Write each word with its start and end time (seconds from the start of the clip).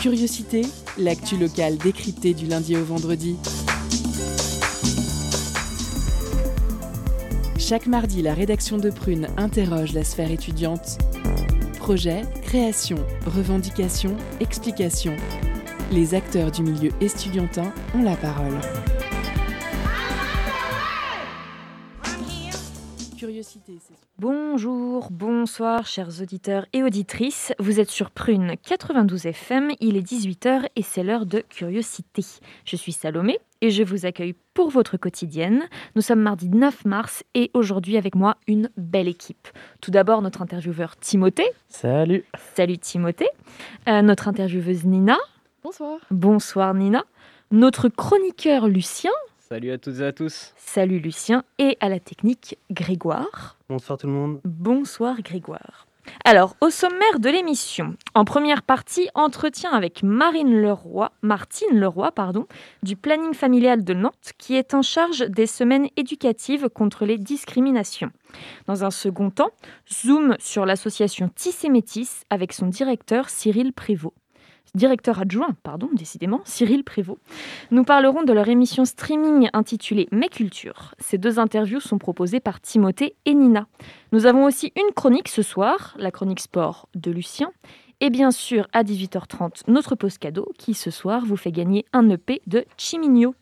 Curiosité, 0.00 0.62
l'actu 0.98 1.36
locale 1.36 1.78
décryptée 1.78 2.34
du 2.34 2.46
lundi 2.46 2.76
au 2.76 2.84
vendredi. 2.84 3.36
Chaque 7.58 7.86
mardi, 7.86 8.22
la 8.22 8.34
rédaction 8.34 8.76
de 8.76 8.90
Prune 8.90 9.28
interroge 9.36 9.92
la 9.92 10.04
sphère 10.04 10.30
étudiante. 10.30 10.98
Projet, 11.78 12.22
création, 12.42 12.96
revendication, 13.26 14.16
explication. 14.40 15.16
Les 15.90 16.14
acteurs 16.14 16.50
du 16.50 16.62
milieu 16.62 16.90
estudiantin 17.00 17.72
ont 17.94 18.02
la 18.02 18.16
parole. 18.16 18.58
Bonjour, 24.54 25.08
bonsoir 25.10 25.86
chers 25.86 26.20
auditeurs 26.20 26.66
et 26.74 26.82
auditrices. 26.82 27.54
Vous 27.58 27.80
êtes 27.80 27.88
sur 27.88 28.10
Prune 28.10 28.56
92 28.62 29.24
FM, 29.24 29.70
il 29.80 29.96
est 29.96 30.06
18h 30.06 30.66
et 30.76 30.82
c'est 30.82 31.02
l'heure 31.02 31.24
de 31.24 31.42
Curiosité. 31.48 32.22
Je 32.66 32.76
suis 32.76 32.92
Salomé 32.92 33.40
et 33.62 33.70
je 33.70 33.82
vous 33.82 34.04
accueille 34.04 34.34
pour 34.52 34.68
votre 34.68 34.98
quotidienne. 34.98 35.62
Nous 35.96 36.02
sommes 36.02 36.20
mardi 36.20 36.50
9 36.50 36.84
mars 36.84 37.24
et 37.32 37.50
aujourd'hui 37.54 37.96
avec 37.96 38.14
moi 38.14 38.36
une 38.46 38.68
belle 38.76 39.08
équipe. 39.08 39.48
Tout 39.80 39.90
d'abord 39.90 40.20
notre 40.20 40.42
intervieweur 40.42 40.98
Timothée. 40.98 41.50
Salut. 41.68 42.26
Salut 42.54 42.76
Timothée. 42.76 43.30
Euh, 43.88 44.02
notre 44.02 44.28
intervieweuse 44.28 44.84
Nina. 44.84 45.16
Bonsoir. 45.64 45.98
Bonsoir 46.10 46.74
Nina. 46.74 47.06
Notre 47.52 47.88
chroniqueur 47.88 48.68
Lucien. 48.68 49.12
Salut 49.52 49.72
à 49.72 49.76
toutes 49.76 50.00
et 50.00 50.04
à 50.06 50.12
tous. 50.12 50.54
Salut 50.56 50.98
Lucien. 50.98 51.44
Et 51.58 51.76
à 51.80 51.90
la 51.90 52.00
technique, 52.00 52.56
Grégoire. 52.70 53.58
Bonsoir 53.68 53.98
tout 53.98 54.06
le 54.06 54.12
monde. 54.14 54.40
Bonsoir 54.46 55.20
Grégoire. 55.20 55.86
Alors, 56.24 56.56
au 56.62 56.70
sommaire 56.70 57.20
de 57.20 57.28
l'émission, 57.28 57.94
en 58.14 58.24
première 58.24 58.62
partie, 58.62 59.10
entretien 59.14 59.70
avec 59.72 60.02
Marine 60.02 60.58
Leroy, 60.58 61.12
Martine 61.20 61.78
Leroy 61.78 62.12
pardon, 62.12 62.46
du 62.82 62.96
planning 62.96 63.34
familial 63.34 63.84
de 63.84 63.92
Nantes, 63.92 64.32
qui 64.38 64.54
est 64.54 64.72
en 64.72 64.80
charge 64.80 65.28
des 65.28 65.46
semaines 65.46 65.88
éducatives 65.98 66.70
contre 66.70 67.04
les 67.04 67.18
discriminations. 67.18 68.10
Dans 68.66 68.86
un 68.86 68.90
second 68.90 69.28
temps, 69.28 69.50
zoom 69.92 70.34
sur 70.38 70.64
l'association 70.64 71.28
Tissé 71.28 71.68
Métis 71.68 72.24
avec 72.30 72.54
son 72.54 72.68
directeur 72.68 73.28
Cyril 73.28 73.74
Prévost 73.74 74.14
directeur 74.74 75.20
adjoint, 75.20 75.54
pardon, 75.62 75.88
décidément, 75.92 76.40
Cyril 76.44 76.84
Prévost. 76.84 77.18
Nous 77.70 77.84
parlerons 77.84 78.22
de 78.22 78.32
leur 78.32 78.48
émission 78.48 78.84
streaming 78.84 79.48
intitulée 79.52 80.08
Mes 80.12 80.28
Cultures. 80.28 80.94
Ces 80.98 81.18
deux 81.18 81.38
interviews 81.38 81.80
sont 81.80 81.98
proposées 81.98 82.40
par 82.40 82.60
Timothée 82.60 83.14
et 83.26 83.34
Nina. 83.34 83.66
Nous 84.12 84.26
avons 84.26 84.44
aussi 84.44 84.72
une 84.76 84.92
chronique 84.94 85.28
ce 85.28 85.42
soir, 85.42 85.94
la 85.98 86.10
chronique 86.10 86.40
sport 86.40 86.88
de 86.94 87.10
Lucien. 87.10 87.52
Et 88.00 88.10
bien 88.10 88.30
sûr, 88.30 88.66
à 88.72 88.82
18h30, 88.82 89.62
notre 89.68 89.94
pause 89.94 90.18
cadeau 90.18 90.48
qui 90.58 90.74
ce 90.74 90.90
soir 90.90 91.24
vous 91.24 91.36
fait 91.36 91.52
gagner 91.52 91.84
un 91.92 92.08
EP 92.10 92.42
de 92.46 92.64
Chimigno. 92.76 93.34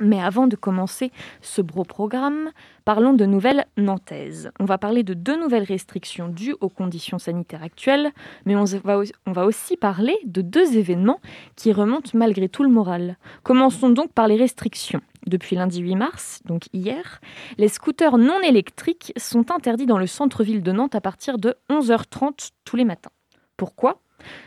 Mais 0.00 0.20
avant 0.20 0.46
de 0.46 0.56
commencer 0.56 1.10
ce 1.40 1.60
beau 1.60 1.82
programme, 1.82 2.50
parlons 2.84 3.12
de 3.12 3.24
nouvelles 3.26 3.66
nantaises. 3.76 4.50
On 4.60 4.64
va 4.64 4.78
parler 4.78 5.02
de 5.02 5.14
deux 5.14 5.38
nouvelles 5.38 5.64
restrictions 5.64 6.28
dues 6.28 6.54
aux 6.60 6.68
conditions 6.68 7.18
sanitaires 7.18 7.62
actuelles, 7.62 8.12
mais 8.44 8.54
on 8.54 8.64
va, 8.64 9.00
on 9.26 9.32
va 9.32 9.44
aussi 9.44 9.76
parler 9.76 10.16
de 10.24 10.40
deux 10.40 10.76
événements 10.76 11.20
qui 11.56 11.72
remontent 11.72 12.10
malgré 12.14 12.48
tout 12.48 12.62
le 12.62 12.68
moral. 12.68 13.16
Commençons 13.42 13.90
donc 13.90 14.12
par 14.12 14.28
les 14.28 14.36
restrictions. 14.36 15.00
Depuis 15.26 15.56
lundi 15.56 15.80
8 15.80 15.96
mars, 15.96 16.40
donc 16.44 16.68
hier, 16.72 17.20
les 17.58 17.68
scooters 17.68 18.18
non 18.18 18.40
électriques 18.40 19.12
sont 19.16 19.50
interdits 19.50 19.86
dans 19.86 19.98
le 19.98 20.06
centre-ville 20.06 20.62
de 20.62 20.72
Nantes 20.72 20.94
à 20.94 21.00
partir 21.00 21.38
de 21.38 21.56
11h30 21.70 22.50
tous 22.64 22.76
les 22.76 22.84
matins. 22.84 23.10
Pourquoi? 23.56 24.00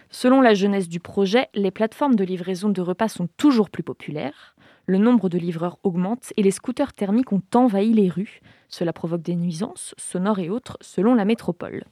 Selon 0.09 0.41
la 0.41 0.53
jeunesse 0.53 0.89
du 0.89 0.99
projet, 0.99 1.49
les 1.53 1.71
plateformes 1.71 2.15
de 2.15 2.23
livraison 2.23 2.69
de 2.69 2.81
repas 2.81 3.09
sont 3.09 3.27
toujours 3.37 3.69
plus 3.69 3.83
populaires 3.83 4.55
le 4.91 4.97
nombre 4.97 5.29
de 5.29 5.37
livreurs 5.37 5.79
augmente 5.83 6.33
et 6.35 6.43
les 6.43 6.51
scooters 6.51 6.91
thermiques 6.93 7.31
ont 7.31 7.41
envahi 7.55 7.93
les 7.93 8.09
rues. 8.09 8.41
Cela 8.71 8.93
provoque 8.93 9.21
des 9.21 9.35
nuisances 9.35 9.93
sonores 9.97 10.39
et 10.39 10.49
autres 10.49 10.77
selon 10.79 11.13
la 11.13 11.25
métropole. 11.25 11.83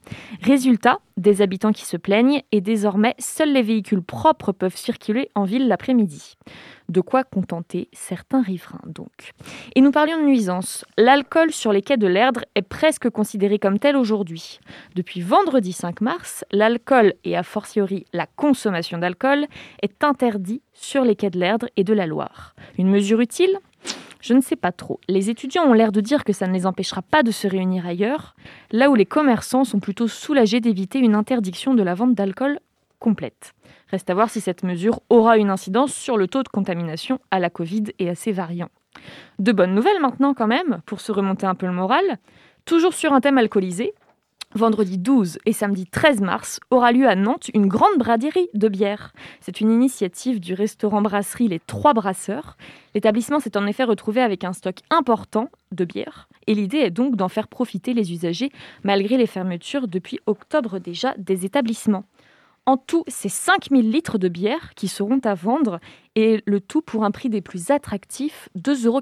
Résultat, 0.41 0.99
des 1.17 1.41
habitants 1.41 1.73
qui 1.73 1.85
se 1.85 1.97
plaignent 1.97 2.41
et 2.53 2.61
désormais 2.61 3.15
seuls 3.19 3.51
les 3.51 3.61
véhicules 3.61 4.01
propres 4.01 4.53
peuvent 4.53 4.77
circuler 4.77 5.29
en 5.35 5.43
ville 5.43 5.67
l'après-midi. 5.67 6.37
De 6.87 7.01
quoi 7.01 7.25
contenter 7.25 7.89
certains 7.91 8.41
riverains 8.41 8.81
donc. 8.85 9.33
Et 9.75 9.81
nous 9.81 9.91
parlions 9.91 10.17
de 10.17 10.25
nuisances. 10.25 10.85
L'alcool 10.97 11.51
sur 11.51 11.73
les 11.73 11.81
quais 11.81 11.97
de 11.97 12.07
l'Erdre 12.07 12.45
est 12.55 12.61
presque 12.61 13.09
considéré 13.09 13.59
comme 13.59 13.77
tel 13.77 13.97
aujourd'hui. 13.97 14.59
Depuis 14.95 15.21
vendredi 15.21 15.73
5 15.73 15.99
mars, 15.99 16.45
l'alcool 16.51 17.13
et 17.25 17.35
a 17.35 17.43
fortiori 17.43 18.05
la 18.13 18.25
consommation 18.25 18.97
d'alcool 18.97 19.45
est 19.81 20.03
interdit 20.03 20.61
sur 20.73 21.03
les 21.03 21.15
quais 21.15 21.29
de 21.29 21.39
l'Erdre 21.39 21.67
et 21.75 21.83
de 21.83 21.93
la 21.93 22.07
Loire. 22.07 22.55
Une 22.77 22.89
mesure 22.89 23.19
utile? 23.19 23.59
Je 24.19 24.33
ne 24.33 24.41
sais 24.41 24.55
pas 24.55 24.71
trop. 24.71 24.99
Les 25.07 25.29
étudiants 25.29 25.63
ont 25.63 25.73
l'air 25.73 25.91
de 25.91 26.01
dire 26.01 26.23
que 26.23 26.33
ça 26.33 26.47
ne 26.47 26.53
les 26.53 26.65
empêchera 26.65 27.01
pas 27.01 27.23
de 27.23 27.31
se 27.31 27.47
réunir 27.47 27.85
ailleurs, 27.85 28.35
là 28.71 28.89
où 28.89 28.95
les 28.95 29.05
commerçants 29.05 29.63
sont 29.63 29.79
plutôt 29.79 30.07
soulagés 30.07 30.59
d'éviter 30.59 30.99
une 30.99 31.15
interdiction 31.15 31.73
de 31.73 31.83
la 31.83 31.95
vente 31.95 32.15
d'alcool 32.15 32.59
complète. 32.99 33.53
Reste 33.89 34.09
à 34.09 34.13
voir 34.13 34.29
si 34.29 34.41
cette 34.41 34.63
mesure 34.63 34.99
aura 35.09 35.37
une 35.37 35.49
incidence 35.49 35.93
sur 35.93 36.17
le 36.17 36.27
taux 36.27 36.43
de 36.43 36.49
contamination 36.49 37.19
à 37.31 37.39
la 37.39 37.49
Covid 37.49 37.85
et 37.97 38.09
à 38.09 38.15
ses 38.15 38.31
variants. 38.31 38.69
De 39.39 39.51
bonnes 39.51 39.73
nouvelles 39.73 40.01
maintenant 40.01 40.33
quand 40.33 40.47
même, 40.47 40.81
pour 40.85 40.99
se 40.99 41.11
remonter 41.11 41.45
un 41.45 41.55
peu 41.55 41.65
le 41.65 41.71
moral. 41.71 42.03
Toujours 42.65 42.93
sur 42.93 43.13
un 43.13 43.21
thème 43.21 43.37
alcoolisé, 43.37 43.93
Vendredi 44.55 44.97
12 44.97 45.37
et 45.45 45.53
samedi 45.53 45.85
13 45.85 46.21
mars 46.21 46.59
aura 46.71 46.91
lieu 46.91 47.07
à 47.07 47.13
Nantes 47.13 47.51
une 47.53 47.67
grande 47.67 47.99
braderie 47.99 48.49
de 48.55 48.67
bière. 48.67 49.13
C'est 49.41 49.61
une 49.61 49.71
initiative 49.71 50.39
du 50.39 50.55
restaurant 50.55 51.03
brasserie 51.03 51.47
Les 51.47 51.59
Trois 51.59 51.93
Brasseurs. 51.93 52.57
L'établissement 52.95 53.39
s'est 53.39 53.57
en 53.57 53.67
effet 53.67 53.83
retrouvé 53.83 54.21
avec 54.21 54.43
un 54.43 54.53
stock 54.53 54.77
important 54.89 55.49
de 55.71 55.85
bière 55.85 56.29
et 56.47 56.55
l'idée 56.55 56.79
est 56.79 56.89
donc 56.89 57.15
d'en 57.15 57.29
faire 57.29 57.47
profiter 57.47 57.93
les 57.93 58.11
usagers 58.11 58.51
malgré 58.83 59.17
les 59.17 59.27
fermetures 59.27 59.87
depuis 59.87 60.19
octobre 60.25 60.79
déjà 60.79 61.13
des 61.19 61.45
établissements. 61.45 62.05
En 62.65 62.77
tout, 62.77 63.03
c'est 63.07 63.29
5000 63.29 63.91
litres 63.91 64.17
de 64.17 64.29
bière 64.29 64.73
qui 64.73 64.87
seront 64.87 65.21
à 65.25 65.35
vendre 65.35 65.79
et 66.15 66.41
le 66.47 66.59
tout 66.59 66.81
pour 66.81 67.03
un 67.03 67.11
prix 67.11 67.29
des 67.29 67.41
plus 67.41 67.69
attractifs, 67.69 68.49
2,90 68.57 68.87
euros 68.87 69.01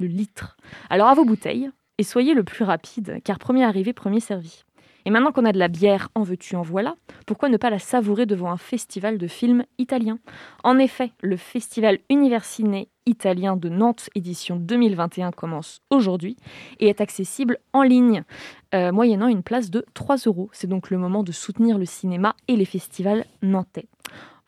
le 0.00 0.06
litre. 0.06 0.56
Alors 0.90 1.06
à 1.06 1.14
vos 1.14 1.24
bouteilles 1.24 1.70
et 1.98 2.02
soyez 2.02 2.34
le 2.34 2.42
plus 2.42 2.64
rapide 2.64 3.20
car 3.22 3.38
premier 3.38 3.62
arrivé, 3.64 3.92
premier 3.92 4.18
servi. 4.18 4.64
Et 5.04 5.10
maintenant 5.10 5.32
qu'on 5.32 5.44
a 5.44 5.52
de 5.52 5.58
la 5.58 5.68
bière, 5.68 6.08
en 6.14 6.22
veux-tu, 6.22 6.56
en 6.56 6.62
voilà, 6.62 6.94
pourquoi 7.26 7.48
ne 7.48 7.56
pas 7.56 7.70
la 7.70 7.78
savourer 7.78 8.26
devant 8.26 8.50
un 8.50 8.56
festival 8.56 9.18
de 9.18 9.26
films 9.26 9.64
italien 9.78 10.18
En 10.64 10.78
effet, 10.78 11.12
le 11.20 11.36
festival 11.36 11.98
Universiné 12.08 12.88
italien 13.06 13.56
de 13.56 13.68
Nantes 13.68 14.10
édition 14.14 14.56
2021 14.56 15.32
commence 15.32 15.80
aujourd'hui 15.90 16.36
et 16.78 16.88
est 16.88 17.00
accessible 17.00 17.58
en 17.72 17.82
ligne, 17.82 18.22
euh, 18.74 18.92
moyennant 18.92 19.26
une 19.26 19.42
place 19.42 19.70
de 19.70 19.84
3 19.94 20.16
euros. 20.26 20.50
C'est 20.52 20.68
donc 20.68 20.90
le 20.90 20.98
moment 20.98 21.22
de 21.22 21.32
soutenir 21.32 21.78
le 21.78 21.84
cinéma 21.84 22.36
et 22.48 22.56
les 22.56 22.64
festivals 22.64 23.24
nantais. 23.42 23.88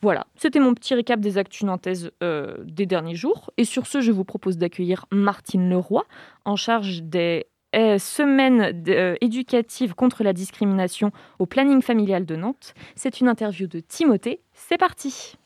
Voilà, 0.02 0.26
c'était 0.36 0.60
mon 0.60 0.74
petit 0.74 0.94
récap 0.94 1.18
des 1.18 1.38
actus 1.38 1.62
nantaises 1.62 2.10
euh, 2.22 2.58
des 2.64 2.84
derniers 2.84 3.14
jours. 3.14 3.50
Et 3.56 3.64
sur 3.64 3.86
ce, 3.86 4.02
je 4.02 4.12
vous 4.12 4.24
propose 4.24 4.58
d'accueillir 4.58 5.06
Martine 5.10 5.70
Leroy, 5.70 6.04
en 6.44 6.56
charge 6.56 7.02
des 7.02 7.46
semaine 7.98 8.84
euh, 8.88 9.16
éducative 9.20 9.94
contre 9.94 10.22
la 10.22 10.32
discrimination 10.32 11.10
au 11.38 11.46
planning 11.46 11.82
familial 11.82 12.24
de 12.24 12.36
Nantes. 12.36 12.74
C'est 12.94 13.20
une 13.20 13.28
interview 13.28 13.66
de 13.66 13.80
Timothée. 13.80 14.40
C'est 14.52 14.78
parti. 14.78 15.36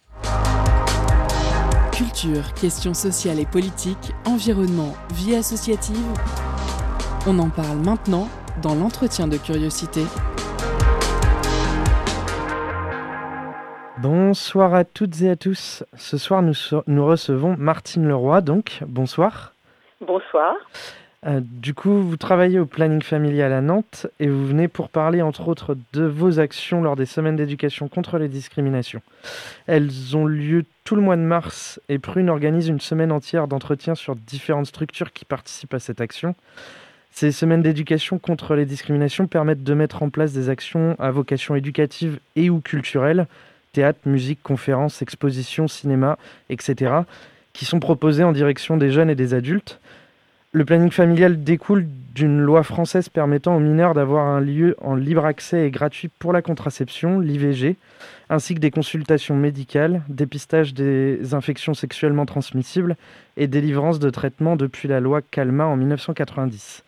Culture, 1.92 2.54
questions 2.54 2.94
sociales 2.94 3.40
et 3.40 3.46
politiques, 3.46 4.12
environnement, 4.24 4.94
vie 5.14 5.34
associative. 5.34 5.96
On 7.26 7.38
en 7.38 7.50
parle 7.50 7.78
maintenant 7.78 8.28
dans 8.62 8.74
l'entretien 8.74 9.26
de 9.26 9.36
curiosité. 9.36 10.02
Bonsoir 13.98 14.74
à 14.74 14.84
toutes 14.84 15.22
et 15.22 15.30
à 15.30 15.36
tous. 15.36 15.82
Ce 15.96 16.18
soir, 16.18 16.42
nous, 16.42 16.54
nous 16.86 17.04
recevons 17.04 17.56
Martine 17.58 18.06
Leroy, 18.06 18.42
donc 18.42 18.78
bonsoir. 18.86 19.54
Bonsoir. 20.00 20.54
Euh, 21.26 21.40
du 21.42 21.74
coup, 21.74 22.00
vous 22.00 22.16
travaillez 22.16 22.60
au 22.60 22.66
planning 22.66 23.02
familial 23.02 23.52
à 23.52 23.60
Nantes 23.60 24.06
et 24.20 24.28
vous 24.28 24.46
venez 24.46 24.68
pour 24.68 24.88
parler 24.88 25.20
entre 25.20 25.48
autres 25.48 25.76
de 25.92 26.04
vos 26.04 26.38
actions 26.38 26.80
lors 26.80 26.94
des 26.94 27.06
semaines 27.06 27.34
d'éducation 27.34 27.88
contre 27.88 28.18
les 28.18 28.28
discriminations. 28.28 29.02
Elles 29.66 30.16
ont 30.16 30.26
lieu 30.26 30.64
tout 30.84 30.94
le 30.94 31.02
mois 31.02 31.16
de 31.16 31.22
mars 31.22 31.80
et 31.88 31.98
Prune 31.98 32.30
organise 32.30 32.68
une 32.68 32.80
semaine 32.80 33.10
entière 33.10 33.48
d'entretien 33.48 33.96
sur 33.96 34.14
différentes 34.14 34.66
structures 34.66 35.12
qui 35.12 35.24
participent 35.24 35.74
à 35.74 35.80
cette 35.80 36.00
action. 36.00 36.36
Ces 37.10 37.32
semaines 37.32 37.62
d'éducation 37.62 38.20
contre 38.20 38.54
les 38.54 38.64
discriminations 38.64 39.26
permettent 39.26 39.64
de 39.64 39.74
mettre 39.74 40.04
en 40.04 40.10
place 40.10 40.32
des 40.32 40.50
actions 40.50 40.94
à 41.00 41.10
vocation 41.10 41.56
éducative 41.56 42.20
et 42.36 42.48
ou 42.48 42.60
culturelle, 42.60 43.26
théâtre, 43.72 43.98
musique, 44.06 44.40
conférences, 44.44 45.02
expositions, 45.02 45.66
cinéma, 45.66 46.16
etc., 46.48 46.92
qui 47.54 47.64
sont 47.64 47.80
proposées 47.80 48.22
en 48.22 48.30
direction 48.30 48.76
des 48.76 48.92
jeunes 48.92 49.10
et 49.10 49.16
des 49.16 49.34
adultes. 49.34 49.80
Le 50.58 50.64
planning 50.64 50.90
familial 50.90 51.44
découle 51.44 51.86
d'une 52.16 52.40
loi 52.40 52.64
française 52.64 53.08
permettant 53.08 53.54
aux 53.54 53.60
mineurs 53.60 53.94
d'avoir 53.94 54.26
un 54.26 54.40
lieu 54.40 54.74
en 54.80 54.96
libre 54.96 55.24
accès 55.24 55.64
et 55.64 55.70
gratuit 55.70 56.08
pour 56.18 56.32
la 56.32 56.42
contraception, 56.42 57.20
l'IVG, 57.20 57.76
ainsi 58.28 58.56
que 58.56 58.58
des 58.58 58.72
consultations 58.72 59.36
médicales, 59.36 60.02
dépistage 60.08 60.74
des 60.74 61.32
infections 61.32 61.74
sexuellement 61.74 62.26
transmissibles 62.26 62.96
et 63.36 63.46
délivrance 63.46 64.00
de 64.00 64.10
traitements 64.10 64.56
depuis 64.56 64.88
la 64.88 64.98
loi 64.98 65.22
Calma 65.22 65.64
en 65.64 65.76
1990. 65.76 66.82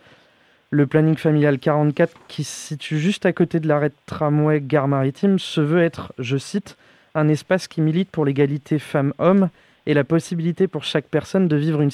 Le 0.73 0.89
planning 0.89 1.17
familial 1.17 1.61
44, 1.61 2.13
qui 2.27 2.43
se 2.43 2.67
situe 2.71 2.99
juste 2.99 3.25
à 3.25 3.33
côté 3.33 3.61
de 3.61 3.69
l'arrêt 3.69 3.93
tramway 4.07 4.61
Gare 4.61 4.89
Maritime, 4.89 5.39
se 5.39 5.61
veut 5.61 5.85
être, 5.85 6.13
je 6.19 6.39
cite, 6.39 6.77
un 7.15 7.29
espace 7.29 7.69
qui 7.69 7.83
milite 7.83 8.11
pour 8.11 8.25
l'égalité 8.25 8.81
femmes-hommes 8.81 9.49
et 9.91 9.95
la 9.95 10.05
possibilité 10.05 10.69
pour 10.69 10.85
chaque 10.85 11.07
personne 11.07 11.49
de 11.49 11.57
vivre 11.57 11.81
une 11.81 11.91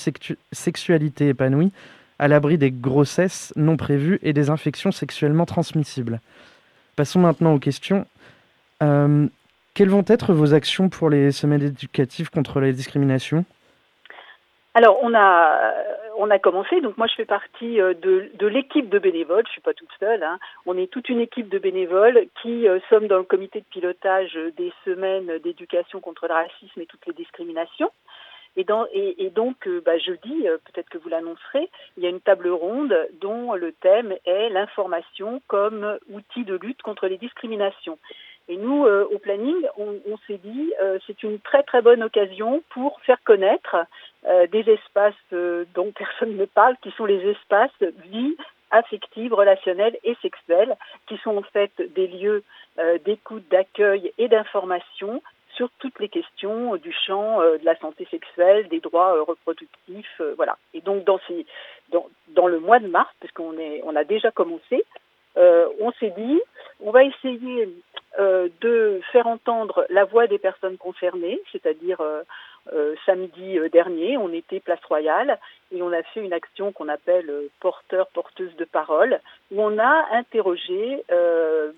sexualité 0.53 1.29
épanouie, 1.29 1.73
à 2.19 2.29
l'abri 2.29 2.59
des 2.59 2.71
grossesses 2.71 3.55
non 3.57 3.79
prévues 3.79 4.19
et 4.23 4.35
des 4.35 4.51
infections 4.51 4.93
sexuellement 4.93 5.47
transmissibles. 5.47 6.21
Passons 6.95 7.21
maintenant 7.21 7.55
aux 7.55 7.59
questions. 7.59 8.07
Euh, 8.83 9.27
quelles 9.73 9.89
vont 9.89 10.05
être 10.09 10.35
vos 10.35 10.53
actions 10.53 10.91
pour 10.91 11.09
les 11.09 11.33
semaines 11.33 11.63
éducatives 11.63 12.29
contre 12.29 12.61
les 12.61 12.75
discriminations? 12.75 13.47
Alors, 14.75 14.99
on 15.03 15.15
a, 15.15 15.73
on 16.19 16.31
a 16.31 16.39
commencé, 16.39 16.81
donc 16.81 16.97
moi 16.97 17.07
je 17.07 17.15
fais 17.15 17.25
partie 17.25 17.81
euh, 17.81 17.95
de, 17.95 18.47
l'équipe 18.47 18.89
de 18.89 18.99
bénévoles, 18.99 19.45
je 19.47 19.53
suis 19.53 19.61
pas 19.61 19.75
toute 19.75 19.93
seule, 19.99 20.23
hein. 20.23 20.39
on 20.65 20.77
est 20.77 20.91
toute 20.91 21.09
une 21.09 21.21
équipe 21.21 21.49
de 21.49 21.59
bénévoles 21.59 22.27
qui 22.43 22.69
euh, 22.69 22.79
sommes 22.89 23.07
dans 23.07 23.19
le 23.19 23.25
comité 23.25 23.61
de 23.61 23.67
pilotage 23.67 24.39
des 24.57 24.73
semaines 24.85 25.39
d'éducation 25.39 26.01
contre 26.01 26.27
le 26.27 26.35
racisme 26.35 26.81
et 26.81 26.87
toutes 26.87 27.07
les 27.07 27.13
discriminations. 27.13 27.91
Et, 28.59 28.65
donc, 29.35 29.67
euh, 29.67 29.83
bah, 29.85 29.99
jeudi, 29.99 30.47
peut-être 30.65 30.89
que 30.89 30.97
vous 30.97 31.11
l'annoncerez, 31.11 31.69
il 31.99 32.03
y 32.03 32.07
a 32.07 32.09
une 32.09 32.23
table 32.23 32.49
ronde 32.49 32.97
dont 33.21 33.53
le 33.53 33.73
thème 33.73 34.15
est 34.25 34.49
l'information 34.49 35.43
comme 35.47 35.99
outil 36.09 36.45
de 36.45 36.57
lutte 36.57 36.81
contre 36.81 37.07
les 37.07 37.19
discriminations. 37.19 37.99
Et 38.49 38.57
nous, 38.57 38.87
au 38.87 39.19
planning, 39.19 39.57
on, 39.77 39.97
on 40.09 40.17
s'est 40.27 40.39
dit, 40.39 40.73
euh, 40.81 40.99
c'est 41.07 41.23
une 41.23 41.41
très 41.41 41.65
très 41.65 41.83
bonne 41.83 42.03
occasion 42.03 42.63
pour 42.71 43.01
faire 43.03 43.23
connaître 43.25 43.77
euh, 44.27 44.47
des 44.47 44.69
espaces 44.71 45.15
dont 45.75 45.93
personne 45.93 46.37
ne 46.37 46.45
parle, 46.45 46.77
qui 46.83 46.91
sont 46.93 47.05
les 47.05 47.25
espaces 47.31 47.71
vie 48.11 48.37
affective, 48.71 49.33
relationnelle 49.33 49.97
et 50.05 50.17
sexuelle, 50.23 50.77
qui 51.07 51.17
sont 51.19 51.37
en 51.37 51.43
fait 51.43 51.71
des 51.95 52.09
lieux 52.09 52.43
d'écoute, 53.05 53.45
d'accueil 53.49 54.13
et 54.19 54.29
d'information 54.29 55.23
sur 55.55 55.71
toutes 55.79 55.99
les 56.01 56.09
questions 56.09 56.77
du 56.77 56.93
champ 56.93 57.41
de 57.41 57.65
la 57.65 57.77
santé 57.77 58.07
sexuelle, 58.11 58.69
des 58.69 58.81
droits 58.81 59.23
reproductifs, 59.23 60.21
voilà. 60.37 60.59
Et 60.75 60.81
donc 60.81 61.05
dans, 61.05 61.21
ces, 61.29 61.47
dans, 61.91 62.07
dans 62.31 62.49
le 62.49 62.59
mois 62.59 62.81
de 62.81 62.89
mars, 62.89 63.09
puisqu'on 63.21 63.55
on 63.85 63.97
a 63.97 64.05
déjà 64.05 64.33
commencé, 64.33 64.85
on 65.37 65.93
s'est 66.01 66.13
dit, 66.17 66.41
on 66.81 66.91
va 66.91 67.05
essayer 67.05 67.69
euh, 68.19 68.49
de 68.63 69.03
faire 69.13 69.27
entendre 69.27 69.85
la 69.91 70.05
voix 70.05 70.27
des 70.27 70.39
personnes 70.39 70.79
concernées, 70.79 71.39
c'est-à-dire 71.53 72.01
euh, 72.01 72.23
euh, 72.23 72.23
samedi 73.05 73.59
dernier, 73.73 74.17
on 74.17 74.33
était 74.33 74.61
place 74.61 74.83
Royale 74.89 75.39
et 75.73 75.83
on 75.83 75.93
a 75.93 76.03
fait 76.03 76.21
une 76.21 76.33
action 76.33 76.73
qu'on 76.73 76.89
appelle 76.89 77.31
porteur 77.61 78.07
porteuse 78.09 78.55
de 78.57 78.65
parole, 78.65 79.21
où 79.51 79.63
on 79.63 79.79
a 79.79 80.07
interrogé 80.13 81.03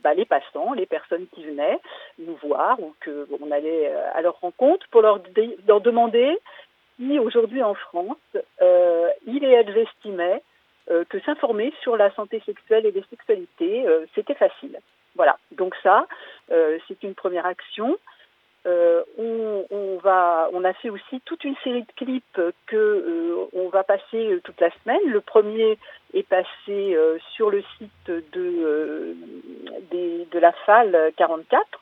bah, 0.02 0.14
les 0.14 0.24
passants, 0.24 0.72
les 0.72 0.86
personnes 0.86 1.26
qui 1.34 1.44
venaient 1.44 1.78
nous 2.18 2.36
voir 2.42 2.80
ou 2.80 2.94
que 3.00 3.26
on 3.40 3.50
allait 3.50 3.92
à 4.14 4.22
leur 4.22 4.40
rencontre 4.40 4.86
pour 4.90 5.02
leur, 5.02 5.20
demander 5.20 6.38
si 6.98 7.18
aujourd'hui 7.18 7.62
en 7.62 7.74
France, 7.74 8.16
il 9.26 9.44
et 9.44 9.52
elles 9.52 9.76
estimaient 9.76 10.42
que 10.86 11.20
s'informer 11.20 11.72
sur 11.82 11.96
la 11.96 12.10
santé 12.14 12.42
sexuelle 12.46 12.86
et 12.86 12.92
les 12.92 13.04
sexualités, 13.10 13.84
c'était 14.14 14.34
facile. 14.34 14.78
Voilà, 15.18 15.36
donc 15.50 15.74
ça, 15.82 16.06
euh, 16.52 16.78
c'est 16.86 17.02
une 17.02 17.14
première 17.14 17.44
action. 17.44 17.98
Euh, 18.68 19.02
on, 19.18 20.64
a 20.64 20.72
fait 20.74 20.90
aussi 20.90 21.20
toute 21.24 21.44
une 21.44 21.56
série 21.64 21.82
de 21.82 21.92
clips 21.96 22.40
que 22.66 22.76
euh, 22.76 23.46
on 23.54 23.68
va 23.68 23.82
passer 23.84 24.38
toute 24.44 24.60
la 24.60 24.70
semaine. 24.82 25.00
Le 25.06 25.20
premier 25.20 25.78
est 26.12 26.28
passé 26.28 26.96
sur 27.34 27.50
le 27.50 27.62
site 27.78 28.10
de 28.32 29.14
la 30.38 30.52
FAL 30.66 31.12
44. 31.16 31.80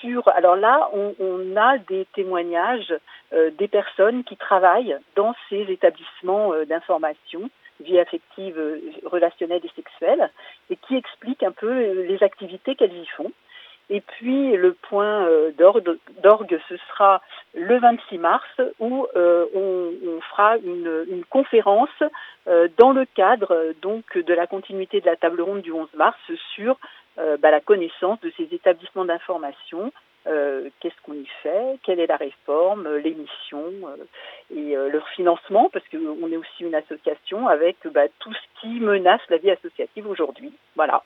sur, 0.00 0.28
alors 0.28 0.56
là, 0.56 0.90
on, 0.92 1.14
on 1.20 1.56
a 1.56 1.78
des 1.78 2.06
témoignages 2.14 2.94
des 3.32 3.68
personnes 3.68 4.24
qui 4.24 4.36
travaillent 4.36 4.96
dans 5.14 5.34
ces 5.48 5.70
établissements 5.70 6.52
d'information 6.64 7.50
vie 7.80 7.98
affective, 7.98 8.58
euh, 8.58 8.80
relationnelle 9.04 9.60
et 9.64 9.70
sexuelle, 9.74 10.30
et 10.70 10.76
qui 10.76 10.96
explique 10.96 11.42
un 11.42 11.52
peu 11.52 11.70
euh, 11.70 12.06
les 12.06 12.22
activités 12.22 12.74
qu'elles 12.74 12.96
y 12.96 13.06
font. 13.06 13.32
Et 13.90 14.00
puis 14.00 14.56
le 14.56 14.72
point 14.72 15.26
euh, 15.26 15.50
d'orgue, 15.52 16.60
ce 16.68 16.76
sera 16.88 17.22
le 17.54 17.78
26 17.78 18.18
mars 18.18 18.46
où 18.78 19.06
on, 19.14 20.20
fera 20.30 20.56
une, 20.58 21.24
conférence 21.30 22.02
dans 22.78 22.92
le 22.92 23.04
cadre 23.14 23.74
donc 23.82 24.16
de 24.16 24.34
la 24.34 24.46
continuité 24.46 25.00
de 25.00 25.06
la 25.06 25.16
table 25.16 25.40
ronde 25.40 25.62
du 25.62 25.72
11 25.72 25.88
mars 25.94 26.18
sur 26.54 26.78
bah, 27.16 27.50
la 27.50 27.60
connaissance 27.60 28.20
de 28.20 28.32
ces 28.36 28.48
établissements 28.52 29.04
d'information 29.04 29.92
euh, 30.28 30.68
qu'est-ce 30.80 31.00
qu'on 31.04 31.14
y 31.14 31.28
fait, 31.42 31.78
quelle 31.84 32.00
est 32.00 32.06
la 32.06 32.16
réforme, 32.16 32.86
euh, 32.86 32.98
les 32.98 33.14
missions 33.14 33.72
euh, 33.84 34.54
et 34.54 34.74
leur 34.90 35.08
financement, 35.10 35.70
parce 35.72 35.84
qu'on 35.88 36.30
est 36.30 36.36
aussi 36.36 36.64
une 36.64 36.74
association 36.74 37.48
avec 37.48 37.76
bah, 37.86 38.08
tout 38.18 38.32
ce 38.34 38.60
qui 38.60 38.80
menace 38.80 39.22
la 39.30 39.38
vie 39.38 39.50
associative 39.50 40.06
aujourd'hui. 40.08 40.52
Voilà. 40.76 41.02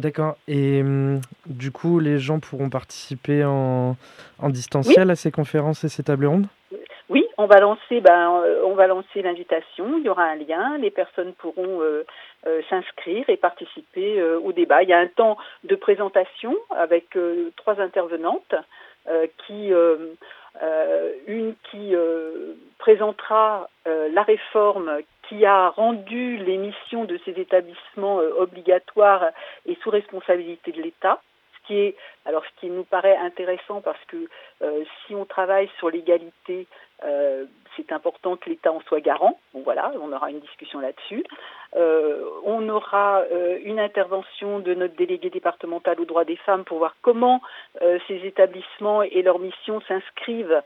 D'accord. 0.00 0.36
Et 0.48 0.80
hum, 0.80 1.20
du 1.46 1.70
coup, 1.70 2.00
les 2.00 2.18
gens 2.18 2.40
pourront 2.40 2.70
participer 2.70 3.44
en, 3.44 3.96
en 4.38 4.48
distanciel 4.48 5.10
à 5.10 5.14
ces 5.14 5.30
conférences 5.30 5.84
et 5.84 5.88
ces 5.88 6.02
tables 6.02 6.26
rondes? 6.26 6.46
Oui, 7.10 7.26
on 7.36 7.46
va 7.46 7.58
lancer, 7.58 8.00
ben, 8.00 8.40
euh, 8.44 8.62
on 8.64 8.74
va 8.74 8.86
lancer 8.86 9.20
l'invitation. 9.20 9.98
Il 9.98 10.04
y 10.04 10.08
aura 10.08 10.24
un 10.24 10.36
lien. 10.36 10.78
Les 10.78 10.90
personnes 10.90 11.34
pourront 11.34 11.82
euh, 11.82 12.06
euh, 12.46 12.62
s'inscrire 12.70 13.28
et 13.28 13.36
participer 13.36 14.22
au 14.22 14.52
débat. 14.52 14.82
Il 14.84 14.88
y 14.88 14.92
a 14.94 14.98
un 14.98 15.08
temps 15.08 15.36
de 15.64 15.74
présentation 15.74 16.56
avec 16.70 17.18
trois 17.56 17.78
intervenantes, 17.80 18.54
qui, 19.46 19.72
une 21.26 21.54
qui 21.70 21.94
présentera 22.78 23.68
la 24.12 24.22
réforme 24.22 25.00
qui 25.28 25.44
a 25.46 25.68
rendu 25.70 26.36
les 26.38 26.56
missions 26.56 27.04
de 27.04 27.18
ces 27.24 27.32
établissements 27.32 28.16
obligatoires 28.16 29.26
et 29.66 29.76
sous 29.82 29.90
responsabilité 29.90 30.72
de 30.72 30.82
l'État 30.82 31.20
qui 31.70 31.78
est, 31.78 31.96
alors 32.26 32.42
ce 32.44 32.60
qui 32.60 32.68
nous 32.68 32.82
paraît 32.82 33.16
intéressant 33.16 33.80
parce 33.80 34.02
que 34.08 34.28
euh, 34.62 34.84
si 35.06 35.14
on 35.14 35.24
travaille 35.24 35.70
sur 35.78 35.88
l'égalité, 35.88 36.66
euh, 37.04 37.46
c'est 37.76 37.92
important 37.92 38.36
que 38.36 38.50
l'État 38.50 38.72
en 38.72 38.80
soit 38.80 39.00
garant. 39.00 39.38
Voilà, 39.54 39.92
on 40.00 40.12
aura 40.12 40.30
une 40.30 40.40
discussion 40.40 40.80
là-dessus. 40.80 41.24
Euh, 41.76 42.24
on 42.44 42.68
aura 42.68 43.22
une 43.62 43.78
intervention 43.78 44.58
de 44.58 44.74
notre 44.74 44.96
délégué 44.96 45.30
départemental 45.30 46.00
aux 46.00 46.04
droits 46.04 46.24
des 46.24 46.36
femmes 46.36 46.64
pour 46.64 46.78
voir 46.78 46.96
comment 47.02 47.40
ces 47.80 48.26
établissements 48.26 49.02
et 49.02 49.22
leurs 49.22 49.38
missions 49.38 49.80
s'inscrivent 49.86 50.62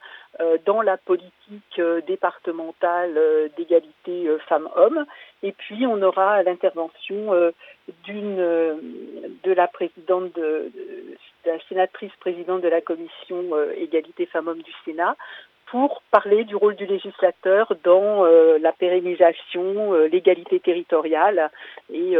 dans 0.64 0.82
la 0.82 0.96
politique 0.96 1.80
départementale 2.06 3.50
d'égalité 3.56 4.28
femmes-hommes. 4.48 5.04
Et 5.42 5.52
puis 5.52 5.86
on 5.86 6.02
aura 6.02 6.42
l'intervention 6.42 7.52
d'une 8.04 8.36
de 9.44 9.52
la 9.52 9.68
présidente 9.68 10.32
de, 10.34 10.72
la 11.46 11.58
sénatrice 11.68 12.12
présidente 12.20 12.62
de 12.62 12.68
la 12.68 12.80
commission 12.80 13.44
euh, 13.52 13.72
égalité 13.76 14.26
femmes-hommes 14.26 14.62
du 14.62 14.72
Sénat 14.84 15.16
pour 15.66 16.02
parler 16.10 16.44
du 16.44 16.56
rôle 16.56 16.76
du 16.76 16.86
législateur 16.86 17.72
dans 17.82 18.24
euh, 18.24 18.58
la 18.58 18.72
pérennisation, 18.72 19.94
euh, 19.94 20.08
l'égalité 20.08 20.60
territoriale 20.60 21.50
et 21.92 22.16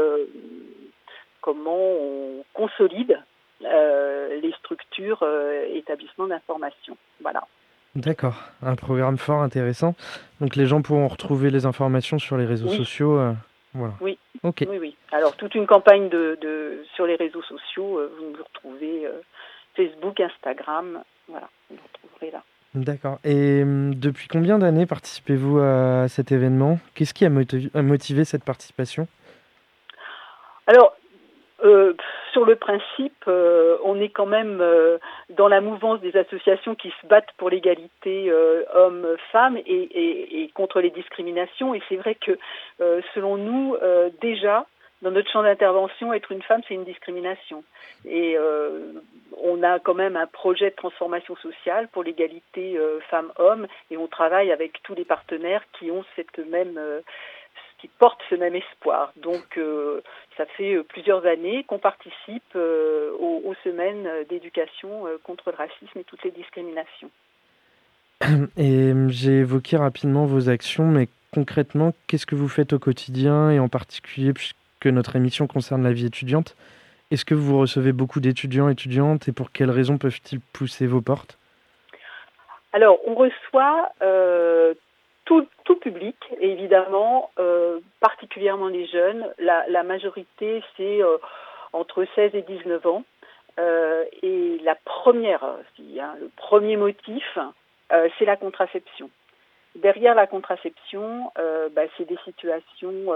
comment 1.40 1.76
on 1.76 2.44
consolide 2.52 3.21
les 3.61 4.52
structures 4.59 5.26
établissements 5.73 6.26
d'information. 6.26 6.97
Voilà. 7.21 7.47
D'accord, 7.97 8.43
un 8.63 8.75
programme 8.75 9.19
fort 9.19 9.43
intéressant. 9.43 9.95
Donc 10.41 10.57
les 10.57 10.67
gens 10.67 10.83
pourront 10.83 11.09
retrouver 11.09 11.51
les 11.51 11.65
informations 11.65 12.19
sur 12.19 12.37
les 12.37 12.47
réseaux 12.47 12.69
sociaux. 12.69 13.21
Oui. 14.01 14.19
Oui, 14.43 14.79
oui. 14.79 14.97
Alors 15.11 15.37
toute 15.37 15.55
une 15.55 15.67
campagne 15.67 16.09
de, 16.09 16.39
de 16.41 16.85
sur 16.95 17.07
les 17.07 17.17
réseaux 17.17 17.43
sociaux, 17.43 17.99
euh, 17.99 18.13
vous 18.19 18.37
nous 18.37 18.45
retrouvez 18.45 19.07
euh, 19.07 19.21
Facebook, 19.75 20.21
Instagram, 20.21 21.03
voilà, 21.29 21.49
vous 21.71 21.77
nous 21.77 21.83
retrouverez 21.93 22.31
là. 22.31 22.43
D'accord. 22.75 23.19
Et 23.25 23.63
hum, 23.63 23.95
depuis 23.95 24.29
combien 24.29 24.59
d'années 24.59 24.87
participez-vous 24.87 25.59
à 25.59 26.07
cet 26.09 26.31
événement? 26.31 26.79
Qu'est-ce 26.95 27.15
qui 27.15 27.25
a 27.25 27.31
motivé, 27.31 28.25
cette 28.25 28.45
participation? 28.45 29.09
Alors, 30.67 30.95
euh, 31.64 31.94
sur 32.33 32.44
le 32.44 32.56
principe, 32.56 33.25
on 33.26 34.00
est 34.00 34.09
quand 34.09 34.26
même 34.26 34.62
dans 35.30 35.49
la 35.49 35.61
mouvance 35.61 36.00
des 36.00 36.16
associations 36.16 36.75
qui 36.75 36.92
se 37.00 37.06
battent 37.06 37.33
pour 37.37 37.50
l'égalité 37.50 38.33
hommes-femmes 38.75 39.59
et, 39.66 40.50
contre 40.54 40.80
les 40.80 40.90
discriminations. 40.90 41.75
Et 41.75 41.83
c'est 41.88 41.97
vrai 41.97 42.16
que, 42.16 42.38
selon 43.14 43.37
nous, 43.37 43.76
déjà, 44.21 44.66
dans 45.04 45.11
notre 45.11 45.30
champ 45.30 45.42
d'intervention, 45.42 46.14
être 46.14 46.33
une 46.33 46.42
femme, 46.42 46.62
c'est 46.66 46.75
une 46.75 46.85
discrimination. 46.85 47.62
Et 48.06 48.37
euh, 48.38 48.92
on 49.37 49.62
a 49.62 49.78
quand 49.78 49.94
même 49.94 50.16
un 50.16 50.26
projet 50.26 50.71
de 50.71 50.76
transformation 50.76 51.37
sociale 51.37 51.88
pour 51.88 52.02
l'égalité 52.02 52.78
euh, 52.78 53.00
femmes-hommes, 53.11 53.66
et 53.90 53.99
on 53.99 54.06
travaille 54.06 54.50
avec 54.50 54.83
tous 54.83 54.94
les 54.94 55.04
partenaires 55.04 55.62
qui 55.78 55.90
ont 55.90 56.04
cette 56.16 56.38
même, 56.38 56.78
euh, 56.78 57.00
qui 57.85 57.91
portent 57.99 58.23
ce 58.31 58.35
même 58.35 58.55
espoir. 58.55 59.12
Donc, 59.17 59.59
ça 60.37 60.47
fait 60.57 60.83
plusieurs 60.88 61.26
années 61.26 61.64
qu'on 61.64 61.79
participe 61.79 62.55
aux, 62.55 63.43
aux, 63.45 63.55
semaines 63.62 64.09
d'éducation 64.31 65.05
contre 65.23 65.50
le 65.50 65.57
racisme 65.57 65.99
et 65.99 66.05
toutes 66.05 66.25
les 66.25 66.31
discriminations. 66.31 67.11
Et 68.57 68.93
j'ai 69.09 69.41
évoqué 69.41 69.76
rapidement 69.76 70.25
vos 70.25 70.49
actions, 70.49 70.87
mais 70.87 71.09
concrètement, 71.33 71.93
qu'est-ce 72.07 72.26
que 72.26 72.37
vous 72.37 72.49
faites 72.49 72.73
au 72.73 72.79
quotidien 72.79 73.50
et 73.50 73.59
en 73.59 73.69
particulier 73.69 74.33
notre 74.88 75.17
émission 75.17 75.47
concerne 75.47 75.83
la 75.83 75.93
vie 75.93 76.07
étudiante. 76.07 76.57
Est-ce 77.11 77.25
que 77.25 77.35
vous 77.35 77.59
recevez 77.59 77.93
beaucoup 77.93 78.21
d'étudiants, 78.21 78.69
étudiantes 78.69 79.29
et 79.29 79.33
pour 79.33 79.53
quelles 79.53 79.71
raisons 79.71 79.99
peuvent-ils 79.99 80.41
pousser 80.41 80.87
vos 80.87 81.00
portes? 81.00 81.38
Alors, 82.73 82.99
on 83.07 83.14
reçoit 83.14 83.91
euh, 84.03 84.75
tout, 85.25 85.47
tout, 85.64 85.76
public, 85.76 86.16
évidemment, 86.40 87.31
euh, 87.38 87.81
particulièrement 88.00 88.69
les 88.69 88.87
jeunes. 88.87 89.33
La, 89.38 89.83
majorité, 89.83 90.62
c'est 90.76 91.02
euh, 91.02 91.19
entre 91.73 92.07
16 92.14 92.35
et 92.35 92.43
19 92.43 92.87
ans. 92.87 93.04
et 94.23 94.59
la 94.62 94.75
première, 94.75 95.45
hein, 95.45 96.14
le 96.21 96.31
premier 96.37 96.76
motif, 96.76 97.38
c'est 98.19 98.25
la 98.25 98.37
contraception. 98.37 99.11
Derrière 99.76 100.14
la 100.14 100.26
contraception, 100.26 101.31
bah, 101.73 101.83
c'est 101.97 102.09
des 102.09 102.19
situations 102.25 103.12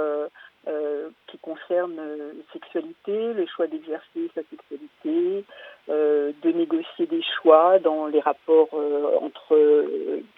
euh, 0.68 1.08
qui 1.28 1.38
concerne 1.38 1.96
euh, 1.98 2.32
sexualité, 2.52 3.32
le 3.32 3.46
choix 3.46 3.68
d'exercer 3.68 4.28
sa 4.34 4.42
sexualité, 4.50 5.44
euh, 5.88 6.32
de 6.42 6.50
négocier 6.50 7.06
des 7.06 7.22
choix 7.22 7.78
dans 7.78 8.06
les 8.06 8.20
rapports 8.20 8.74
entre 9.22 9.56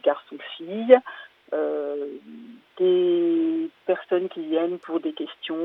garçons-filles, 0.04 0.96
des 2.78 3.68
personnes 3.86 4.28
qui 4.28 4.46
viennent 4.46 4.78
pour 4.78 5.00
des 5.00 5.12
questions 5.12 5.58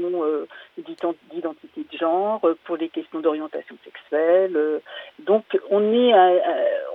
d'identité 0.78 1.86
de 1.92 1.98
genre, 1.98 2.42
pour 2.66 2.78
des 2.78 2.90
questions 2.90 3.20
d'orientation 3.20 3.76
sexuelle. 3.84 4.82
donc 5.20 5.46
on 5.70 5.94
est, 5.94 6.14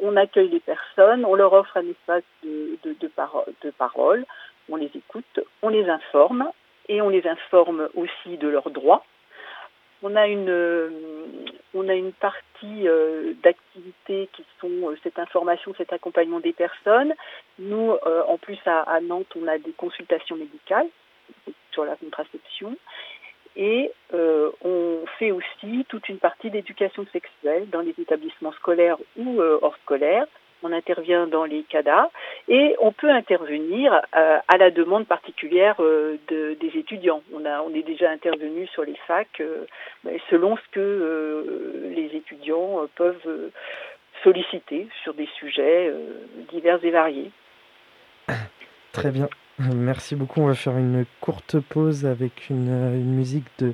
on 0.02 0.16
accueille 0.16 0.48
les 0.48 0.60
personnes, 0.60 1.24
on 1.24 1.34
leur 1.34 1.52
offre 1.52 1.76
un 1.76 1.88
espace 1.88 2.24
de, 2.44 2.78
de 2.84 3.70
parole, 3.70 4.24
on 4.68 4.76
les 4.76 4.90
écoute, 4.94 5.40
on 5.62 5.68
les 5.68 5.88
informe 5.88 6.50
et 6.88 7.00
on 7.00 7.08
les 7.08 7.26
informe 7.26 7.88
aussi 7.94 8.36
de 8.36 8.48
leurs 8.48 8.70
droits. 8.70 9.04
On 10.02 10.16
a 10.16 10.26
une, 10.26 10.48
euh, 10.48 10.88
on 11.74 11.88
a 11.88 11.94
une 11.94 12.12
partie 12.12 12.88
euh, 12.88 13.34
d'activités 13.42 14.28
qui 14.32 14.44
sont 14.60 14.90
euh, 14.90 14.96
cette 15.02 15.18
information, 15.18 15.74
cet 15.76 15.92
accompagnement 15.92 16.40
des 16.40 16.52
personnes. 16.52 17.14
Nous, 17.58 17.92
en 18.28 18.38
plus 18.38 18.58
à, 18.66 19.00
Nantes, 19.02 19.34
on 19.36 19.46
a 19.46 19.58
des 19.58 19.72
consultations 19.72 20.36
médicales 20.36 20.88
sur 21.72 21.84
la 21.84 21.96
contraception. 21.96 22.76
Et 23.56 23.92
on 24.12 25.04
fait 25.18 25.32
aussi 25.32 25.84
toute 25.88 26.08
une 26.08 26.18
partie 26.18 26.50
d'éducation 26.50 27.04
sexuelle 27.12 27.68
dans 27.68 27.80
les 27.80 27.94
établissements 27.98 28.52
scolaires 28.52 28.96
ou 29.16 29.40
hors 29.40 29.76
scolaires 29.82 30.26
on 30.62 30.72
intervient 30.72 31.26
dans 31.26 31.44
les 31.44 31.62
CADA 31.64 32.10
et 32.48 32.76
on 32.80 32.92
peut 32.92 33.10
intervenir 33.10 34.00
euh, 34.16 34.38
à 34.48 34.56
la 34.56 34.70
demande 34.70 35.06
particulière 35.06 35.76
euh, 35.80 36.16
des 36.28 36.70
étudiants. 36.74 37.22
On, 37.32 37.74
est 37.74 37.82
déjà 37.82 38.10
intervenu 38.10 38.66
sur 38.68 38.84
les 38.84 38.96
facs 39.06 39.40
euh, 39.40 39.64
selon 40.30 40.56
ce 40.56 40.62
que 40.72 41.92
les 41.94 42.16
étudiants 42.16 42.86
peuvent 42.96 43.50
solliciter 44.22 44.88
sur 45.02 45.14
des 45.14 45.28
sujets 45.38 45.92
divers 46.50 46.84
et 46.84 46.90
variés. 46.90 47.30
Très 48.92 49.10
bien, 49.10 49.28
merci 49.58 50.16
beaucoup. 50.16 50.40
On 50.40 50.46
va 50.46 50.54
faire 50.54 50.76
une 50.76 51.04
courte 51.20 51.60
pause 51.60 52.04
avec 52.06 52.50
une, 52.50 53.04
musique 53.04 53.46
de 53.58 53.72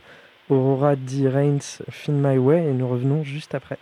Aurora 0.51 0.95
D. 0.95 1.29
Reigns, 1.29 1.83
Fin 1.91 2.13
My 2.13 2.39
Way, 2.39 2.67
et 2.67 2.73
nous 2.73 2.89
revenons 2.89 3.25
juste 3.25 3.55
après. 3.55 3.79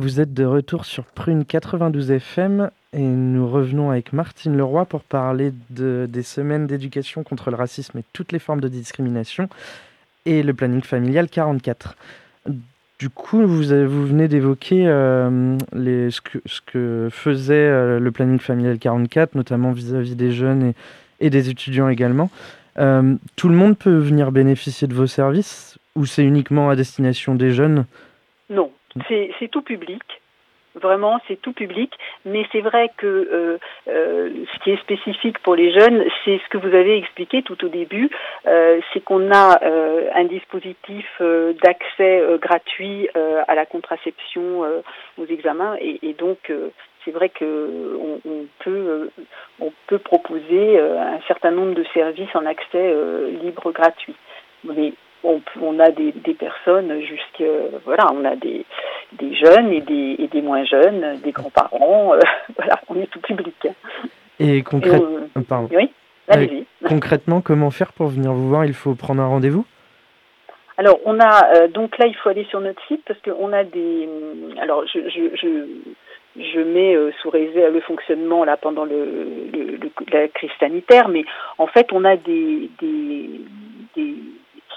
Vous 0.00 0.18
êtes 0.18 0.32
de 0.32 0.46
retour 0.46 0.86
sur 0.86 1.04
Prune 1.04 1.44
92 1.44 2.10
FM 2.10 2.70
et 2.94 3.02
nous 3.02 3.46
revenons 3.46 3.90
avec 3.90 4.14
Martine 4.14 4.56
Leroy 4.56 4.86
pour 4.86 5.02
parler 5.02 5.52
de, 5.68 6.08
des 6.08 6.22
semaines 6.22 6.66
d'éducation 6.66 7.22
contre 7.22 7.50
le 7.50 7.56
racisme 7.56 7.98
et 7.98 8.04
toutes 8.14 8.32
les 8.32 8.38
formes 8.38 8.62
de 8.62 8.68
discrimination 8.68 9.50
et 10.24 10.42
le 10.42 10.54
planning 10.54 10.80
familial 10.80 11.28
44. 11.28 11.96
Du 12.98 13.10
coup, 13.10 13.46
vous, 13.46 13.62
vous 13.62 14.06
venez 14.06 14.26
d'évoquer 14.26 14.88
euh, 14.88 15.58
ce, 15.74 16.60
que, 16.64 17.08
faisait 17.12 17.54
euh, 17.54 18.00
le 18.00 18.10
planning 18.10 18.38
familial 18.38 18.78
44, 18.78 19.34
notamment 19.34 19.72
vis-à-vis 19.72 20.16
des 20.16 20.32
jeunes 20.32 20.62
et, 20.62 20.74
et 21.20 21.28
des 21.28 21.50
étudiants 21.50 21.90
également. 21.90 22.30
Euh, 22.78 23.16
tout 23.36 23.50
le 23.50 23.54
monde 23.54 23.76
peut 23.76 23.98
venir 23.98 24.32
bénéficier 24.32 24.88
de 24.88 24.94
vos 24.94 25.06
services 25.06 25.76
ou 25.94 26.06
c'est 26.06 26.24
uniquement 26.24 26.70
à 26.70 26.76
destination 26.76 27.34
des 27.34 27.52
jeunes? 27.52 27.84
Non, 28.48 28.70
c'est 29.08 29.48
tout 29.50 29.62
public. 29.62 30.02
Vraiment, 30.74 31.20
c'est 31.26 31.40
tout 31.40 31.52
public. 31.52 31.92
Mais 32.24 32.46
c'est 32.52 32.60
vrai 32.60 32.90
que 32.96 33.06
euh, 33.06 33.58
euh, 33.88 34.30
ce 34.52 34.58
qui 34.60 34.70
est 34.70 34.80
spécifique 34.80 35.38
pour 35.40 35.56
les 35.56 35.72
jeunes, 35.72 36.04
c'est 36.24 36.38
ce 36.38 36.48
que 36.48 36.58
vous 36.58 36.74
avez 36.74 36.96
expliqué 36.96 37.42
tout 37.42 37.64
au 37.64 37.68
début, 37.68 38.08
euh, 38.46 38.80
c'est 38.92 39.00
qu'on 39.00 39.32
a 39.32 39.58
un 40.14 40.24
dispositif 40.24 41.06
d'accès 41.62 42.22
gratuit 42.40 43.08
à 43.14 43.54
la 43.54 43.66
contraception 43.66 44.62
aux 45.18 45.26
examens, 45.26 45.76
et, 45.80 46.14
donc 46.14 46.52
c'est 47.04 47.10
vrai 47.10 47.28
que 47.30 47.98
on, 48.24 48.46
peut 48.60 49.10
on 49.60 49.72
peut 49.86 49.98
proposer 49.98 50.78
un 50.78 51.20
certain 51.26 51.50
nombre 51.50 51.74
de 51.74 51.84
services 51.94 52.34
en 52.34 52.46
accès 52.46 52.94
libre 53.42 53.72
gratuit. 53.72 54.14
On, 55.24 55.78
a 55.78 55.90
des, 55.90 56.12
des 56.12 56.34
personnes 56.34 57.00
jusque 57.00 57.42
voilà, 57.84 58.06
on 58.12 58.24
a 58.24 58.36
des, 58.36 58.64
des 59.12 59.34
jeunes 59.34 59.72
et 59.72 59.80
des, 59.80 60.16
et 60.18 60.28
des 60.28 60.42
moins 60.42 60.64
jeunes, 60.64 61.18
des 61.22 61.32
grands-parents, 61.32 62.14
euh, 62.14 62.20
voilà, 62.56 62.80
on 62.88 62.96
est 63.00 63.06
tout 63.10 63.20
public. 63.20 63.54
Et 64.38 64.62
on- 64.72 65.42
pardon. 65.42 65.68
oui. 65.76 65.90
Concrètement, 66.88 67.40
comment 67.40 67.70
faire 67.70 67.92
pour 67.92 68.06
venir 68.08 68.32
vous 68.32 68.48
voir? 68.48 68.64
Il 68.64 68.72
faut 68.74 68.94
prendre 68.94 69.20
un 69.22 69.26
rendez-vous? 69.26 69.64
Alors, 70.78 70.98
on 71.04 71.18
a 71.20 71.54
euh, 71.56 71.68
donc 71.68 71.98
là, 71.98 72.06
il 72.06 72.14
faut 72.16 72.30
aller 72.30 72.44
sur 72.48 72.60
notre 72.60 72.80
site 72.86 73.02
parce 73.06 73.20
qu'on 73.20 73.52
a 73.52 73.64
des. 73.64 74.06
hum, 74.08 74.54
Alors, 74.62 74.84
je 74.86 75.00
je 75.10 75.36
je, 75.36 76.42
je 76.42 76.60
mets 76.60 76.94
euh, 76.94 77.10
sous 77.20 77.28
réserve 77.28 77.74
le 77.74 77.80
fonctionnement 77.80 78.44
là 78.44 78.56
pendant 78.56 78.84
le, 78.84 79.04
le, 79.52 79.76
le- 79.76 79.90
la 80.12 80.28
crise 80.28 80.50
sanitaire, 80.58 81.08
mais 81.08 81.24
en 81.58 81.66
fait, 81.66 81.88
on 81.92 82.04
a 82.04 82.16
des 82.16 82.70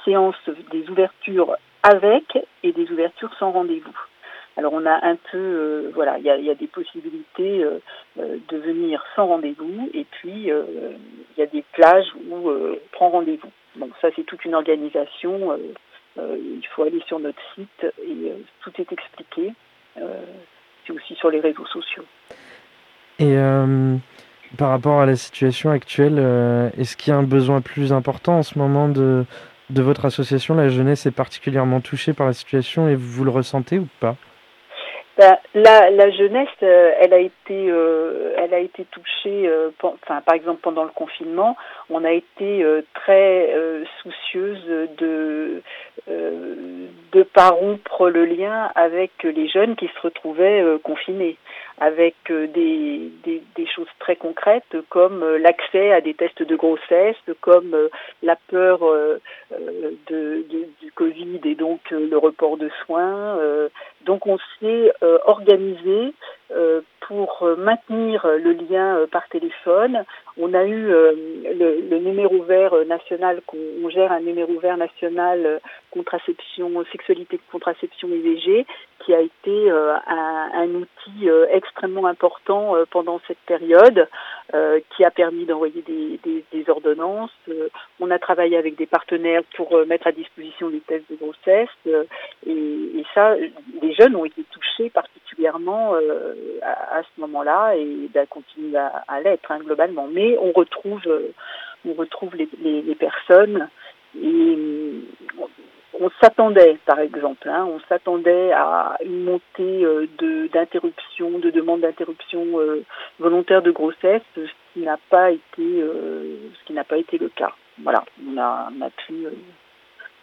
séances, 0.05 0.35
des 0.71 0.89
ouvertures 0.89 1.55
avec 1.83 2.37
et 2.63 2.71
des 2.71 2.89
ouvertures 2.91 3.33
sans 3.39 3.51
rendez-vous. 3.51 3.97
Alors, 4.55 4.73
on 4.73 4.85
a 4.85 5.05
un 5.05 5.15
peu, 5.15 5.37
euh, 5.37 5.91
voilà, 5.95 6.17
il 6.19 6.25
y 6.25 6.49
a, 6.49 6.55
des 6.55 6.67
possibilités 6.67 7.63
euh, 7.63 7.79
euh, 8.19 8.37
de 8.49 8.57
venir 8.57 9.03
sans 9.15 9.25
rendez-vous, 9.25 9.89
et 9.93 10.05
puis 10.05 10.49
il 10.49 11.37
y 11.37 11.41
a 11.41 11.47
des 11.47 11.63
plages 11.73 12.05
où 12.15 12.35
on 12.35 12.77
prend 12.91 13.09
rendez-vous. 13.09 13.49
Bon, 13.75 13.89
ça, 14.01 14.09
c'est 14.15 14.23
toute 14.23 14.45
une 14.45 14.53
organisation. 14.53 15.57
il 16.17 16.67
faut 16.75 16.83
aller 16.83 17.01
sur 17.07 17.19
notre 17.19 17.41
site 17.55 17.85
et 18.03 18.31
tout 18.61 18.71
est 18.77 18.91
expliqué. 18.91 19.51
C'est 19.95 20.93
aussi 20.93 21.15
sur 21.15 21.31
les 21.31 21.39
réseaux 21.39 21.65
sociaux. 21.65 22.05
Et 23.17 23.35
par 24.55 24.69
rapport 24.69 25.01
à 25.01 25.07
la 25.07 25.15
situation 25.15 25.71
actuelle, 25.71 26.19
est-ce 26.77 26.95
qu'il 26.95 27.11
y 27.11 27.15
a 27.15 27.17
un 27.17 27.23
besoin 27.23 27.61
plus 27.61 27.91
important 27.91 28.37
en 28.37 28.43
ce 28.43 28.59
moment 28.59 28.89
de, 28.89 29.25
de 29.69 29.81
votre 29.81 30.05
association 30.05 30.55
La 30.55 30.69
jeunesse 30.69 31.05
est 31.05 31.15
particulièrement 31.15 31.81
touchée 31.81 32.13
par 32.13 32.27
la 32.27 32.33
situation 32.33 32.87
et 32.87 32.95
vous 32.95 33.23
le 33.23 33.31
ressentez 33.31 33.79
ou 33.79 33.87
pas? 33.99 34.15
Ben, 35.15 35.37
la, 35.53 36.09
jeunesse, 36.09 36.47
euh, 36.63 36.91
elle 36.99 37.13
a 37.13 37.19
été, 37.19 37.69
euh, 37.69 38.33
elle 38.35 38.51
a 38.51 38.57
été 38.57 38.83
touchée. 38.85 39.47
euh, 39.47 39.69
enfin, 39.83 40.21
par 40.21 40.33
exemple, 40.33 40.61
pendant 40.63 40.83
le 40.83 40.89
confinement, 40.89 41.55
on 41.91 42.03
a 42.03 42.11
été 42.11 42.65
très 42.95 43.53
soucieuse 44.01 44.65
de 44.97 45.61
de 46.07 47.23
pas 47.23 47.49
rompre 47.49 48.09
le 48.09 48.25
lien 48.25 48.71
avec 48.73 49.11
les 49.23 49.47
jeunes 49.47 49.75
qui 49.75 49.87
se 49.87 50.01
retrouvaient 50.01 50.63
confinés, 50.83 51.37
avec 51.79 52.15
euh, 52.29 52.47
des, 52.47 53.11
des 53.23 53.41
des 53.55 53.67
choses 53.67 53.87
très 53.99 54.15
concrètes 54.15 54.75
comme 54.89 55.23
euh, 55.23 55.37
l'accès 55.37 55.91
à 55.91 56.01
des 56.01 56.13
tests 56.13 56.43
de 56.43 56.55
grossesse, 56.55 57.15
comme 57.41 57.73
euh, 57.73 57.89
la 58.21 58.35
peur 58.47 58.79
de, 60.09 60.45
de- 60.49 60.67
du 60.81 60.91
Covid 60.93 61.39
et 61.45 61.55
donc 61.55 61.79
le 61.91 62.17
report 62.17 62.57
de 62.57 62.69
soins. 62.85 63.37
donc 64.05 64.25
on 64.27 64.37
s'est 64.59 64.91
organisé 65.25 66.13
pour 67.07 67.43
euh, 67.43 67.55
maintenir 67.55 68.25
le 68.25 68.53
lien 68.53 68.97
euh, 68.97 69.07
par 69.07 69.27
téléphone. 69.29 70.03
On 70.37 70.53
a 70.53 70.63
eu 70.65 70.91
euh, 70.91 71.13
le, 71.89 71.99
numéro 71.99 72.41
vert 72.43 72.73
euh, 72.73 72.85
national, 72.85 73.41
on 73.83 73.89
gère 73.89 74.11
un 74.11 74.21
numéro 74.21 74.59
vert 74.59 74.77
national 74.77 75.45
euh, 75.45 75.59
contraception, 75.91 76.83
sexualité, 76.91 77.39
contraception 77.51 78.07
IVG, 78.07 78.65
qui 79.05 79.13
a 79.13 79.19
été 79.19 79.71
euh, 79.71 79.95
un, 80.07 80.69
outil 80.69 81.29
euh, 81.29 81.45
extrêmement 81.51 82.07
important 82.07 82.75
euh, 82.75 82.85
pendant 82.89 83.19
cette 83.27 83.39
période, 83.45 84.07
euh, 84.53 84.79
qui 84.95 85.03
a 85.03 85.11
permis 85.11 85.45
d'envoyer 85.45 85.83
des, 85.83 86.69
ordonnances. 86.69 87.31
Euh, 87.49 87.67
on 87.99 88.09
a 88.09 88.17
travaillé 88.17 88.55
avec 88.55 88.77
des 88.77 88.85
partenaires 88.85 89.43
pour 89.55 89.75
euh, 89.75 89.85
mettre 89.85 90.07
à 90.07 90.13
disposition 90.13 90.69
des 90.69 90.79
tests 90.79 91.11
de 91.11 91.17
grossesse. 91.17 91.69
euh, 91.87 92.05
et, 92.47 93.03
ça, 93.13 93.35
les 93.35 93.93
jeunes 93.93 94.15
ont 94.15 94.25
été 94.25 94.43
touchés 94.49 94.89
particulièrement 94.89 95.93
euh, 95.95 96.32
à, 96.61 97.01
ce 97.03 97.21
moment-là 97.21 97.75
et 97.75 98.09
ben, 98.13 98.25
continuent 98.27 98.75
à, 98.75 99.21
l'être 99.21 99.51
hein, 99.51 99.59
globalement. 99.59 100.07
Mais 100.11 100.37
on 100.39 100.51
retrouve, 100.51 101.01
euh, 101.07 101.33
on 101.87 101.93
retrouve 101.93 102.35
les, 102.35 102.95
personnes 102.95 103.69
et 104.21 104.55
euh, 104.57 105.01
on 105.99 106.09
s'attendait, 106.21 106.77
par 106.85 106.99
exemple, 106.99 107.47
hein, 107.49 107.65
on 107.65 107.79
s'attendait 107.87 108.51
à 108.51 108.97
une 109.05 109.23
montée 109.23 109.85
euh, 109.85 110.07
de 110.17 110.47
d'interruption, 110.47 111.39
de 111.39 111.51
demande 111.51 111.81
d'interruption 111.81 112.59
euh, 112.59 112.83
volontaire 113.19 113.61
de 113.61 113.71
grossesse, 113.71 114.21
ce 114.35 114.41
qui 114.73 114.79
n'a 114.79 114.97
pas 115.09 115.31
été, 115.31 115.61
euh, 115.61 116.37
ce 116.59 116.65
qui 116.65 116.73
n'a 116.73 116.83
pas 116.83 116.97
été 116.97 117.17
le 117.17 117.29
cas. 117.29 117.53
Voilà, 117.81 118.03
on 118.27 118.37
a, 118.37 118.69
on 118.75 118.81
a 118.81 118.89
pu 118.89 119.27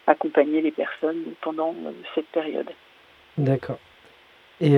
accompagner 0.06 0.60
les 0.60 0.70
personnes 0.70 1.22
pendant 1.40 1.74
cette 2.14 2.26
période. 2.26 2.70
D'accord. 3.38 3.78
Et 4.60 4.76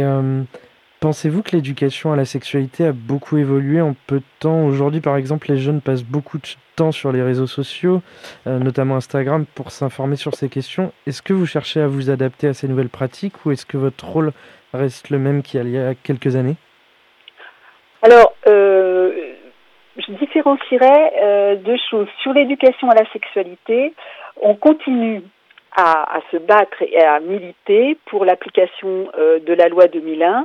pensez-vous 1.03 1.43
que 1.43 1.57
l'éducation 1.57 2.13
à 2.13 2.17
la 2.17 2.25
sexualité 2.25 2.87
a 2.87 2.93
beaucoup 2.93 3.37
évolué 3.37 3.81
en 3.81 3.95
peu 4.07 4.21
de 4.21 4.25
temps 4.39 4.65
Aujourd'hui, 4.65 5.01
par 5.01 5.17
exemple, 5.17 5.49
les 5.51 5.59
jeunes 5.59 5.81
passent 5.81 6.05
beaucoup 6.05 6.39
de 6.39 6.47
temps 6.77 6.93
sur 6.93 7.11
les 7.11 7.23
réseaux 7.23 7.49
sociaux, 7.49 8.03
euh, 8.47 8.61
notamment 8.61 8.95
Instagram, 8.95 9.45
pour 9.57 9.73
s'informer 9.73 10.15
sur 10.15 10.35
ces 10.35 10.49
questions. 10.49 10.93
Est-ce 11.09 11.21
que 11.21 11.33
vous 11.33 11.45
cherchez 11.45 11.81
à 11.81 11.89
vous 11.89 12.09
adapter 12.09 12.47
à 12.47 12.55
ces 12.55 12.69
nouvelles 12.69 12.89
pratiques 12.89 13.45
ou 13.45 13.51
est-ce 13.51 13.67
que 13.67 13.77
votre 13.77 14.07
rôle 14.07 14.31
reste 14.73 15.11
le 15.11 15.19
même 15.19 15.43
qu'il 15.43 15.69
y 15.69 15.79
a 15.79 15.95
quelques 15.97 16.37
années? 16.37 16.55
Alors, 18.03 18.33
euh, 18.47 19.11
je 19.97 20.13
différencierais 20.13 21.13
euh, 21.21 21.57
deux 21.57 21.79
choses. 21.91 22.09
Sur 22.23 22.33
l'éducation 22.33 22.89
à 22.91 22.95
la 22.95 23.11
sexualité, 23.13 23.93
on 24.41 24.55
continue 24.55 25.23
à, 25.77 26.21
se 26.31 26.37
battre 26.37 26.83
et 26.83 27.03
à 27.03 27.19
militer 27.19 27.97
pour 28.07 28.27
l'application 28.27 29.09
de 29.17 29.55
la 29.55 29.69
loi 29.69 29.87
2001 29.87 30.45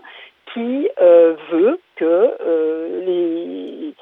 qui 0.53 0.89
euh, 1.01 1.35
veut 1.51 1.79
que 1.95 2.05
euh, 2.41 3.05
les, 3.05 3.93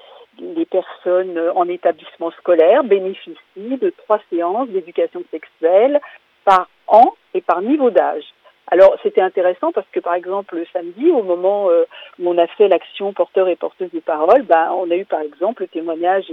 les 0.41 0.65
personnes 0.65 1.39
en 1.55 1.67
établissement 1.67 2.31
scolaire 2.31 2.83
bénéficient 2.83 3.37
de 3.55 3.93
trois 3.97 4.19
séances 4.29 4.69
d'éducation 4.69 5.23
sexuelle 5.31 5.99
par 6.43 6.69
an 6.87 7.13
et 7.33 7.41
par 7.41 7.61
niveau 7.61 7.89
d'âge. 7.89 8.25
Alors 8.67 8.95
c'était 9.03 9.21
intéressant 9.21 9.71
parce 9.71 9.87
que 9.91 9.99
par 9.99 10.15
exemple 10.15 10.55
le 10.55 10.65
samedi, 10.73 11.11
au 11.11 11.21
moment 11.21 11.69
euh, 11.69 11.83
où 12.19 12.29
on 12.29 12.37
a 12.37 12.47
fait 12.47 12.67
l'action 12.67 13.13
porteur 13.13 13.47
et 13.47 13.55
porteuse 13.55 13.91
de 13.91 13.99
parole, 13.99 14.41
ben, 14.41 14.71
on 14.71 14.89
a 14.89 14.95
eu 14.95 15.05
par 15.05 15.21
exemple 15.21 15.63
le 15.63 15.67
témoignage 15.67 16.25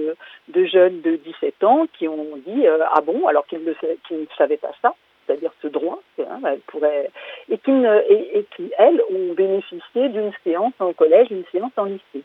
de 0.48 0.64
jeunes 0.64 1.02
de 1.02 1.16
17 1.16 1.62
ans 1.64 1.86
qui 1.98 2.08
ont 2.08 2.38
dit 2.46 2.66
ah 2.66 3.00
bon 3.02 3.26
alors 3.26 3.46
qu'ils 3.46 3.62
ne, 3.62 3.72
ne 4.16 4.26
savaient 4.38 4.56
pas 4.56 4.72
ça, 4.80 4.94
c'est-à-dire 5.26 5.52
ce 5.62 5.68
droit, 5.68 6.00
hein, 6.18 6.40
elles 6.46 6.60
pourraient, 6.66 7.10
et 7.48 7.58
qui, 7.58 7.72
elles 8.78 9.00
ont 9.10 9.34
bénéficié 9.34 10.08
d'une 10.08 10.32
séance 10.44 10.74
en 10.78 10.92
collège, 10.92 11.28
d'une 11.28 11.44
séance 11.52 11.72
en 11.76 11.84
lycée. 11.84 12.24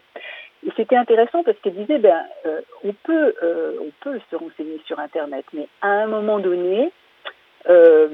Et 0.66 0.72
c'était 0.76 0.96
intéressant 0.96 1.44
parce 1.44 1.58
qu'ils 1.60 1.76
disaient 1.76 2.00
ben 2.00 2.26
euh, 2.46 2.62
on 2.84 2.94
peut 3.04 3.36
euh, 3.44 3.78
on 3.80 3.92
peut 4.02 4.20
se 4.30 4.36
renseigner 4.36 4.82
sur 4.86 5.00
internet, 5.00 5.46
mais 5.54 5.68
à 5.82 5.90
un 5.90 6.08
moment 6.08 6.40
donné 6.40 6.92
euh, 7.70 8.08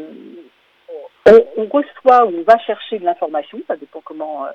on, 1.25 1.65
reçoit 1.65 2.25
ou 2.25 2.33
on 2.39 2.43
va 2.43 2.59
chercher 2.59 2.99
de 2.99 3.05
l'information, 3.05 3.59
ça 3.67 3.77
dépend 3.77 4.01
comment. 4.03 4.45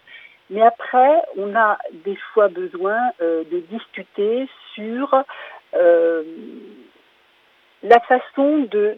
mais 0.51 0.61
après, 0.61 1.23
on 1.37 1.55
a 1.57 1.79
des 2.05 2.17
fois 2.35 2.49
besoin 2.49 2.99
de 3.21 3.59
discuter 3.71 4.47
sur 4.75 5.25
la 7.83 8.01
façon 8.01 8.59
de 8.71 8.97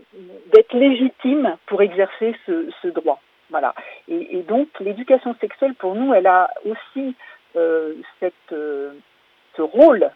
d'être 0.52 0.72
légitime 0.74 1.56
pour 1.66 1.82
exercer 1.82 2.34
ce, 2.46 2.68
ce 2.82 2.88
droit. 2.88 3.20
Voilà. 3.50 3.74
Et, 4.08 4.38
et 4.38 4.42
donc 4.42 4.68
l'éducation 4.80 5.34
sexuelle 5.40 5.74
pour 5.74 5.94
nous, 5.94 6.14
elle 6.14 6.26
a 6.26 6.50
aussi 6.64 7.14
euh, 7.56 7.94
cette, 8.20 8.32
euh, 8.52 8.92
ce 9.56 9.62
rôle 9.62 10.08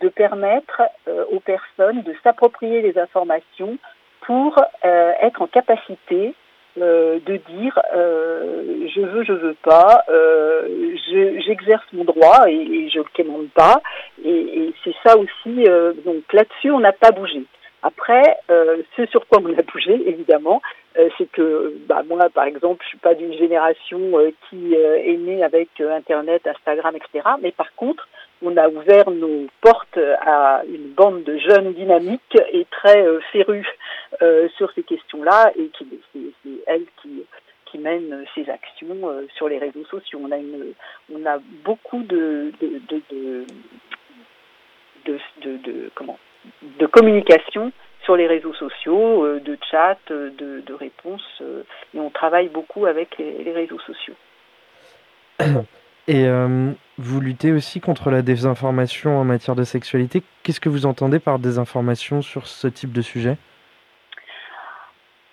de 0.00 0.08
permettre 0.08 0.82
euh, 1.06 1.24
aux 1.30 1.40
personnes 1.40 2.02
de 2.02 2.14
s'approprier 2.22 2.82
les 2.82 2.98
informations 2.98 3.76
pour 4.22 4.58
euh, 4.84 5.12
être 5.20 5.42
en 5.42 5.46
capacité 5.46 6.34
euh, 6.80 7.18
de 7.26 7.36
dire 7.36 7.78
euh, 7.94 8.86
je 8.94 9.00
veux, 9.00 9.24
je 9.24 9.32
veux 9.32 9.56
pas, 9.62 10.04
euh, 10.08 10.94
je- 11.10 11.40
j'exerce 11.40 11.84
mon 11.92 12.04
droit 12.04 12.48
et, 12.48 12.54
et 12.54 12.90
je 12.90 12.98
le 12.98 13.04
quémande 13.12 13.48
pas. 13.54 13.82
Et, 14.24 14.30
et 14.30 14.74
c'est 14.84 14.94
ça 15.04 15.16
aussi. 15.18 15.64
donc 16.04 16.32
là-dessus, 16.32 16.70
on 16.70 16.80
n'a 16.80 16.92
pas 16.92 17.10
bougé. 17.10 17.42
Après, 17.82 18.38
euh, 18.50 18.82
ce 18.96 19.06
sur 19.06 19.26
quoi 19.28 19.40
on 19.42 19.56
a 19.56 19.62
bougé, 19.62 19.92
évidemment, 20.08 20.60
euh, 20.98 21.08
c'est 21.16 21.30
que 21.30 21.74
bah, 21.86 22.02
moi, 22.08 22.28
par 22.28 22.44
exemple, 22.44 22.82
je 22.82 22.88
suis 22.88 22.98
pas 22.98 23.14
d'une 23.14 23.32
génération 23.34 24.18
euh, 24.18 24.30
qui 24.48 24.74
euh, 24.74 24.96
est 24.96 25.16
née 25.16 25.44
avec 25.44 25.68
euh, 25.80 25.94
Internet, 25.96 26.46
Instagram, 26.46 26.96
etc. 26.96 27.28
Mais 27.40 27.52
par 27.52 27.72
contre, 27.76 28.08
on 28.42 28.56
a 28.56 28.68
ouvert 28.68 29.10
nos 29.10 29.46
portes 29.60 29.98
à 30.20 30.62
une 30.66 30.88
bande 30.92 31.22
de 31.24 31.38
jeunes 31.38 31.72
dynamiques 31.72 32.36
et 32.52 32.66
très 32.70 33.02
euh, 33.06 33.20
férus 33.32 33.66
euh, 34.22 34.48
sur 34.56 34.72
ces 34.72 34.82
questions-là, 34.82 35.52
et 35.56 35.68
qui 35.68 35.86
c'est 36.12 36.50
elles 36.66 36.86
qui 37.02 37.24
qui 37.66 37.78
mènent 37.78 38.24
ces 38.34 38.48
actions 38.48 38.96
euh, 39.04 39.26
sur 39.36 39.46
les 39.48 39.58
réseaux 39.58 39.84
sociaux. 39.84 40.20
On 40.24 40.32
a 40.32 40.36
une, 40.38 40.72
on 41.14 41.26
a 41.26 41.38
beaucoup 41.64 42.02
de, 42.02 42.50
de, 42.62 42.80
de- 45.42 45.56
de- 45.58 45.90
comment 45.94 46.18
de 46.78 46.86
communication 46.86 47.72
sur 48.08 48.16
les 48.16 48.26
réseaux 48.26 48.54
sociaux, 48.54 49.24
euh, 49.24 49.38
de 49.40 49.58
chat, 49.70 49.98
euh, 50.10 50.30
de, 50.38 50.62
de 50.66 50.72
réponses, 50.72 51.42
euh, 51.42 51.62
et 51.94 52.00
on 52.00 52.08
travaille 52.08 52.48
beaucoup 52.48 52.86
avec 52.86 53.18
les, 53.18 53.44
les 53.44 53.52
réseaux 53.52 53.78
sociaux. 53.80 54.14
Et 56.10 56.26
vous 56.96 57.20
luttez 57.20 57.52
aussi 57.52 57.82
contre 57.82 58.10
la 58.10 58.22
désinformation 58.22 59.18
en 59.18 59.24
matière 59.24 59.54
de 59.54 59.62
sexualité. 59.62 60.22
Qu'est-ce 60.42 60.58
que 60.58 60.70
vous 60.70 60.86
entendez 60.86 61.18
par 61.18 61.38
désinformation 61.38 62.22
sur 62.22 62.46
ce 62.46 62.66
type 62.66 62.92
de 62.92 63.02
sujet? 63.02 63.36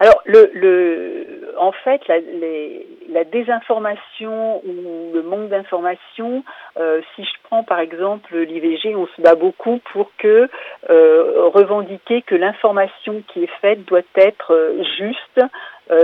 Alors, 0.01 0.21
le, 0.25 0.51
le, 0.53 1.24
en 1.57 1.71
fait, 1.71 2.01
la, 2.07 3.23
désinformation 3.23 4.61
ou 4.65 5.11
le 5.13 5.21
manque 5.23 5.49
d'information, 5.49 6.43
euh, 6.77 7.01
si 7.15 7.23
je 7.23 7.31
prends 7.43 7.63
par 7.63 7.79
exemple 7.79 8.37
l'IVG, 8.37 8.95
on 8.95 9.07
se 9.07 9.21
bat 9.21 9.35
beaucoup 9.35 9.79
pour 9.91 10.11
que 10.17 10.49
euh, 10.89 11.49
revendiquer 11.53 12.21
que 12.21 12.35
l'information 12.35 13.23
qui 13.27 13.43
est 13.43 13.59
faite 13.61 13.85
doit 13.85 14.01
être 14.15 14.53
euh, 14.53 14.83
juste, 14.97 15.41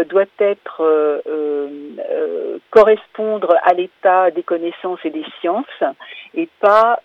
doit 0.10 0.26
être 0.38 1.24
correspondre 2.70 3.56
à 3.64 3.74
l'état 3.74 4.30
des 4.30 4.44
connaissances 4.44 5.00
et 5.04 5.10
des 5.10 5.26
sciences, 5.40 5.66
et 6.36 6.48
pas 6.60 7.00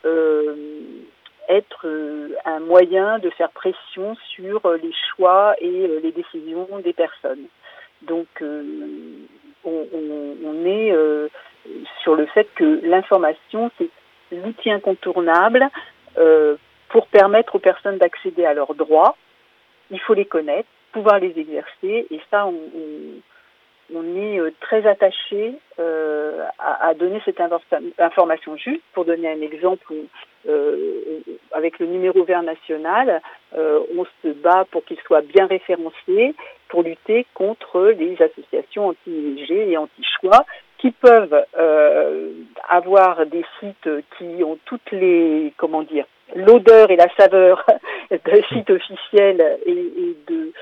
être 1.48 1.86
un 2.44 2.60
moyen 2.60 3.18
de 3.18 3.30
faire 3.30 3.48
pression 3.48 4.14
sur 4.34 4.60
les 4.82 4.92
choix 5.08 5.54
et 5.58 5.88
les 6.02 6.12
décisions 6.12 6.68
des 6.84 6.92
personnes. 6.92 7.46
Donc, 8.02 8.26
euh, 8.42 8.62
on, 9.64 9.86
on- 9.92 10.36
on 10.44 10.64
est 10.66 10.92
euh, 10.92 11.28
sur 12.02 12.14
le 12.14 12.26
fait 12.26 12.46
que 12.54 12.80
l'information, 12.84 13.70
c'est 13.78 13.88
l'outil 14.32 14.70
incontournable 14.70 15.68
euh, 16.18 16.56
pour 16.88 17.06
permettre 17.08 17.56
aux 17.56 17.60
personnes 17.60 17.98
d'accéder 17.98 18.44
à 18.44 18.54
leurs 18.54 18.74
droits. 18.74 19.16
Il 19.90 20.00
faut 20.00 20.14
les 20.14 20.24
connaître, 20.24 20.68
pouvoir 20.92 21.18
les 21.18 21.38
exercer, 21.38 22.06
et 22.10 22.20
ça, 22.30 22.46
on, 22.46 22.50
on- 22.54 23.20
on 23.94 24.16
est 24.16 24.38
euh, 24.40 24.52
très 24.60 24.86
attaché 24.86 25.54
euh, 25.78 26.42
à, 26.58 26.88
à 26.88 26.94
donner 26.94 27.20
cette 27.24 27.38
infor- 27.38 27.60
information 27.98 28.56
juste. 28.56 28.82
Pour 28.92 29.04
donner 29.04 29.28
un 29.30 29.40
exemple, 29.40 29.84
on- 29.90 30.06
euh, 30.48 31.20
avec 31.52 31.78
le 31.80 31.86
numéro 31.86 32.22
vert 32.24 32.42
national, 32.42 33.20
euh, 33.56 33.80
on 33.96 34.04
se 34.22 34.28
bat 34.32 34.64
pour 34.70 34.84
qu'il 34.84 34.98
soit 35.00 35.22
bien 35.22 35.46
référencé 35.46 36.34
pour 36.68 36.82
lutter 36.82 37.26
contre 37.34 37.88
les 37.98 38.16
associations 38.22 38.88
anti-IVG 38.88 39.70
et 39.72 39.76
anti-choix 39.76 40.44
qui 40.78 40.90
peuvent 40.92 41.44
euh, 41.58 42.30
avoir 42.68 43.24
des 43.26 43.44
sites 43.60 43.88
qui 44.18 44.44
ont 44.44 44.58
toutes 44.66 44.90
les, 44.92 45.52
comment 45.56 45.82
dire, 45.82 46.04
l'odeur 46.34 46.90
et 46.90 46.96
la 46.96 47.08
saveur 47.18 47.64
de 48.10 48.42
sites 48.52 48.70
officiels 48.70 49.58
et 49.66 50.14
de, 50.28 50.52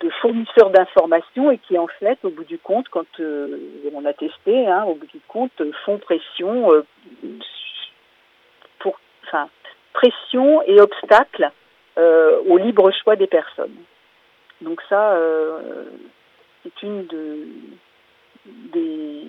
de 0.00 0.10
fournisseurs 0.20 0.70
d'informations 0.70 1.50
et 1.50 1.58
qui 1.58 1.78
en 1.78 1.86
fait, 1.86 2.18
au 2.24 2.30
bout 2.30 2.44
du 2.44 2.58
compte, 2.58 2.88
quand 2.88 3.06
euh, 3.20 3.58
on 3.92 4.04
a 4.04 4.12
testé, 4.12 4.66
hein, 4.66 4.84
au 4.84 4.94
bout 4.94 5.06
du 5.06 5.20
compte, 5.28 5.62
font 5.84 5.98
pression 5.98 6.72
euh, 6.72 6.84
pour, 8.78 8.98
enfin, 9.26 9.48
pression 9.92 10.62
et 10.62 10.80
obstacle 10.80 11.50
euh, 11.98 12.40
au 12.46 12.58
libre 12.58 12.90
choix 13.02 13.16
des 13.16 13.26
personnes. 13.26 13.76
Donc 14.60 14.80
ça, 14.88 15.18
c'est 16.62 16.82
une 16.82 17.06
de, 17.06 17.46
des, 18.46 19.26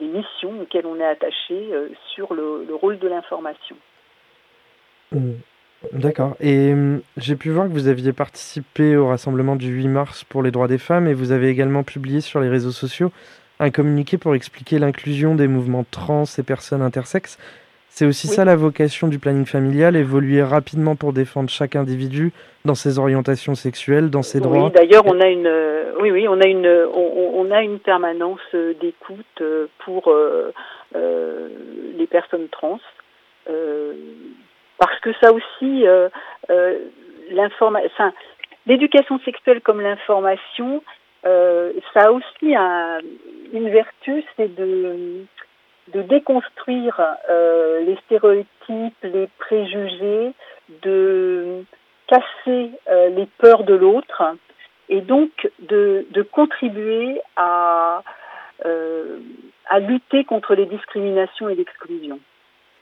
missions 0.00 0.62
auxquelles 0.62 0.86
on 0.86 0.98
est 0.98 1.06
attaché 1.06 1.70
sur 2.14 2.34
le, 2.34 2.64
le 2.66 2.74
rôle 2.74 2.98
de 2.98 3.06
l'information. 3.06 3.76
Mm. 5.12 5.34
D'accord. 5.92 6.36
Et 6.40 6.72
hum, 6.72 7.00
j'ai 7.16 7.36
pu 7.36 7.50
voir 7.50 7.66
que 7.66 7.72
vous 7.72 7.88
aviez 7.88 8.12
participé 8.12 8.96
au 8.96 9.08
rassemblement 9.08 9.56
du 9.56 9.68
8 9.68 9.88
mars 9.88 10.24
pour 10.24 10.42
les 10.42 10.50
droits 10.50 10.68
des 10.68 10.78
femmes 10.78 11.06
et 11.08 11.14
vous 11.14 11.32
avez 11.32 11.48
également 11.48 11.82
publié 11.82 12.20
sur 12.20 12.40
les 12.40 12.48
réseaux 12.48 12.70
sociaux 12.70 13.10
un 13.58 13.70
communiqué 13.70 14.16
pour 14.18 14.34
expliquer 14.34 14.78
l'inclusion 14.78 15.34
des 15.34 15.46
mouvements 15.48 15.84
trans 15.90 16.24
et 16.38 16.42
personnes 16.42 16.82
intersexes. 16.82 17.38
C'est 17.88 18.06
aussi 18.06 18.28
Oui. 18.28 18.34
ça 18.34 18.44
la 18.44 18.56
vocation 18.56 19.08
du 19.08 19.18
planning 19.18 19.44
familial, 19.46 19.96
évoluer 19.96 20.42
rapidement 20.42 20.96
pour 20.96 21.12
défendre 21.12 21.50
chaque 21.50 21.76
individu 21.76 22.32
dans 22.64 22.74
ses 22.76 22.98
orientations 22.98 23.54
sexuelles, 23.54 24.10
dans 24.10 24.22
ses 24.22 24.40
droits. 24.40 24.66
Oui, 24.66 24.70
d'ailleurs, 24.72 25.04
on 25.06 25.20
a 25.20 25.28
une, 25.28 25.46
euh, 25.46 25.92
oui, 26.00 26.10
oui, 26.10 26.28
on 26.28 26.40
a 26.40 26.46
une, 26.46 26.66
on, 26.66 27.32
on 27.46 27.50
a 27.50 27.62
une 27.62 27.80
permanence 27.80 28.40
d'écoute 28.80 29.26
euh, 29.40 29.66
pour 29.84 30.08
euh, 30.08 30.52
euh, 30.94 31.48
les 31.98 32.06
personnes 32.06 32.48
trans, 32.50 32.78
euh, 33.50 33.92
parce 34.80 34.98
que 35.00 35.12
ça 35.22 35.32
aussi, 35.32 35.86
euh, 35.86 36.08
euh, 36.50 36.78
l'informa- 37.30 37.82
enfin, 37.86 38.12
l'éducation 38.66 39.20
sexuelle 39.20 39.60
comme 39.60 39.80
l'information, 39.80 40.82
euh, 41.26 41.72
ça 41.94 42.06
a 42.06 42.10
aussi 42.12 42.56
un- 42.56 42.98
une 43.52 43.68
vertu, 43.70 44.24
c'est 44.36 44.52
de 44.54 45.24
de 45.92 46.02
déconstruire 46.02 47.00
euh, 47.28 47.80
les 47.80 47.96
stéréotypes, 48.06 49.02
les 49.02 49.28
préjugés, 49.40 50.32
de 50.82 51.64
casser 52.06 52.70
euh, 52.88 53.08
les 53.08 53.26
peurs 53.38 53.64
de 53.64 53.74
l'autre 53.74 54.22
et 54.88 55.00
donc 55.00 55.50
de, 55.58 56.06
de 56.10 56.22
contribuer 56.22 57.20
à, 57.34 58.02
à 59.68 59.78
lutter 59.80 60.22
contre 60.24 60.54
les 60.54 60.66
discriminations 60.66 61.48
et 61.48 61.56
l'exclusion. 61.56 62.20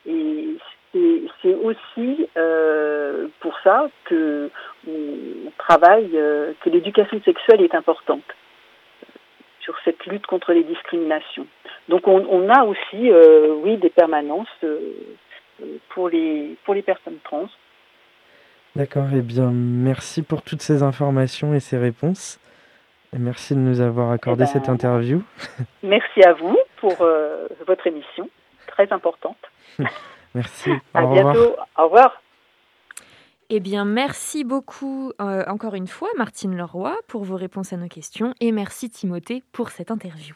Et 0.05 0.57
c'est 0.92 1.22
c'est 1.42 1.55
aussi 1.55 2.29
euh, 2.37 3.29
pour 3.40 3.55
ça 3.62 3.88
que 4.05 4.51
on 4.87 5.51
travaille, 5.59 6.11
euh, 6.14 6.53
que 6.61 6.70
l'éducation 6.70 7.20
sexuelle 7.24 7.62
est 7.62 7.74
importante 7.74 8.24
sur 9.61 9.74
cette 9.85 10.07
lutte 10.07 10.27
contre 10.27 10.53
les 10.53 10.64
discriminations. 10.64 11.46
Donc 11.88 12.09
on, 12.09 12.24
on 12.31 12.48
a 12.48 12.64
aussi, 12.64 13.11
euh, 13.11 13.55
oui, 13.62 13.77
des 13.77 13.90
permanences 13.90 14.48
euh, 14.64 14.79
euh, 15.62 15.77
pour 15.90 16.09
les 16.09 16.57
pour 16.64 16.74
les 16.74 16.83
personnes 16.83 17.18
trans. 17.24 17.48
D'accord, 18.77 19.09
eh 19.14 19.20
bien 19.20 19.51
merci 19.53 20.22
pour 20.22 20.42
toutes 20.42 20.62
ces 20.62 20.83
informations 20.83 21.53
et 21.53 21.61
ces 21.61 21.77
réponses. 21.77 22.38
Et 23.14 23.18
merci 23.18 23.55
de 23.55 23.61
nous 23.61 23.81
avoir 23.81 24.11
accordé 24.11 24.44
Eh 24.44 24.46
ben, 24.46 24.53
cette 24.53 24.68
interview. 24.68 25.22
Merci 25.83 26.22
à 26.22 26.35
vous 26.35 26.59
pour 26.77 26.96
euh, 27.01 27.48
votre 27.66 27.87
émission, 27.87 28.29
très 28.66 28.92
importante. 28.92 29.38
Merci. 30.38 30.70
À 30.94 31.03
Au 31.03 31.09
revoir. 31.09 31.33
bientôt. 31.33 31.57
Au 31.77 31.85
revoir. 31.85 32.22
Eh 33.51 33.61
bien, 33.61 33.85
merci 33.85 34.44
beaucoup 34.44 35.11
euh, 35.20 35.42
encore 35.48 35.74
une 35.74 35.88
fois, 35.88 36.11
Martine 36.16 36.55
Leroy, 36.55 36.94
pour 37.09 37.24
vos 37.24 37.37
réponses 37.37 37.72
à 37.72 37.77
nos 37.77 37.88
questions 37.88 38.35
et 38.40 38.53
merci 38.53 38.90
Timothée 38.90 39.42
pour 39.53 39.70
cette 39.70 39.90
interview. 39.90 40.35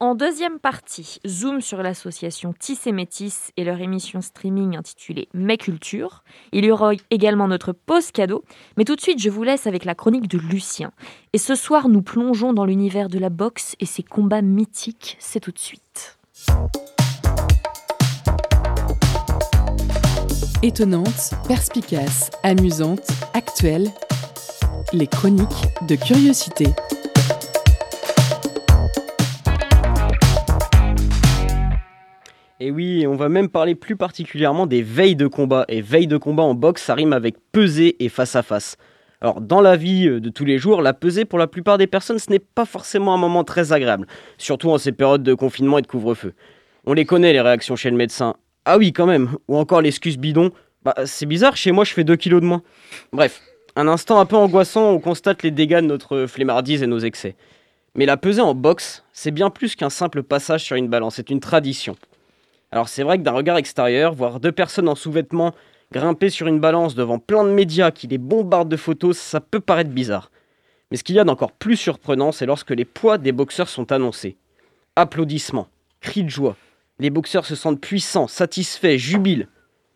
En 0.00 0.14
deuxième 0.14 0.58
partie, 0.58 1.20
zoom 1.26 1.60
sur 1.60 1.82
l'association 1.82 2.54
Tissé 2.58 2.90
Métis 2.90 3.52
et 3.56 3.64
leur 3.64 3.80
émission 3.80 4.20
streaming 4.22 4.76
intitulée 4.76 5.28
Mes 5.34 5.58
Cultures. 5.58 6.24
Il 6.52 6.64
y 6.64 6.70
aura 6.70 6.92
également 7.10 7.48
notre 7.48 7.72
pause 7.72 8.10
cadeau, 8.12 8.44
mais 8.76 8.84
tout 8.84 8.96
de 8.96 9.00
suite, 9.00 9.20
je 9.20 9.30
vous 9.30 9.42
laisse 9.42 9.66
avec 9.66 9.84
la 9.84 9.94
chronique 9.94 10.28
de 10.28 10.38
Lucien. 10.38 10.90
Et 11.34 11.38
ce 11.38 11.54
soir, 11.54 11.88
nous 11.88 12.02
plongeons 12.02 12.54
dans 12.54 12.64
l'univers 12.64 13.08
de 13.08 13.18
la 13.18 13.30
boxe 13.30 13.76
et 13.78 13.86
ses 13.86 14.02
combats 14.02 14.42
mythiques. 14.42 15.16
C'est 15.20 15.40
tout 15.40 15.52
de 15.52 15.58
suite. 15.58 16.18
étonnante, 20.62 21.34
perspicace, 21.46 22.30
amusante, 22.42 23.06
actuelle, 23.32 23.88
les 24.92 25.06
chroniques 25.06 25.46
de 25.86 25.94
curiosité. 25.94 26.66
Et 32.60 32.72
oui, 32.72 33.06
on 33.06 33.14
va 33.14 33.28
même 33.28 33.48
parler 33.48 33.76
plus 33.76 33.94
particulièrement 33.94 34.66
des 34.66 34.82
veilles 34.82 35.14
de 35.14 35.28
combat. 35.28 35.64
Et 35.68 35.80
veille 35.80 36.08
de 36.08 36.16
combat 36.16 36.42
en 36.42 36.54
boxe, 36.54 36.82
ça 36.82 36.94
rime 36.94 37.12
avec 37.12 37.36
peser 37.52 38.02
et 38.04 38.08
face 38.08 38.34
à 38.34 38.42
face. 38.42 38.76
Alors 39.20 39.40
dans 39.40 39.60
la 39.60 39.76
vie 39.76 40.08
euh, 40.08 40.20
de 40.20 40.28
tous 40.28 40.44
les 40.44 40.58
jours, 40.58 40.82
la 40.82 40.92
pesée 40.92 41.24
pour 41.24 41.38
la 41.38 41.46
plupart 41.46 41.78
des 41.78 41.86
personnes, 41.86 42.18
ce 42.18 42.30
n'est 42.30 42.38
pas 42.38 42.64
forcément 42.64 43.14
un 43.14 43.16
moment 43.16 43.44
très 43.44 43.72
agréable, 43.72 44.06
surtout 44.38 44.70
en 44.70 44.78
ces 44.78 44.92
périodes 44.92 45.22
de 45.22 45.34
confinement 45.34 45.78
et 45.78 45.82
de 45.82 45.86
couvre-feu. 45.86 46.34
On 46.84 46.92
les 46.92 47.04
connaît 47.04 47.32
les 47.32 47.40
réactions 47.40 47.76
chez 47.76 47.90
le 47.90 47.96
médecin. 47.96 48.34
Ah 48.64 48.78
oui, 48.78 48.92
quand 48.92 49.06
même. 49.06 49.36
Ou 49.48 49.56
encore 49.56 49.80
l'excuse 49.80 50.18
bidon. 50.18 50.50
Bah, 50.84 50.94
c'est 51.06 51.26
bizarre, 51.26 51.56
chez 51.56 51.72
moi, 51.72 51.84
je 51.84 51.92
fais 51.92 52.04
2 52.04 52.16
kilos 52.16 52.40
de 52.40 52.46
moins. 52.46 52.62
Bref, 53.12 53.40
un 53.76 53.88
instant 53.88 54.20
un 54.20 54.26
peu 54.26 54.36
angoissant, 54.36 54.90
on 54.90 55.00
constate 55.00 55.42
les 55.42 55.50
dégâts 55.50 55.80
de 55.80 55.86
notre 55.86 56.26
flemmardise 56.26 56.82
et 56.82 56.86
nos 56.86 56.98
excès. 56.98 57.36
Mais 57.94 58.06
la 58.06 58.16
pesée 58.16 58.42
en 58.42 58.54
boxe, 58.54 59.04
c'est 59.12 59.30
bien 59.30 59.50
plus 59.50 59.74
qu'un 59.74 59.90
simple 59.90 60.22
passage 60.22 60.64
sur 60.64 60.76
une 60.76 60.88
balance, 60.88 61.16
c'est 61.16 61.30
une 61.30 61.40
tradition. 61.40 61.96
Alors 62.70 62.88
c'est 62.88 63.02
vrai 63.02 63.18
que 63.18 63.22
d'un 63.22 63.32
regard 63.32 63.56
extérieur, 63.56 64.12
voir 64.12 64.40
deux 64.40 64.52
personnes 64.52 64.88
en 64.88 64.94
sous-vêtements 64.94 65.54
grimper 65.92 66.30
sur 66.30 66.46
une 66.46 66.60
balance 66.60 66.94
devant 66.94 67.18
plein 67.18 67.44
de 67.44 67.50
médias 67.50 67.90
qui 67.90 68.06
les 68.06 68.18
bombardent 68.18 68.68
de 68.68 68.76
photos, 68.76 69.16
ça 69.16 69.40
peut 69.40 69.60
paraître 69.60 69.90
bizarre. 69.90 70.30
Mais 70.90 70.96
ce 70.96 71.04
qu'il 71.04 71.16
y 71.16 71.18
a 71.18 71.24
d'encore 71.24 71.52
plus 71.52 71.76
surprenant, 71.76 72.32
c'est 72.32 72.46
lorsque 72.46 72.70
les 72.70 72.84
poids 72.84 73.18
des 73.18 73.32
boxeurs 73.32 73.68
sont 73.68 73.92
annoncés. 73.92 74.36
Applaudissements, 74.96 75.68
cris 76.00 76.24
de 76.24 76.30
joie. 76.30 76.56
Les 76.98 77.10
boxeurs 77.10 77.46
se 77.46 77.54
sentent 77.54 77.80
puissants, 77.80 78.26
satisfaits, 78.26 78.98
jubilent. 78.98 79.48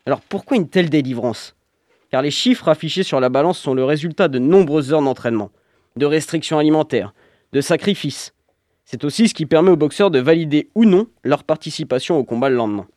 Alors 0.05 0.21
pourquoi 0.21 0.57
une 0.57 0.69
telle 0.69 0.89
délivrance? 0.89 1.55
Car 2.09 2.21
les 2.21 2.31
chiffres 2.31 2.69
affichés 2.69 3.03
sur 3.03 3.19
la 3.19 3.29
balance 3.29 3.59
sont 3.59 3.73
le 3.73 3.83
résultat 3.83 4.27
de 4.27 4.39
nombreuses 4.39 4.93
heures 4.93 5.01
d'entraînement, 5.01 5.51
de 5.95 6.05
restrictions 6.05 6.59
alimentaires, 6.59 7.13
de 7.51 7.61
sacrifices. 7.61 8.33
C'est 8.85 9.03
aussi 9.03 9.27
ce 9.27 9.33
qui 9.33 9.45
permet 9.45 9.71
aux 9.71 9.77
boxeurs 9.77 10.11
de 10.11 10.19
valider 10.19 10.69
ou 10.75 10.85
non 10.85 11.07
leur 11.23 11.43
participation 11.43 12.17
au 12.17 12.23
combat 12.23 12.49
le 12.49 12.55
lendemain. 12.55 12.87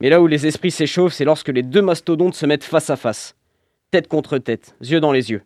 Mais 0.00 0.10
là 0.10 0.20
où 0.20 0.26
les 0.26 0.46
esprits 0.46 0.70
s'échauffent, 0.70 1.14
c'est 1.14 1.24
lorsque 1.24 1.48
les 1.48 1.62
deux 1.62 1.82
mastodontes 1.82 2.34
se 2.34 2.46
mettent 2.46 2.64
face 2.64 2.90
à 2.90 2.96
face, 2.96 3.36
tête 3.90 4.08
contre 4.08 4.38
tête, 4.38 4.74
yeux 4.80 5.00
dans 5.00 5.12
les 5.12 5.30
yeux. 5.30 5.42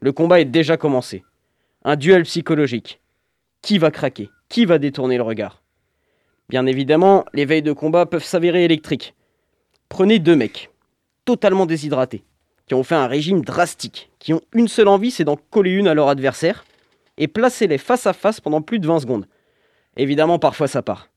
Le 0.00 0.12
combat 0.12 0.40
est 0.40 0.46
déjà 0.46 0.76
commencé. 0.76 1.24
Un 1.84 1.96
duel 1.96 2.22
psychologique. 2.22 3.00
Qui 3.60 3.78
va 3.78 3.90
craquer? 3.90 4.30
Qui 4.48 4.64
va 4.64 4.78
détourner 4.78 5.16
le 5.16 5.22
regard? 5.22 5.61
Bien 6.48 6.66
évidemment, 6.66 7.24
les 7.32 7.44
veilles 7.44 7.62
de 7.62 7.72
combat 7.72 8.06
peuvent 8.06 8.24
s'avérer 8.24 8.64
électriques. 8.64 9.14
Prenez 9.88 10.18
deux 10.18 10.36
mecs, 10.36 10.70
totalement 11.24 11.66
déshydratés, 11.66 12.24
qui 12.66 12.74
ont 12.74 12.82
fait 12.82 12.94
un 12.94 13.06
régime 13.06 13.42
drastique, 13.42 14.10
qui 14.18 14.32
ont 14.32 14.42
une 14.52 14.68
seule 14.68 14.88
envie, 14.88 15.10
c'est 15.10 15.24
d'en 15.24 15.36
coller 15.36 15.72
une 15.72 15.88
à 15.88 15.94
leur 15.94 16.08
adversaire, 16.08 16.64
et 17.18 17.28
placez-les 17.28 17.78
face 17.78 18.06
à 18.06 18.12
face 18.12 18.40
pendant 18.40 18.62
plus 18.62 18.78
de 18.78 18.86
20 18.86 19.00
secondes. 19.00 19.26
Évidemment, 19.96 20.38
parfois 20.38 20.68
ça 20.68 20.82
part. 20.82 21.08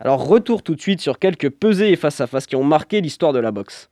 Alors 0.00 0.26
retour 0.26 0.62
tout 0.62 0.74
de 0.74 0.80
suite 0.80 1.00
sur 1.00 1.18
quelques 1.18 1.50
pesées 1.50 1.92
et 1.92 1.96
face 1.96 2.20
à 2.20 2.26
face 2.26 2.46
qui 2.46 2.56
ont 2.56 2.64
marqué 2.64 3.00
l'histoire 3.00 3.32
de 3.32 3.38
la 3.38 3.52
boxe. 3.52 3.90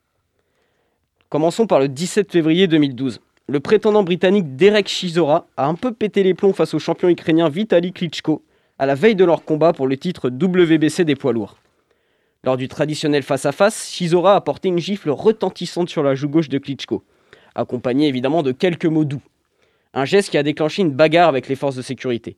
Commençons 1.28 1.66
par 1.66 1.80
le 1.80 1.88
17 1.88 2.30
février 2.30 2.66
2012. 2.66 3.20
Le 3.46 3.60
prétendant 3.60 4.02
britannique 4.02 4.56
Derek 4.56 4.88
Chisora 4.88 5.46
a 5.56 5.66
un 5.66 5.74
peu 5.74 5.92
pété 5.92 6.22
les 6.22 6.34
plombs 6.34 6.52
face 6.52 6.74
au 6.74 6.78
champion 6.78 7.08
ukrainien 7.08 7.48
Vitaly 7.48 7.92
Klitschko 7.92 8.42
à 8.78 8.86
la 8.86 8.94
veille 8.94 9.14
de 9.14 9.24
leur 9.24 9.44
combat 9.44 9.72
pour 9.72 9.86
le 9.86 9.96
titre 9.96 10.28
WBC 10.28 11.04
des 11.04 11.14
poids 11.14 11.32
lourds. 11.32 11.56
Lors 12.44 12.56
du 12.56 12.66
traditionnel 12.66 13.22
face-à-face, 13.22 13.90
Chisora 13.90 14.34
a 14.34 14.40
porté 14.40 14.68
une 14.68 14.78
gifle 14.78 15.10
retentissante 15.10 15.88
sur 15.88 16.02
la 16.02 16.14
joue 16.14 16.28
gauche 16.28 16.48
de 16.48 16.58
Klitschko, 16.58 17.04
accompagnée 17.54 18.08
évidemment 18.08 18.42
de 18.42 18.50
quelques 18.50 18.86
mots 18.86 19.04
doux. 19.04 19.22
Un 19.94 20.04
geste 20.04 20.30
qui 20.30 20.38
a 20.38 20.42
déclenché 20.42 20.82
une 20.82 20.90
bagarre 20.90 21.28
avec 21.28 21.48
les 21.48 21.54
forces 21.54 21.76
de 21.76 21.82
sécurité. 21.82 22.36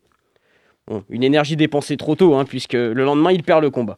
Une 1.09 1.23
énergie 1.23 1.57
dépensée 1.57 1.97
trop 1.97 2.17
tôt, 2.17 2.35
hein, 2.35 2.45
puisque 2.45 2.75
le 2.75 2.93
lendemain 2.93 3.33
il 3.33 3.43
perd 3.43 3.63
le 3.63 3.71
combat. 3.71 3.97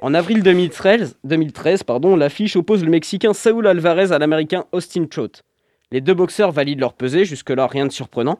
En 0.00 0.14
avril 0.14 0.42
2013, 0.42 1.18
2013 1.24 1.82
pardon, 1.82 2.16
l'affiche 2.16 2.56
oppose 2.56 2.84
le 2.84 2.90
Mexicain 2.90 3.34
Saúl 3.34 3.66
Alvarez 3.66 4.12
à 4.12 4.18
l'Américain 4.18 4.64
Austin 4.72 5.06
Trout. 5.06 5.42
Les 5.90 6.00
deux 6.00 6.14
boxeurs 6.14 6.52
valident 6.52 6.80
leur 6.80 6.94
pesée, 6.94 7.24
jusque-là 7.24 7.66
rien 7.66 7.86
de 7.86 7.92
surprenant, 7.92 8.38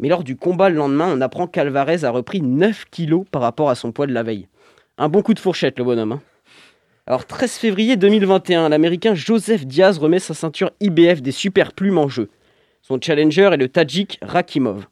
mais 0.00 0.08
lors 0.08 0.24
du 0.24 0.36
combat 0.36 0.68
le 0.68 0.76
lendemain, 0.76 1.12
on 1.12 1.20
apprend 1.20 1.46
qu'Alvarez 1.46 2.04
a 2.04 2.10
repris 2.10 2.40
9 2.42 2.86
kilos 2.90 3.24
par 3.30 3.42
rapport 3.42 3.70
à 3.70 3.74
son 3.74 3.92
poids 3.92 4.06
de 4.06 4.12
la 4.12 4.22
veille. 4.22 4.48
Un 4.98 5.08
bon 5.08 5.22
coup 5.22 5.34
de 5.34 5.38
fourchette, 5.38 5.78
le 5.78 5.84
bonhomme. 5.84 6.12
hein. 6.12 6.22
Alors, 7.06 7.24
13 7.24 7.52
février 7.52 7.96
2021, 7.96 8.68
l'Américain 8.68 9.14
Joseph 9.14 9.64
Diaz 9.64 9.98
remet 9.98 10.18
sa 10.18 10.34
ceinture 10.34 10.72
IBF 10.80 11.22
des 11.22 11.32
super 11.32 11.72
plumes 11.72 11.98
en 11.98 12.08
jeu. 12.08 12.30
Son 12.82 13.00
challenger 13.00 13.50
est 13.52 13.56
le 13.56 13.68
Tadjik 13.68 14.18
Rakimov. 14.22 14.86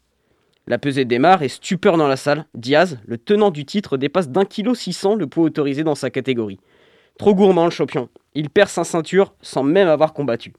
La 0.66 0.78
pesée 0.78 1.04
démarre 1.04 1.42
et 1.42 1.48
stupeur 1.48 1.96
dans 1.96 2.06
la 2.08 2.16
salle. 2.16 2.46
Diaz, 2.54 2.98
le 3.04 3.18
tenant 3.18 3.50
du 3.50 3.64
titre, 3.64 3.96
dépasse 3.96 4.30
d'un 4.30 4.44
kilo 4.44 4.74
600 4.74 5.16
le 5.16 5.26
poids 5.26 5.44
autorisé 5.44 5.84
dans 5.84 5.94
sa 5.94 6.08
catégorie. 6.08 6.60
Trop 7.18 7.34
gourmand 7.34 7.64
le 7.64 7.70
champion. 7.70 8.08
Il 8.34 8.48
perd 8.48 8.68
sa 8.68 8.84
ceinture 8.84 9.34
sans 9.42 9.62
même 9.62 9.88
avoir 9.88 10.12
combattu. 10.14 10.54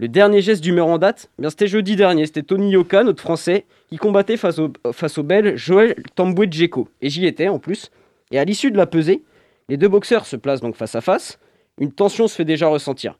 Le 0.00 0.08
dernier 0.08 0.40
geste 0.40 0.62
d'humeur 0.62 0.86
en 0.86 0.96
date, 0.96 1.28
eh 1.38 1.50
c'était 1.50 1.66
jeudi 1.66 1.94
dernier. 1.94 2.24
C'était 2.24 2.42
Tony 2.42 2.70
Yoka, 2.70 3.04
notre 3.04 3.20
français, 3.20 3.66
qui 3.90 3.98
combattait 3.98 4.38
face 4.38 4.58
au, 4.58 4.72
face 4.92 5.18
au 5.18 5.22
belge 5.22 5.56
Joël 5.56 5.94
Tamboué 6.14 6.48
Djeko. 6.50 6.88
Et 7.02 7.10
j'y 7.10 7.26
étais 7.26 7.48
en 7.48 7.58
plus. 7.58 7.90
Et 8.30 8.38
à 8.38 8.44
l'issue 8.46 8.70
de 8.70 8.78
la 8.78 8.86
pesée, 8.86 9.22
les 9.68 9.76
deux 9.76 9.88
boxeurs 9.88 10.24
se 10.24 10.36
placent 10.36 10.62
donc 10.62 10.74
face 10.74 10.94
à 10.94 11.02
face. 11.02 11.38
Une 11.78 11.92
tension 11.92 12.28
se 12.28 12.34
fait 12.34 12.46
déjà 12.46 12.68
ressentir. 12.68 13.18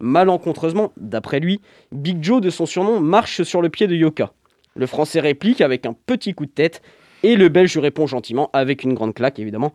Malencontreusement, 0.00 0.92
d'après 0.96 1.38
lui, 1.38 1.60
Big 1.92 2.24
Joe 2.24 2.40
de 2.40 2.50
son 2.50 2.66
surnom 2.66 2.98
marche 2.98 3.44
sur 3.44 3.62
le 3.62 3.68
pied 3.68 3.86
de 3.86 3.94
Yoka. 3.94 4.32
Le 4.74 4.86
français 4.88 5.20
réplique 5.20 5.60
avec 5.60 5.86
un 5.86 5.92
petit 5.92 6.34
coup 6.34 6.46
de 6.46 6.50
tête 6.50 6.82
et 7.22 7.36
le 7.36 7.48
belge 7.48 7.72
lui 7.72 7.82
répond 7.82 8.08
gentiment 8.08 8.50
avec 8.52 8.82
une 8.82 8.94
grande 8.94 9.14
claque 9.14 9.38
évidemment. 9.38 9.72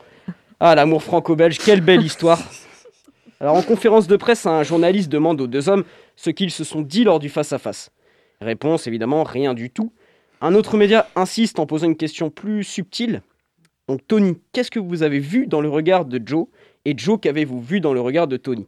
Ah 0.59 0.75
l'amour 0.75 1.01
franco-belge, 1.01 1.59
quelle 1.59 1.79
belle 1.79 2.03
histoire. 2.03 2.41
Alors 3.41 3.55
en 3.55 3.63
conférence 3.63 4.05
de 4.05 4.17
presse, 4.17 4.45
un 4.45 4.61
journaliste 4.61 5.11
demande 5.11 5.41
aux 5.41 5.47
deux 5.47 5.67
hommes 5.67 5.83
ce 6.15 6.29
qu'ils 6.29 6.51
se 6.51 6.63
sont 6.63 6.83
dit 6.83 7.03
lors 7.03 7.17
du 7.17 7.27
face-à-face. 7.27 7.89
Réponse 8.39 8.85
évidemment 8.85 9.23
rien 9.23 9.55
du 9.55 9.71
tout. 9.71 9.91
Un 10.41 10.53
autre 10.53 10.77
média 10.77 11.07
insiste 11.15 11.57
en 11.57 11.65
posant 11.65 11.87
une 11.87 11.97
question 11.97 12.29
plus 12.29 12.63
subtile. 12.63 13.23
Donc 13.87 14.01
Tony, 14.07 14.37
qu'est-ce 14.53 14.69
que 14.69 14.79
vous 14.79 15.01
avez 15.01 15.17
vu 15.17 15.47
dans 15.47 15.59
le 15.59 15.69
regard 15.69 16.05
de 16.05 16.21
Joe 16.23 16.45
Et 16.85 16.93
Joe, 16.95 17.19
qu'avez-vous 17.19 17.59
vu 17.59 17.81
dans 17.81 17.95
le 17.95 17.99
regard 18.01 18.27
de 18.27 18.37
Tony? 18.37 18.67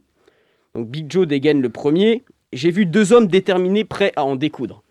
Donc 0.74 0.88
Big 0.88 1.08
Joe 1.08 1.28
dégaine 1.28 1.62
le 1.62 1.70
premier. 1.70 2.24
J'ai 2.52 2.72
vu 2.72 2.84
deux 2.84 3.12
hommes 3.12 3.28
déterminés 3.28 3.84
prêts 3.84 4.12
à 4.16 4.24
en 4.24 4.34
découdre. 4.34 4.82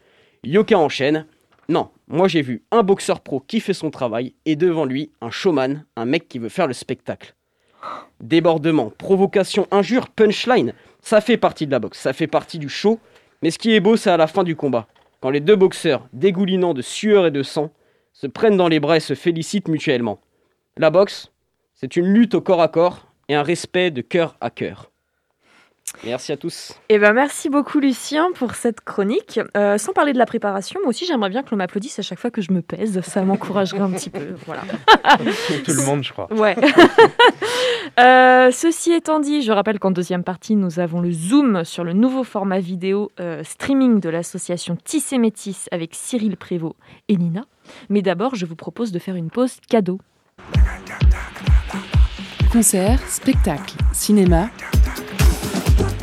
Yoka 0.46 0.80
enchaîne. 0.80 1.26
Non, 1.68 1.90
moi 2.08 2.30
j'ai 2.30 2.42
vu 2.42 2.64
un 2.72 2.84
boxeur 2.84 3.20
pro 3.20 3.42
qui 3.42 3.60
fait 3.60 3.74
son 3.74 3.92
travail 3.92 4.34
et 4.46 4.56
devant 4.56 4.86
lui 4.86 5.12
un 5.20 5.30
showman, 5.30 5.84
un 5.98 6.06
mec 6.06 6.30
qui 6.30 6.40
veut 6.40 6.48
faire 6.48 6.68
le 6.68 6.74
spectacle. 6.74 7.36
Débordement, 8.20 8.92
provocation, 8.98 9.68
injure, 9.72 10.10
punchline, 10.10 10.74
ça 11.02 11.20
fait 11.20 11.38
partie 11.38 11.66
de 11.66 11.72
la 11.72 11.80
boxe, 11.80 12.00
ça 12.00 12.14
fait 12.14 12.28
partie 12.28 12.60
du 12.60 12.70
show. 12.70 13.00
Mais 13.42 13.52
ce 13.52 13.60
qui 13.60 13.74
est 13.76 13.82
beau, 13.82 13.98
c'est 13.98 14.10
à 14.10 14.18
la 14.18 14.28
fin 14.28 14.44
du 14.44 14.56
combat, 14.56 14.88
quand 15.22 15.30
les 15.30 15.42
deux 15.42 15.58
boxeurs, 15.58 16.08
dégoulinant 16.14 16.74
de 16.74 16.82
sueur 16.82 17.26
et 17.26 17.32
de 17.32 17.44
sang, 17.44 17.72
se 18.14 18.28
prennent 18.28 18.58
dans 18.58 18.70
les 18.70 18.80
bras 18.80 18.98
et 18.98 19.02
se 19.02 19.16
félicitent 19.16 19.68
mutuellement. 19.68 20.20
La 20.78 20.90
boxe, 20.90 21.32
c'est 21.76 21.98
une 21.98 22.14
lutte 22.14 22.36
au 22.36 22.42
corps 22.42 22.62
à 22.62 22.70
corps 22.70 23.08
et 23.28 23.36
un 23.36 23.44
respect 23.44 23.92
de 23.92 24.02
cœur 24.02 24.38
à 24.40 24.50
cœur. 24.50 24.93
Merci 26.04 26.32
à 26.32 26.38
tous. 26.38 26.74
Eh 26.90 27.00
ben, 27.00 27.14
merci 27.14 27.50
beaucoup 27.50 27.80
Lucien 27.80 28.32
pour 28.34 28.56
cette 28.56 28.82
chronique. 28.82 29.40
Euh, 29.56 29.78
sans 29.78 29.94
parler 29.94 30.12
de 30.12 30.18
la 30.18 30.26
préparation, 30.26 30.80
moi 30.82 30.90
aussi 30.90 31.06
j'aimerais 31.06 31.30
bien 31.30 31.44
que 31.44 31.52
l'on 31.52 31.58
m'applaudisse 31.58 31.98
à 32.00 32.02
chaque 32.02 32.20
fois 32.20 32.32
que 32.32 32.42
je 32.42 32.52
me 32.52 32.62
pèse. 32.62 33.00
Ça 33.02 33.22
m'encouragerait 33.24 33.80
un 33.80 33.92
petit 33.92 34.10
peu. 34.10 34.36
Voilà. 34.46 34.64
Tout 35.64 35.72
le 35.72 35.86
monde, 35.86 36.04
je 36.04 36.12
crois. 36.12 36.32
Ouais. 36.34 36.56
Euh, 38.00 38.50
ceci 38.52 38.92
étant 38.92 39.20
dit, 39.20 39.44
je 39.44 39.52
rappelle 39.52 39.78
qu'en 39.78 39.92
deuxième 39.92 40.24
partie, 40.24 40.56
nous 40.56 40.80
avons 40.80 41.00
le 41.00 41.12
zoom 41.12 41.64
sur 41.64 41.84
le 41.84 41.94
nouveau 41.94 42.24
format 42.24 42.60
vidéo 42.60 43.12
euh, 43.20 43.44
streaming 43.44 44.00
de 44.00 44.10
l'association 44.10 44.78
Tissé 44.84 45.20
Métis 45.20 45.68
avec 45.72 45.94
Cyril 45.94 46.36
Prévost 46.36 46.76
et 47.08 47.18
Nina. 47.18 47.44
Mais 47.90 48.02
d'abord, 48.02 48.34
je 48.34 48.48
vous 48.48 48.56
propose 48.56 48.92
de 48.92 49.00
faire 49.00 49.16
une 49.16 49.30
pause 49.30 49.58
cadeau. 49.70 50.00
Concerts, 52.52 53.00
spectacles, 53.08 53.76
cinéma. 53.92 54.50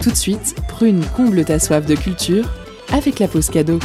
Tout 0.02 0.10
de 0.10 0.16
suite, 0.16 0.56
Prune 0.66 1.04
comble 1.14 1.44
ta 1.44 1.58
soif 1.58 1.84
de 1.84 1.94
culture 1.94 2.48
avec 2.90 3.18
la 3.18 3.28
pause 3.28 3.50
cadeau. 3.50 3.78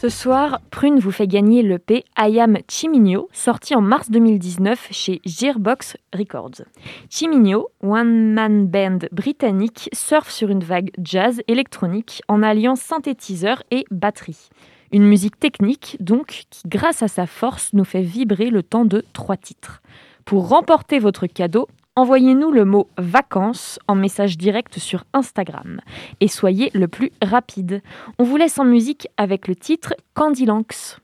Ce 0.00 0.08
soir, 0.08 0.62
Prune 0.70 1.00
vous 1.00 1.10
fait 1.10 1.26
gagner 1.26 1.62
le 1.62 1.78
P 1.78 2.06
I 2.16 2.40
Am 2.40 2.56
Chimino, 2.70 3.28
sorti 3.34 3.74
en 3.74 3.82
mars 3.82 4.10
2019 4.10 4.88
chez 4.90 5.20
Gearbox 5.26 5.98
Records. 6.14 6.62
Chimino, 7.10 7.68
one-man 7.82 8.66
band 8.68 9.00
britannique, 9.12 9.90
surfe 9.92 10.30
sur 10.30 10.48
une 10.48 10.64
vague 10.64 10.92
jazz 11.02 11.42
électronique 11.46 12.22
en 12.26 12.42
alliant 12.42 12.74
synthétiseur 12.74 13.62
et 13.70 13.84
batterie. 13.90 14.48
Une 14.92 15.04
musique 15.04 15.38
technique, 15.38 15.96
donc, 16.00 16.46
qui, 16.50 16.62
grâce 16.66 17.02
à 17.02 17.08
sa 17.08 17.26
force, 17.26 17.72
nous 17.72 17.84
fait 17.84 18.02
vibrer 18.02 18.50
le 18.50 18.62
temps 18.62 18.84
de 18.84 19.04
trois 19.12 19.36
titres. 19.36 19.82
Pour 20.24 20.48
remporter 20.48 20.98
votre 20.98 21.26
cadeau, 21.26 21.68
envoyez-nous 21.96 22.50
le 22.50 22.64
mot 22.64 22.88
vacances 22.96 23.78
en 23.88 23.94
message 23.94 24.38
direct 24.38 24.78
sur 24.78 25.04
Instagram 25.12 25.80
et 26.20 26.28
soyez 26.28 26.70
le 26.74 26.88
plus 26.88 27.12
rapide. 27.22 27.82
On 28.18 28.24
vous 28.24 28.36
laisse 28.36 28.58
en 28.58 28.64
musique 28.64 29.08
avec 29.16 29.48
le 29.48 29.56
titre 29.56 29.94
Candy 30.14 30.46
Lanx. 30.46 30.98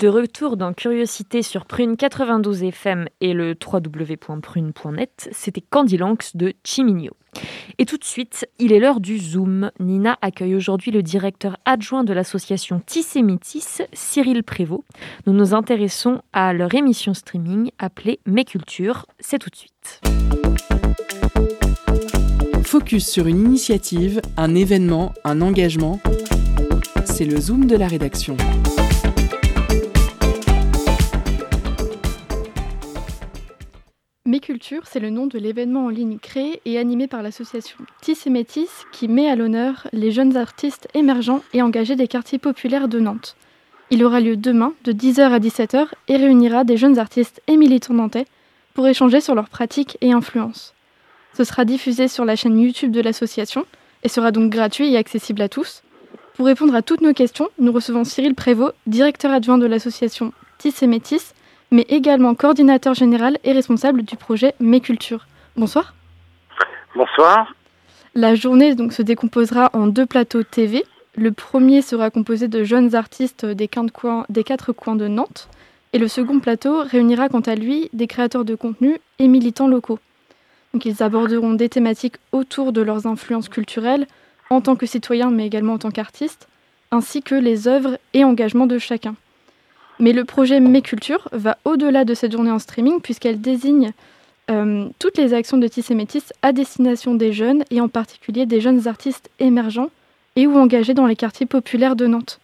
De 0.00 0.08
retour 0.08 0.56
dans 0.56 0.72
Curiosité 0.72 1.42
sur 1.42 1.66
Prune 1.66 1.98
92 1.98 2.62
FM 2.62 3.04
et 3.20 3.34
le 3.34 3.54
www.prune.net, 3.54 5.28
c'était 5.30 5.60
Candy 5.60 5.98
Lanx 5.98 6.36
de 6.36 6.54
Chimigno. 6.64 7.10
Et 7.76 7.84
tout 7.84 7.98
de 7.98 8.04
suite, 8.04 8.48
il 8.58 8.72
est 8.72 8.80
l'heure 8.80 9.00
du 9.00 9.18
Zoom. 9.18 9.70
Nina 9.78 10.16
accueille 10.22 10.54
aujourd'hui 10.54 10.90
le 10.90 11.02
directeur 11.02 11.58
adjoint 11.66 12.02
de 12.02 12.14
l'association 12.14 12.80
Tissé 12.80 13.20
Métis, 13.20 13.82
Cyril 13.92 14.42
Prévost. 14.42 14.84
Nous 15.26 15.34
nous 15.34 15.52
intéressons 15.52 16.22
à 16.32 16.54
leur 16.54 16.74
émission 16.74 17.12
streaming 17.12 17.70
appelée 17.78 18.20
Mes 18.24 18.46
Cultures. 18.46 19.04
C'est 19.18 19.38
tout 19.38 19.50
de 19.50 19.56
suite. 19.56 20.00
Focus 22.64 23.06
sur 23.06 23.26
une 23.26 23.44
initiative, 23.44 24.22
un 24.38 24.54
événement, 24.54 25.12
un 25.24 25.42
engagement. 25.42 26.00
C'est 27.04 27.26
le 27.26 27.38
Zoom 27.38 27.66
de 27.66 27.76
la 27.76 27.86
rédaction. 27.86 28.38
Mes 34.30 34.38
Cultures, 34.38 34.84
c'est 34.84 35.00
le 35.00 35.10
nom 35.10 35.26
de 35.26 35.40
l'événement 35.40 35.86
en 35.86 35.88
ligne 35.88 36.20
créé 36.20 36.62
et 36.64 36.78
animé 36.78 37.08
par 37.08 37.20
l'association 37.20 37.78
Tis 38.00 38.16
et 38.26 38.30
Métis 38.30 38.86
qui 38.92 39.08
met 39.08 39.28
à 39.28 39.34
l'honneur 39.34 39.88
les 39.92 40.12
jeunes 40.12 40.36
artistes 40.36 40.86
émergents 40.94 41.42
et 41.52 41.62
engagés 41.62 41.96
des 41.96 42.06
quartiers 42.06 42.38
populaires 42.38 42.86
de 42.86 43.00
Nantes. 43.00 43.34
Il 43.90 44.04
aura 44.04 44.20
lieu 44.20 44.36
demain 44.36 44.72
de 44.84 44.92
10h 44.92 45.22
à 45.32 45.40
17h 45.40 45.88
et 46.06 46.16
réunira 46.16 46.62
des 46.62 46.76
jeunes 46.76 47.00
artistes 47.00 47.42
et 47.48 47.56
militants 47.56 47.94
nantais 47.94 48.26
pour 48.72 48.86
échanger 48.86 49.20
sur 49.20 49.34
leurs 49.34 49.48
pratiques 49.48 49.98
et 50.00 50.12
influences. 50.12 50.74
Ce 51.36 51.42
sera 51.42 51.64
diffusé 51.64 52.06
sur 52.06 52.24
la 52.24 52.36
chaîne 52.36 52.60
YouTube 52.60 52.92
de 52.92 53.00
l'association 53.00 53.66
et 54.04 54.08
sera 54.08 54.30
donc 54.30 54.52
gratuit 54.52 54.92
et 54.92 54.96
accessible 54.96 55.42
à 55.42 55.48
tous. 55.48 55.82
Pour 56.34 56.46
répondre 56.46 56.76
à 56.76 56.82
toutes 56.82 57.00
nos 57.00 57.14
questions, 57.14 57.48
nous 57.58 57.72
recevons 57.72 58.04
Cyril 58.04 58.36
Prévost, 58.36 58.76
directeur 58.86 59.32
adjoint 59.32 59.58
de 59.58 59.66
l'association 59.66 60.32
Tis 60.58 60.74
et 60.82 60.86
Métis, 60.86 61.34
mais 61.70 61.86
également 61.88 62.34
coordinateur 62.34 62.94
général 62.94 63.38
et 63.44 63.52
responsable 63.52 64.02
du 64.02 64.16
projet 64.16 64.54
Mes 64.60 64.80
Cultures. 64.80 65.26
Bonsoir. 65.56 65.94
Bonsoir. 66.94 67.54
La 68.14 68.34
journée 68.34 68.74
donc, 68.74 68.92
se 68.92 69.02
décomposera 69.02 69.70
en 69.72 69.86
deux 69.86 70.06
plateaux 70.06 70.42
TV. 70.42 70.84
Le 71.16 71.32
premier 71.32 71.82
sera 71.82 72.10
composé 72.10 72.48
de 72.48 72.64
jeunes 72.64 72.94
artistes 72.94 73.46
des 73.46 73.68
quatre 73.68 73.92
coins, 73.92 74.24
des 74.28 74.42
quatre 74.42 74.72
coins 74.72 74.96
de 74.96 75.06
Nantes. 75.06 75.48
Et 75.92 75.98
le 75.98 76.08
second 76.08 76.40
plateau 76.40 76.82
réunira 76.82 77.28
quant 77.28 77.40
à 77.40 77.54
lui 77.54 77.88
des 77.92 78.06
créateurs 78.06 78.44
de 78.44 78.54
contenu 78.54 78.98
et 79.18 79.28
militants 79.28 79.68
locaux. 79.68 79.98
Donc, 80.72 80.84
ils 80.84 81.02
aborderont 81.02 81.54
des 81.54 81.68
thématiques 81.68 82.16
autour 82.32 82.72
de 82.72 82.80
leurs 82.80 83.06
influences 83.06 83.48
culturelles 83.48 84.06
en 84.50 84.60
tant 84.60 84.76
que 84.76 84.86
citoyens 84.86 85.30
mais 85.30 85.46
également 85.46 85.74
en 85.74 85.78
tant 85.78 85.90
qu'artistes, 85.90 86.48
ainsi 86.90 87.22
que 87.22 87.34
les 87.36 87.68
œuvres 87.68 87.98
et 88.14 88.24
engagements 88.24 88.66
de 88.66 88.78
chacun. 88.78 89.14
Mais 90.00 90.14
le 90.14 90.24
projet 90.24 90.60
Mes 90.60 90.82
va 91.32 91.58
au-delà 91.66 92.06
de 92.06 92.14
cette 92.14 92.32
journée 92.32 92.50
en 92.50 92.58
streaming 92.58 93.02
puisqu'elle 93.02 93.40
désigne 93.40 93.92
euh, 94.50 94.88
toutes 94.98 95.18
les 95.18 95.34
actions 95.34 95.58
de 95.58 95.68
Tissé 95.68 95.94
Métis 95.94 96.32
à 96.40 96.52
destination 96.52 97.14
des 97.14 97.34
jeunes 97.34 97.64
et 97.70 97.82
en 97.82 97.88
particulier 97.88 98.46
des 98.46 98.62
jeunes 98.62 98.88
artistes 98.88 99.30
émergents 99.38 99.90
et 100.36 100.46
ou 100.46 100.56
engagés 100.56 100.94
dans 100.94 101.06
les 101.06 101.16
quartiers 101.16 101.44
populaires 101.44 101.96
de 101.96 102.06
Nantes. 102.06 102.40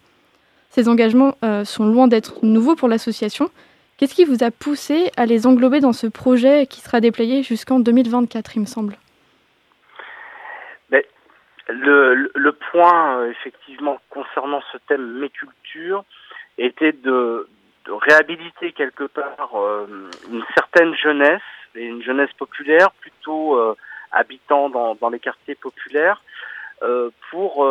Ces 0.69 0.87
engagements 0.87 1.35
euh, 1.43 1.65
sont 1.65 1.87
loin 1.87 2.07
d'être 2.07 2.45
nouveaux 2.45 2.75
pour 2.75 2.87
l'association. 2.87 3.49
Qu'est-ce 3.97 4.13
qui 4.13 4.25
vous 4.25 4.43
a 4.43 4.51
poussé 4.51 5.11
à 5.17 5.25
les 5.25 5.47
englober 5.47 5.79
dans 5.79 5.93
ce 5.93 6.05
projet 6.05 6.67
qui 6.67 6.81
sera 6.81 7.01
déployé 7.01 7.41
jusqu'en 7.41 7.79
2024, 7.79 8.55
il 8.55 8.59
me 8.59 8.65
semble? 8.67 8.97
Mais 10.91 11.03
le, 11.69 12.51
point, 12.71 13.17
euh, 13.17 13.31
effectivement, 13.31 13.99
concernant 14.11 14.61
ce 14.71 14.77
thème 14.87 15.19
Mes 15.19 15.31
était 16.57 16.91
de, 16.91 17.47
de 17.85 17.91
réhabiliter 17.91 18.71
quelque 18.71 19.05
part 19.05 19.51
euh, 19.55 20.09
une 20.31 20.43
certaine 20.53 20.95
jeunesse, 20.95 21.41
et 21.75 21.85
une 21.85 22.01
jeunesse 22.01 22.33
populaire, 22.37 22.91
plutôt 23.01 23.59
euh, 23.59 23.75
habitant 24.11 24.69
dans, 24.69 24.95
dans 24.95 25.09
les 25.09 25.19
quartiers 25.19 25.55
populaires, 25.55 26.21
euh, 26.81 27.09
pour 27.31 27.65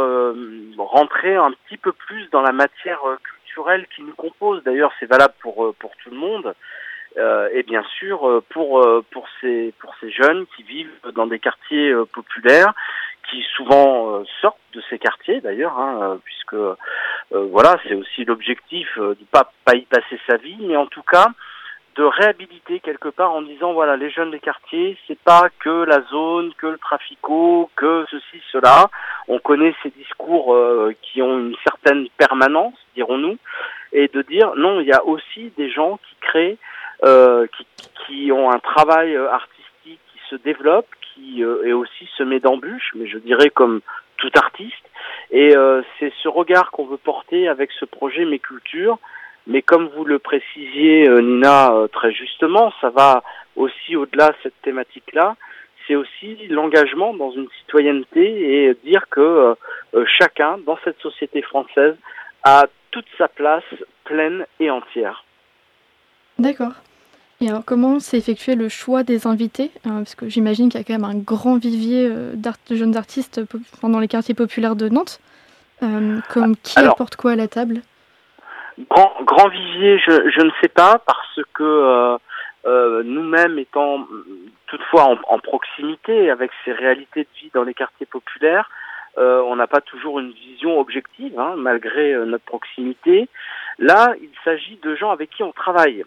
rentrer 0.78 1.36
un 1.36 1.52
petit 1.52 1.76
peu 1.76 1.92
plus 1.92 2.28
dans 2.30 2.42
la 2.42 2.52
matière 2.52 3.00
culturelle 3.22 3.86
qui 3.94 4.02
nous 4.02 4.14
compose. 4.14 4.62
D'ailleurs, 4.64 4.92
c'est 4.98 5.06
valable 5.06 5.34
pour, 5.40 5.74
pour 5.78 5.96
tout 5.96 6.10
le 6.10 6.16
monde. 6.16 6.54
Euh, 7.16 7.48
et 7.54 7.62
bien 7.62 7.82
sûr 7.98 8.42
pour 8.50 8.86
pour 9.10 9.26
ces 9.40 9.72
pour 9.78 9.94
ces 10.00 10.10
jeunes 10.10 10.44
qui 10.54 10.62
vivent 10.62 11.00
dans 11.14 11.26
des 11.26 11.38
quartiers 11.38 11.94
populaires 12.12 12.74
qui 13.30 13.42
souvent 13.56 14.10
euh, 14.10 14.24
sortent 14.40 14.58
de 14.72 14.82
ces 14.88 14.98
quartiers 14.98 15.40
d'ailleurs 15.40 15.78
hein, 15.78 15.98
euh, 16.02 16.16
puisque 16.24 16.54
euh, 16.54 16.76
voilà 17.30 17.76
c'est 17.86 17.94
aussi 17.94 18.24
l'objectif 18.24 18.88
euh, 18.98 19.16
de 19.18 19.24
pas 19.30 19.50
pas 19.64 19.74
y 19.74 19.82
passer 19.82 20.18
sa 20.28 20.36
vie 20.36 20.56
mais 20.60 20.76
en 20.76 20.86
tout 20.86 21.02
cas 21.02 21.28
de 21.96 22.04
réhabiliter 22.04 22.80
quelque 22.80 23.08
part 23.08 23.32
en 23.32 23.42
disant 23.42 23.72
voilà 23.72 23.96
les 23.96 24.10
jeunes 24.10 24.30
des 24.30 24.38
quartiers 24.38 24.98
c'est 25.06 25.18
pas 25.18 25.48
que 25.60 25.84
la 25.84 26.02
zone 26.10 26.52
que 26.58 26.66
le 26.66 26.78
trafico 26.78 27.70
que 27.74 28.04
ceci 28.10 28.42
cela. 28.52 28.90
On 29.28 29.38
connaît 29.38 29.74
ces 29.82 29.90
discours 29.90 30.54
euh, 30.54 30.94
qui 31.02 31.22
ont 31.22 31.38
une 31.38 31.56
certaine 31.64 32.08
permanence 32.16 32.74
dirons-nous 32.94 33.38
et 33.92 34.08
de 34.08 34.22
dire 34.22 34.52
non 34.56 34.80
il 34.80 34.86
y 34.86 34.92
a 34.92 35.04
aussi 35.04 35.52
des 35.56 35.70
gens 35.70 35.98
qui 36.08 36.16
créent 36.20 36.58
euh, 37.04 37.46
qui, 37.56 37.66
qui 38.06 38.32
ont 38.32 38.50
un 38.50 38.58
travail 38.58 39.16
artistique 39.16 40.00
qui 40.12 40.18
se 40.30 40.36
développe, 40.36 40.86
qui 41.16 41.42
euh, 41.42 41.66
est 41.66 41.72
aussi 41.72 42.08
semé 42.16 42.40
d'embûches, 42.40 42.92
mais 42.94 43.06
je 43.06 43.18
dirais 43.18 43.50
comme 43.50 43.80
tout 44.18 44.30
artiste. 44.34 44.74
Et 45.30 45.56
euh, 45.56 45.82
c'est 45.98 46.12
ce 46.22 46.28
regard 46.28 46.70
qu'on 46.70 46.86
veut 46.86 46.96
porter 46.96 47.48
avec 47.48 47.70
ce 47.72 47.84
projet 47.84 48.24
Mes 48.24 48.38
Cultures. 48.38 48.98
Mais 49.46 49.62
comme 49.62 49.88
vous 49.88 50.04
le 50.04 50.18
précisiez, 50.18 51.08
euh, 51.08 51.20
Nina, 51.20 51.72
très 51.92 52.12
justement, 52.12 52.72
ça 52.80 52.90
va 52.90 53.22
aussi 53.54 53.96
au-delà 53.96 54.28
de 54.28 54.36
cette 54.42 54.60
thématique-là. 54.62 55.36
C'est 55.86 55.94
aussi 55.94 56.48
l'engagement 56.48 57.14
dans 57.14 57.30
une 57.30 57.48
citoyenneté 57.60 58.64
et 58.68 58.74
dire 58.84 59.08
que 59.08 59.54
chacun 60.18 60.58
dans 60.66 60.76
cette 60.82 60.98
société 60.98 61.42
française 61.42 61.94
a 62.42 62.66
toute 62.90 63.06
sa 63.16 63.28
place 63.28 63.62
pleine 64.04 64.46
et 64.58 64.68
entière. 64.68 65.24
D'accord. 66.40 66.72
Et 67.40 67.50
alors, 67.50 67.64
comment 67.66 68.00
s'est 68.00 68.16
effectué 68.16 68.54
le 68.54 68.68
choix 68.68 69.02
des 69.02 69.26
invités 69.26 69.70
Euh, 69.86 69.98
Parce 69.98 70.14
que 70.14 70.28
j'imagine 70.28 70.70
qu'il 70.70 70.80
y 70.80 70.82
a 70.82 70.86
quand 70.86 70.94
même 70.94 71.04
un 71.04 71.18
grand 71.18 71.56
vivier 71.58 72.08
euh, 72.10 72.32
d'art- 72.34 72.56
de 72.70 72.76
jeunes 72.76 72.96
artistes 72.96 73.40
dans 73.82 74.00
les 74.00 74.08
quartiers 74.08 74.34
populaires 74.34 74.74
de 74.76 74.88
Nantes. 74.88 75.20
Euh, 75.82 76.18
comme 76.30 76.56
qui 76.56 76.78
Alors- 76.78 76.92
apporte 76.94 77.16
quoi 77.16 77.32
à 77.32 77.36
la 77.36 77.48
table? 77.48 77.82
Grand, 78.90 79.12
grand 79.22 79.48
vivier, 79.48 79.98
je, 79.98 80.30
je 80.30 80.40
ne 80.44 80.50
sais 80.62 80.68
pas, 80.68 80.98
parce 81.06 81.40
que 81.54 81.62
euh, 81.62 82.16
euh, 82.66 83.02
nous-mêmes 83.04 83.58
étant 83.58 84.06
toutefois 84.66 85.04
en, 85.04 85.18
en 85.34 85.38
proximité 85.38 86.30
avec 86.30 86.50
ces 86.64 86.72
réalités 86.72 87.22
de 87.24 87.28
vie 87.40 87.50
dans 87.54 87.62
les 87.64 87.74
quartiers 87.74 88.06
populaires, 88.06 88.70
on 89.18 89.56
n'a 89.56 89.66
pas 89.66 89.80
toujours 89.80 90.20
une 90.20 90.30
vision 90.32 90.78
objective, 90.78 91.38
hein, 91.40 91.54
malgré 91.56 92.14
notre 92.26 92.44
proximité. 92.44 93.30
Là, 93.78 94.12
il 94.20 94.28
s'agit 94.44 94.78
de 94.82 94.94
gens 94.94 95.10
avec 95.10 95.30
qui 95.30 95.42
on 95.42 95.52
travaille. 95.52 96.04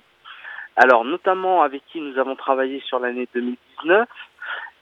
Alors, 0.82 1.04
notamment 1.04 1.62
avec 1.62 1.82
qui 1.92 2.00
nous 2.00 2.18
avons 2.18 2.38
travaillé 2.38 2.82
sur 2.88 3.00
l'année 3.00 3.28
2019 3.36 4.08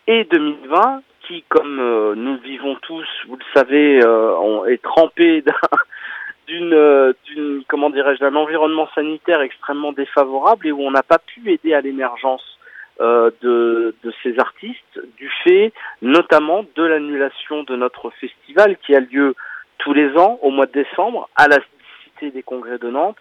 et 0.06 0.26
2020, 0.26 1.02
qui, 1.24 1.44
comme 1.50 1.80
euh, 1.80 2.14
nous 2.16 2.34
le 2.34 2.40
vivons 2.40 2.76
tous, 2.84 3.08
vous 3.28 3.36
le 3.36 3.44
savez, 3.52 4.00
euh, 4.06 4.66
est 4.66 4.80
trempé 4.84 5.44
euh, 6.52 7.14
d'une 7.26 7.64
comment 7.68 7.90
dirais-je 7.90 8.20
d'un 8.20 8.36
environnement 8.36 8.88
sanitaire 8.94 9.42
extrêmement 9.42 9.92
défavorable 9.92 10.68
et 10.68 10.72
où 10.72 10.82
on 10.84 10.92
n'a 10.92 11.02
pas 11.02 11.18
pu 11.18 11.52
aider 11.52 11.74
à 11.74 11.82
l'émergence 11.82 12.60
de 13.00 13.94
ces 14.24 14.40
artistes 14.40 15.00
du 15.18 15.30
fait 15.44 15.72
notamment 16.02 16.66
de 16.76 16.84
l'annulation 16.84 17.62
de 17.62 17.76
notre 17.76 18.10
festival 18.10 18.76
qui 18.78 18.96
a 18.96 19.00
lieu 19.00 19.36
tous 19.78 19.94
les 19.94 20.18
ans 20.18 20.40
au 20.42 20.50
mois 20.50 20.66
de 20.66 20.72
décembre 20.72 21.30
à 21.36 21.48
la 21.48 21.58
Cité 22.04 22.32
des 22.32 22.42
Congrès 22.42 22.80
de 22.80 22.90
Nantes 22.90 23.20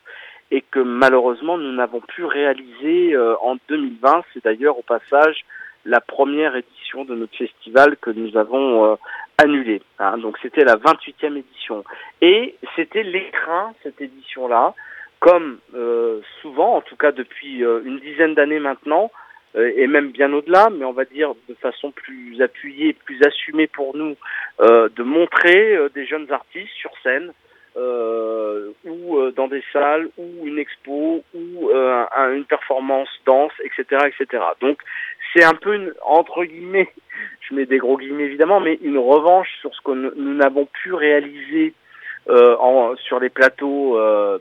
et 0.51 0.63
que 0.63 0.81
malheureusement 0.81 1.59
nous 1.59 1.73
n'avons 1.73 2.01
pu 2.01 2.25
réaliser 2.25 3.15
euh, 3.15 3.35
en 3.43 3.57
2020 3.69 4.25
c'est 4.33 4.45
d'ailleurs 4.45 4.79
au 4.79 4.83
passage 4.83 5.45
la 5.85 6.01
première 6.01 6.57
édition 6.57 7.05
de 7.05 7.15
notre 7.15 7.37
festival 7.37 7.97
que 7.97 8.11
nous 8.11 8.37
avons 8.37 8.93
euh, 8.93 8.97
annulé. 9.39 9.83
hein. 9.99 10.19
donc 10.19 10.37
c'était 10.43 10.65
la 10.65 10.77
28e 10.77 11.37
édition. 11.37 11.85
Et 12.21 12.57
c'était 12.75 13.03
l'écrin, 13.03 13.73
cette 13.83 14.01
édition-là, 14.01 14.75
comme 15.21 15.59
euh, 15.75 16.21
souvent, 16.43 16.77
en 16.77 16.81
tout 16.81 16.97
cas 16.97 17.13
depuis 17.13 17.65
euh, 17.65 17.81
une 17.85 18.01
dizaine 18.01 18.35
d'années 18.35 18.59
maintenant, 18.59 19.11
euh, 19.57 19.73
et 19.77 19.87
même 19.87 20.11
bien 20.11 20.33
au-delà, 20.33 20.69
mais 20.71 20.85
on 20.85 20.93
va 20.93 21.05
dire 21.05 21.33
de 21.49 21.55
façon 21.55 21.91
plus 21.91 22.41
appuyée, 22.43 22.93
plus 22.93 23.23
assumée 23.23 23.67
pour 23.67 23.97
nous, 23.97 24.17
euh, 24.61 24.89
de 24.95 25.03
montrer 25.03 25.79
des 25.95 26.07
jeunes 26.07 26.31
artistes 26.31 26.73
sur 26.75 26.91
scène, 27.03 27.33
euh, 27.77 28.71
ou 28.85 29.19
euh, 29.19 29.33
dans 29.33 29.49
des 29.49 29.63
salles, 29.73 30.09
ou 30.17 30.47
une 30.47 30.59
expo, 30.59 31.23
ou 31.35 31.71
euh, 31.71 32.05
un- 32.17 32.33
une 32.35 32.45
performance 32.45 33.09
danse, 33.27 33.53
etc., 33.65 34.07
etc. 34.07 34.43
Donc 34.61 34.79
c'est 35.35 35.45
un 35.45 35.55
peu 35.55 35.75
une, 35.75 35.93
entre 36.03 36.45
guillemets, 36.45 36.91
je 37.49 37.55
mets 37.55 37.67
des 37.67 37.79
gros 37.79 37.99
guillemets 37.99 38.25
évidemment, 38.25 38.61
mais 38.61 38.79
une 38.83 38.99
revanche 38.99 39.49
sur 39.61 39.75
ce 39.75 39.81
que 39.83 39.93
nous 39.93 40.35
n'avons 40.35 40.67
pu 40.67 40.95
réaliser 40.95 41.75
euh, 42.29 42.57
en, 42.59 42.97
sur 42.97 43.21
les 43.21 43.29
plateaux 43.29 43.99
euh, 43.99 44.39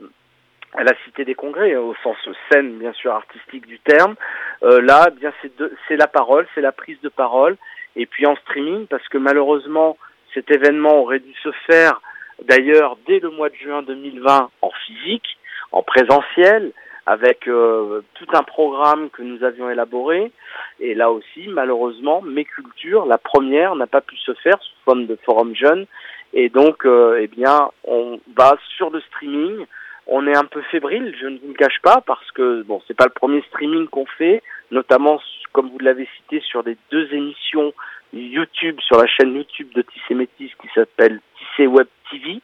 à 0.74 0.82
la 0.84 0.92
Cité 1.04 1.24
des 1.24 1.34
Congrès, 1.34 1.76
au 1.76 1.94
sens 2.02 2.16
scène 2.50 2.78
bien 2.78 2.92
sûr 2.92 3.12
artistique 3.12 3.66
du 3.66 3.78
terme. 3.80 4.14
Là, 4.62 5.10
bien 5.10 5.32
c'est 5.40 5.56
de- 5.58 5.72
c'est 5.86 5.96
la 5.96 6.06
parole, 6.06 6.46
c'est 6.54 6.60
la 6.60 6.72
prise 6.72 7.00
de 7.02 7.08
parole, 7.08 7.56
et 7.94 8.04
puis 8.06 8.26
en 8.26 8.36
streaming, 8.36 8.86
parce 8.86 9.06
que 9.08 9.18
malheureusement 9.18 9.96
cet 10.34 10.50
événement 10.50 10.96
aurait 11.00 11.20
dû 11.20 11.32
se 11.42 11.50
faire 11.66 12.00
d'ailleurs 12.42 12.96
dès 13.06 13.20
le 13.20 13.30
mois 13.30 13.48
de 13.48 13.56
juin 13.56 13.82
2020 13.82 14.50
en 14.62 14.70
physique, 14.86 15.38
en 15.72 15.82
présentiel, 15.82 16.72
avec 17.06 17.46
euh, 17.46 18.02
tout 18.14 18.26
un 18.32 18.42
programme 18.42 19.10
que 19.10 19.22
nous 19.22 19.44
avions 19.44 19.70
élaboré. 19.70 20.32
Et 20.80 20.94
là 20.94 21.10
aussi, 21.10 21.46
malheureusement, 21.48 22.20
Mes 22.20 22.44
Cultures, 22.44 23.06
la 23.06 23.18
première, 23.18 23.76
n'a 23.76 23.86
pas 23.86 24.00
pu 24.00 24.16
se 24.16 24.34
faire 24.34 24.60
sous 24.60 24.74
forme 24.84 25.06
de 25.06 25.16
forum 25.24 25.54
jeune. 25.54 25.86
Et 26.32 26.48
donc, 26.48 26.84
euh, 26.84 27.18
eh 27.20 27.28
bien, 27.28 27.70
on 27.84 28.18
va 28.36 28.56
sur 28.76 28.90
le 28.90 29.00
streaming. 29.00 29.64
On 30.08 30.26
est 30.26 30.36
un 30.36 30.44
peu 30.44 30.62
fébrile, 30.70 31.14
je 31.20 31.26
ne 31.26 31.38
vous 31.38 31.48
le 31.48 31.54
cache 31.54 31.80
pas, 31.82 32.00
parce 32.06 32.30
que 32.32 32.62
bon, 32.62 32.80
c'est 32.86 32.96
pas 32.96 33.06
le 33.06 33.10
premier 33.10 33.42
streaming 33.48 33.88
qu'on 33.88 34.06
fait, 34.06 34.42
notamment 34.70 35.20
comme 35.56 35.70
vous 35.70 35.78
l'avez 35.78 36.06
cité 36.18 36.40
sur 36.42 36.62
les 36.62 36.76
deux 36.90 37.08
émissions 37.14 37.72
YouTube 38.12 38.78
sur 38.86 38.98
la 38.98 39.06
chaîne 39.06 39.34
YouTube 39.34 39.72
de 39.74 39.80
Tissé 39.80 40.12
Métis 40.14 40.50
qui 40.60 40.68
s'appelle 40.74 41.18
Tissé 41.38 41.66
Web 41.66 41.86
TV, 42.10 42.42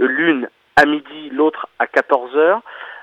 Euh, 0.00 0.06
l'une 0.06 0.48
à 0.76 0.84
midi, 0.84 1.30
l'autre 1.30 1.66
à 1.78 1.86
14 1.86 2.36
heures. 2.36 2.60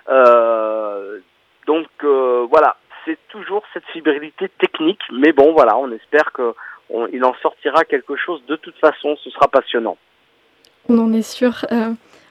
Euh, 0.09 1.19
donc 1.65 1.87
euh, 2.03 2.45
voilà, 2.49 2.77
c'est 3.05 3.17
toujours 3.29 3.63
cette 3.73 3.85
fébrilité 3.93 4.49
technique, 4.59 5.01
mais 5.11 5.31
bon 5.33 5.51
voilà, 5.53 5.75
on 5.77 5.91
espère 5.91 6.31
que 6.31 6.53
on- 6.91 7.07
il 7.07 7.23
en 7.23 7.33
sortira 7.41 7.83
quelque 7.85 8.15
chose. 8.15 8.41
De 8.47 8.55
toute 8.55 8.77
façon, 8.77 9.15
ce 9.23 9.29
sera 9.31 9.47
passionnant. 9.47 9.97
On 10.89 10.97
en 10.99 11.11
est 11.13 11.21
sûr. 11.37 11.53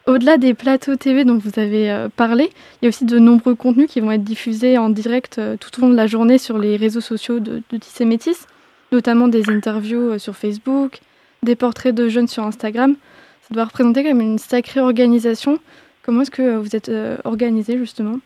Au-delà 0.08 0.38
des 0.38 0.54
plateaux 0.54 0.96
TV 0.96 1.24
dont 1.24 1.36
vous 1.36 1.60
avez 1.60 1.92
euh, 1.92 2.08
parlé, 2.08 2.44
il 2.80 2.84
y 2.84 2.86
a 2.86 2.88
aussi 2.88 3.04
de 3.04 3.18
nombreux 3.18 3.54
contenus 3.54 3.90
qui 3.90 4.00
vont 4.00 4.10
être 4.10 4.24
diffusés 4.24 4.78
en 4.78 4.88
direct 4.88 5.38
euh, 5.38 5.58
tout 5.58 5.68
au 5.78 5.82
long 5.82 5.90
de 5.90 5.96
la 5.96 6.06
journée 6.06 6.38
sur 6.38 6.56
les 6.56 6.78
réseaux 6.78 7.02
sociaux 7.02 7.40
de, 7.40 7.60
Tissé 7.78 8.06
Métis, 8.06 8.46
notamment 8.90 9.28
des 9.28 9.50
interviews 9.50 10.12
euh, 10.12 10.18
sur 10.18 10.34
Facebook, 10.34 11.00
des 11.42 11.56
portraits 11.56 11.94
de 11.94 12.08
jeunes 12.08 12.26
sur 12.26 12.42
Instagram. 12.42 12.94
Ça 13.42 13.54
doit 13.54 13.66
représenter 13.66 14.02
quand 14.02 14.14
même 14.14 14.22
une 14.22 14.38
sacrée 14.38 14.80
organisation. 14.80 15.58
Comment 16.02 16.22
est-ce 16.22 16.30
que 16.30 16.56
vous 16.56 16.74
êtes 16.74 16.90
organisé 17.24 17.76
justement? 17.76 18.18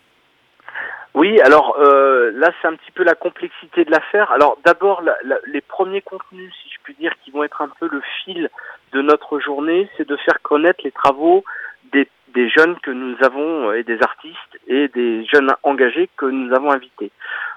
Oui, 1.15 1.41
alors 1.41 1.77
là, 1.79 2.51
c'est 2.61 2.69
un 2.69 2.75
petit 2.75 2.93
peu 2.93 3.03
la 3.03 3.15
complexité 3.15 3.85
de 3.85 3.91
l'affaire. 3.91 4.31
Alors 4.31 4.57
d'abord, 4.65 5.03
les 5.47 5.61
premiers 5.61 6.01
contenus, 6.01 6.53
si 6.63 6.71
je 6.73 6.79
puis 6.83 6.95
dire, 6.95 7.13
qui 7.25 7.33
vont 7.33 7.45
être 7.45 7.61
un 7.61 7.71
peu 7.81 7.89
le 7.91 8.01
fil 8.25 8.51
de 8.93 9.03
notre 9.03 9.41
journée, 9.41 9.89
c'est 9.97 10.09
de 10.09 10.17
faire 10.17 10.41
connaître 10.43 10.81
les 10.85 10.93
travaux 10.93 11.45
des, 11.93 12.09
des 12.35 12.49
jeunes 12.49 12.77
que 12.81 12.91
nous 12.91 13.17
avons 13.23 13.71
euh, 13.71 13.79
et 13.79 13.85
des 13.85 14.03
artistes 14.03 14.59
et 14.67 14.89
des 14.89 15.25
jeunes 15.27 15.53
engagés 15.63 16.09
que 16.17 16.27
nous 16.27 16.55
avons 16.55 16.71
invités. 16.71 17.11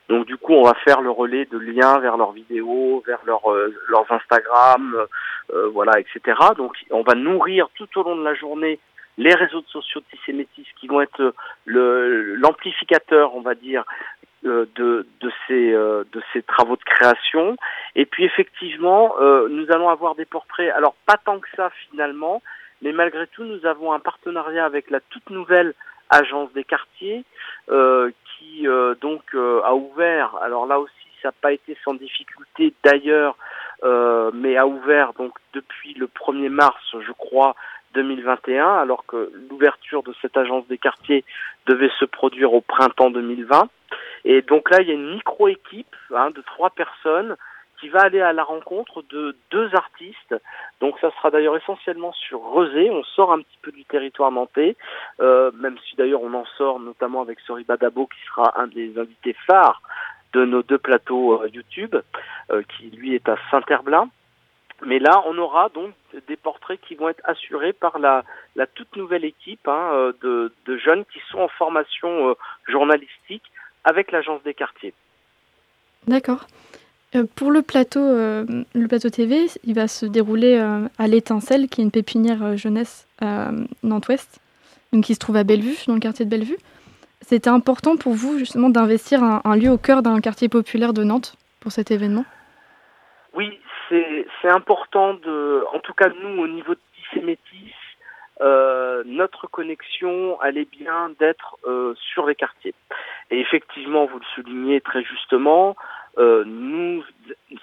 Donc 0.09 0.25
du 0.27 0.37
coup, 0.37 0.53
on 0.53 0.63
va 0.63 0.75
faire 0.83 1.01
le 1.01 1.09
relais 1.09 1.45
de 1.45 1.57
liens 1.57 1.99
vers 1.99 2.17
leurs 2.17 2.31
vidéos, 2.31 3.03
vers 3.07 3.19
leur, 3.25 3.51
euh, 3.51 3.73
leurs 3.89 4.11
Instagram, 4.11 4.95
euh, 5.53 5.67
voilà, 5.69 5.99
etc. 5.99 6.37
Donc 6.57 6.75
on 6.91 7.01
va 7.01 7.15
nourrir 7.15 7.67
tout 7.75 7.87
au 7.95 8.03
long 8.03 8.15
de 8.15 8.23
la 8.23 8.35
journée 8.35 8.79
les 9.17 9.33
réseaux 9.33 9.63
sociaux 9.67 10.01
de 10.01 10.17
Tissé 10.17 10.33
Métis 10.33 10.67
qui 10.77 10.87
vont 10.87 10.99
être 10.99 11.33
l'amplificateur, 11.65 13.33
on 13.33 13.39
va 13.41 13.55
dire, 13.55 13.85
euh, 14.45 14.67
de 14.75 15.07
de 15.21 15.31
ces 15.47 15.73
euh, 15.73 16.03
de 16.11 16.21
ces 16.31 16.43
travaux 16.43 16.75
de 16.75 16.83
création. 16.83 17.55
Et 17.95 18.05
puis 18.05 18.25
effectivement, 18.25 19.15
euh, 19.19 19.47
nous 19.49 19.65
allons 19.71 19.89
avoir 19.89 20.13
des 20.13 20.25
portraits. 20.25 20.69
Alors 20.75 20.93
pas 21.07 21.17
tant 21.17 21.39
que 21.39 21.47
ça 21.55 21.71
finalement, 21.89 22.43
mais 22.85 22.91
malgré 22.91 23.25
tout, 23.25 23.43
nous 23.43 23.65
avons 23.65 23.93
un 23.93 23.99
partenariat 23.99 24.63
avec 24.63 24.91
la 24.91 24.99
toute 25.09 25.31
nouvelle 25.31 25.73
agence 26.11 26.53
des 26.53 26.63
quartiers 26.63 27.25
euh, 27.71 28.11
qui 28.37 28.67
euh, 28.67 28.93
donc 29.01 29.23
euh, 29.33 29.59
a 29.63 29.73
ouvert. 29.73 30.35
Alors 30.43 30.67
là 30.67 30.79
aussi, 30.79 30.93
ça 31.23 31.29
n'a 31.29 31.33
pas 31.41 31.51
été 31.51 31.75
sans 31.83 31.95
difficulté 31.95 32.73
d'ailleurs, 32.83 33.35
mais 34.33 34.55
a 34.57 34.67
ouvert 34.67 35.13
donc 35.13 35.33
depuis 35.53 35.95
le 35.95 36.07
1er 36.07 36.49
mars, 36.49 36.83
je 36.93 37.11
crois, 37.11 37.55
2021, 37.95 38.75
alors 38.75 39.05
que 39.05 39.31
l'ouverture 39.49 40.03
de 40.03 40.13
cette 40.21 40.37
agence 40.37 40.67
des 40.67 40.77
quartiers 40.77 41.23
devait 41.65 41.91
se 41.99 42.05
produire 42.05 42.53
au 42.53 42.61
printemps 42.61 43.09
2020. 43.09 43.67
Et 44.25 44.41
donc 44.43 44.69
là, 44.69 44.81
il 44.81 44.87
y 44.87 44.91
a 44.91 44.95
une 44.95 45.15
micro-équipe 45.15 45.95
hein, 46.13 46.29
de 46.29 46.41
trois 46.41 46.69
personnes 46.69 47.35
qui 47.79 47.89
va 47.89 48.01
aller 48.01 48.21
à 48.21 48.33
la 48.33 48.43
rencontre 48.43 49.03
de 49.09 49.35
deux 49.51 49.73
artistes. 49.75 50.35
Donc 50.79 50.97
ça 50.99 51.11
sera 51.11 51.31
d'ailleurs 51.31 51.57
essentiellement 51.57 52.13
sur 52.13 52.41
Rezé. 52.41 52.89
On 52.91 53.03
sort 53.03 53.31
un 53.31 53.39
petit 53.39 53.57
peu 53.61 53.71
du 53.71 53.85
territoire 53.85 54.31
nantais, 54.31 54.75
euh, 55.19 55.51
même 55.55 55.77
si 55.87 55.95
d'ailleurs 55.95 56.21
on 56.21 56.33
en 56.33 56.45
sort 56.57 56.79
notamment 56.79 57.21
avec 57.21 57.39
Soriba 57.41 57.77
Dabo 57.77 58.07
qui 58.07 58.19
sera 58.27 58.59
un 58.59 58.67
des 58.67 58.97
invités 58.97 59.35
phares 59.47 59.81
de 60.33 60.45
nos 60.45 60.63
deux 60.63 60.77
plateaux 60.77 61.41
euh, 61.41 61.49
YouTube, 61.49 61.95
euh, 62.51 62.63
qui 62.77 62.89
lui 62.91 63.15
est 63.15 63.27
à 63.29 63.37
Saint-Herblain. 63.51 64.09
Mais 64.85 64.99
là, 64.99 65.23
on 65.25 65.37
aura 65.37 65.69
donc 65.69 65.93
des 66.27 66.35
portraits 66.35 66.81
qui 66.81 66.95
vont 66.95 67.07
être 67.07 67.21
assurés 67.23 67.71
par 67.71 67.97
la, 67.97 68.23
toute 68.75 68.93
nouvelle 68.97 69.23
équipe 69.23 69.65
hein, 69.69 70.11
de, 70.21 70.51
jeunes 70.83 71.05
qui 71.05 71.19
sont 71.31 71.39
en 71.39 71.47
formation 71.47 72.35
journalistique 72.67 73.45
avec 73.85 74.11
l'agence 74.11 74.43
des 74.43 74.53
quartiers. 74.53 74.93
D'accord. 76.07 76.45
Euh, 77.15 77.23
pour 77.35 77.51
le 77.51 77.61
plateau, 77.61 77.99
euh, 77.99 78.45
le 78.73 78.87
plateau 78.87 79.09
TV, 79.09 79.45
il 79.63 79.73
va 79.73 79.87
se 79.87 80.05
dérouler 80.05 80.57
euh, 80.57 80.87
à 80.99 81.07
l'Étincelle, 81.07 81.67
qui 81.67 81.81
est 81.81 81.83
une 81.83 81.91
pépinière 81.91 82.57
jeunesse 82.57 83.07
Nantes-Ouest, 83.83 84.39
qui 85.03 85.13
se 85.13 85.19
trouve 85.19 85.37
à 85.37 85.43
Bellevue, 85.43 85.77
dans 85.87 85.93
le 85.93 85.99
quartier 85.99 86.25
de 86.25 86.29
Bellevue. 86.29 86.57
C'était 87.21 87.49
important 87.49 87.95
pour 87.97 88.13
vous 88.13 88.37
justement 88.37 88.69
d'investir 88.69 89.23
un, 89.23 89.55
lieu 89.55 89.69
au 89.69 89.77
cœur 89.77 90.03
d'un 90.03 90.19
quartier 90.19 90.47
populaire 90.47 90.93
de 90.93 91.03
Nantes 91.03 91.35
pour 91.59 91.71
cet 91.71 91.89
événement? 91.89 92.25
Oui, 93.33 93.59
c'est 93.89 94.49
important 94.49 95.11
en 95.11 95.79
tout 95.79 95.93
cas 95.93 96.09
nous 96.21 96.41
au 96.41 96.47
niveau 96.47 96.75
de 96.75 96.79
Tissé 96.95 97.25
Métis, 97.25 97.73
euh, 98.41 99.03
notre 99.05 99.47
connexion, 99.47 100.41
est 100.43 100.69
bien 100.69 101.09
d'être 101.19 101.57
sur 102.13 102.27
les 102.27 102.35
quartiers. 102.35 102.75
Et 103.31 103.39
effectivement, 103.39 104.05
vous 104.05 104.19
le 104.19 104.25
soulignez 104.35 104.81
très 104.81 105.03
justement, 105.03 105.75
euh, 106.17 106.43
nous, 106.45 107.03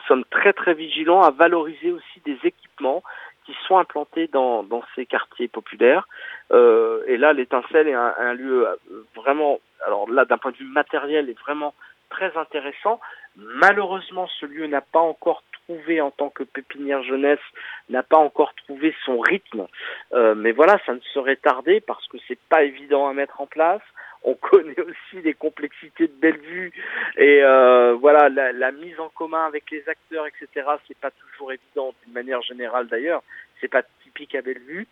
sommes 0.06 0.24
très 0.30 0.52
très 0.52 0.74
vigilants 0.74 1.22
à 1.22 1.30
valoriser 1.30 1.90
aussi 1.90 2.20
des 2.24 2.38
équipements 2.44 3.02
qui 3.44 3.54
sont 3.66 3.78
implantés 3.78 4.28
dans, 4.28 4.62
dans 4.62 4.82
ces 4.94 5.06
quartiers 5.06 5.48
populaires. 5.48 6.06
Euh, 6.52 7.02
et 7.06 7.16
là, 7.16 7.32
l'étincelle 7.32 7.88
est 7.88 7.94
un, 7.94 8.14
un 8.18 8.34
lieu 8.34 8.68
euh, 8.68 8.76
vraiment, 9.16 9.58
alors 9.86 10.08
là, 10.10 10.24
d'un 10.24 10.38
point 10.38 10.52
de 10.52 10.58
vue 10.58 10.66
matériel, 10.66 11.28
est 11.28 11.38
vraiment 11.40 11.74
très 12.08 12.36
intéressant. 12.36 13.00
Malheureusement, 13.36 14.28
ce 14.38 14.46
lieu 14.46 14.66
n'a 14.66 14.82
pas 14.82 15.00
encore 15.00 15.42
trouvé, 15.64 16.00
en 16.00 16.10
tant 16.10 16.28
que 16.28 16.44
pépinière 16.44 17.02
jeunesse, 17.02 17.40
n'a 17.88 18.02
pas 18.02 18.18
encore 18.18 18.52
trouvé 18.54 18.94
son 19.04 19.18
rythme. 19.18 19.66
Euh, 20.12 20.34
mais 20.34 20.52
voilà, 20.52 20.78
ça 20.86 20.94
ne 20.94 21.00
serait 21.14 21.36
tardé 21.36 21.80
parce 21.80 22.06
que 22.08 22.18
c'est 22.28 22.38
pas 22.48 22.62
évident 22.62 23.08
à 23.08 23.14
mettre 23.14 23.40
en 23.40 23.46
place. 23.46 23.82
On 24.24 24.34
connaît 24.34 24.80
aussi 24.80 25.22
les 25.22 25.34
complexités 25.34 26.06
de 26.06 26.12
Bellevue 26.12 26.72
et 27.16 27.42
euh, 27.42 27.94
voilà 27.94 28.28
la, 28.28 28.52
la 28.52 28.72
mise 28.72 28.98
en 29.00 29.08
commun 29.08 29.46
avec 29.46 29.70
les 29.70 29.88
acteurs, 29.88 30.26
etc. 30.26 30.68
C'est 30.86 30.98
pas 30.98 31.10
toujours 31.10 31.52
évident 31.52 31.94
d'une 32.04 32.14
manière 32.14 32.42
générale 32.42 32.86
d'ailleurs. 32.86 33.22
C'est 33.60 33.68
pas 33.68 33.82
typique 34.04 34.34
à 34.34 34.42
Bellevue, 34.42 34.86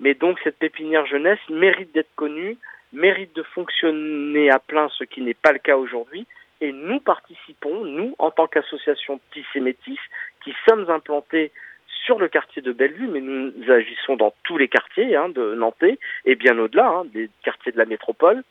mais 0.00 0.14
donc 0.14 0.38
cette 0.44 0.58
pépinière 0.58 1.06
jeunesse 1.06 1.38
mérite 1.48 1.92
d'être 1.94 2.14
connue, 2.16 2.58
mérite 2.92 3.34
de 3.34 3.42
fonctionner 3.42 4.50
à 4.50 4.58
plein, 4.58 4.88
ce 4.90 5.04
qui 5.04 5.20
n'est 5.22 5.34
pas 5.34 5.52
le 5.52 5.58
cas 5.58 5.76
aujourd'hui. 5.76 6.26
Et 6.60 6.72
nous 6.72 7.00
participons, 7.00 7.84
nous, 7.84 8.14
en 8.18 8.30
tant 8.30 8.46
qu'association 8.46 9.20
Tissé 9.32 9.60
Métis, 9.60 9.98
qui 10.42 10.54
sommes 10.66 10.88
implantés 10.90 11.52
sur 12.04 12.18
le 12.18 12.28
quartier 12.28 12.62
de 12.62 12.72
Bellevue, 12.72 13.08
mais 13.08 13.20
nous 13.20 13.52
agissons 13.70 14.16
dans 14.16 14.32
tous 14.44 14.56
les 14.56 14.68
quartiers 14.68 15.16
hein, 15.16 15.28
de 15.28 15.54
Nantais 15.54 15.98
et 16.24 16.36
bien 16.36 16.58
au-delà, 16.58 16.88
hein, 16.88 17.04
des 17.12 17.28
quartiers 17.42 17.72
de 17.72 17.78
la 17.78 17.84
métropole. 17.84 18.42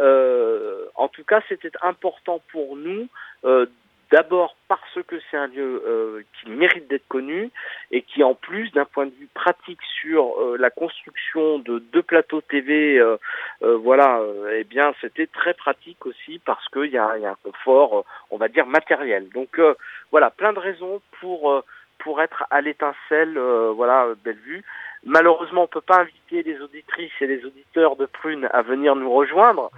Euh, 0.00 0.86
en 0.94 1.08
tout 1.08 1.24
cas, 1.24 1.40
c'était 1.48 1.70
important 1.82 2.40
pour 2.52 2.76
nous, 2.76 3.08
euh, 3.44 3.66
d'abord 4.10 4.56
parce 4.68 4.98
que 5.06 5.16
c'est 5.30 5.36
un 5.36 5.48
lieu 5.48 5.82
euh, 5.86 6.22
qui 6.34 6.50
mérite 6.50 6.88
d'être 6.88 7.08
connu 7.08 7.50
et 7.90 8.02
qui, 8.02 8.22
en 8.22 8.34
plus, 8.34 8.70
d'un 8.72 8.84
point 8.84 9.06
de 9.06 9.12
vue 9.12 9.28
pratique 9.34 9.80
sur 10.00 10.40
euh, 10.40 10.56
la 10.58 10.70
construction 10.70 11.58
de 11.58 11.78
deux 11.78 12.02
plateaux 12.02 12.40
TV, 12.40 12.98
euh, 12.98 13.16
euh, 13.62 13.76
voilà, 13.76 14.20
eh 14.52 14.64
bien, 14.64 14.94
c'était 15.00 15.26
très 15.26 15.54
pratique 15.54 16.06
aussi 16.06 16.40
parce 16.44 16.66
qu'il 16.68 16.90
y 16.90 16.98
a, 16.98 17.18
y 17.18 17.26
a 17.26 17.30
un 17.30 17.38
confort, 17.42 18.04
on 18.30 18.36
va 18.36 18.48
dire, 18.48 18.66
matériel. 18.66 19.28
Donc, 19.30 19.60
voilà, 20.10 20.30
plein 20.30 20.52
de 20.52 20.58
raisons 20.58 21.00
pour 21.20 21.62
pour 21.98 22.20
être 22.20 22.44
à 22.50 22.60
l'étincelle, 22.60 23.38
voilà, 23.74 24.08
Bellevue. 24.22 24.62
Malheureusement, 25.04 25.64
on 25.64 25.66
peut 25.68 25.80
pas 25.80 26.00
inviter 26.00 26.42
les 26.42 26.60
auditrices 26.60 27.12
et 27.20 27.26
les 27.26 27.44
auditeurs 27.44 27.96
de 27.96 28.06
Prune 28.06 28.48
à 28.52 28.62
venir 28.62 28.96
nous 28.96 29.12
rejoindre, 29.12 29.70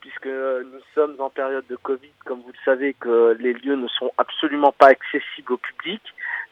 puisque 0.00 0.26
nous 0.26 0.80
sommes 0.94 1.16
en 1.18 1.30
période 1.30 1.66
de 1.68 1.76
Covid, 1.76 2.12
comme 2.24 2.40
vous 2.42 2.52
le 2.52 2.64
savez, 2.64 2.94
que 2.94 3.36
les 3.40 3.52
lieux 3.52 3.74
ne 3.74 3.88
sont 3.88 4.12
absolument 4.18 4.72
pas 4.72 4.88
accessibles 4.88 5.52
au 5.52 5.56
public. 5.56 6.02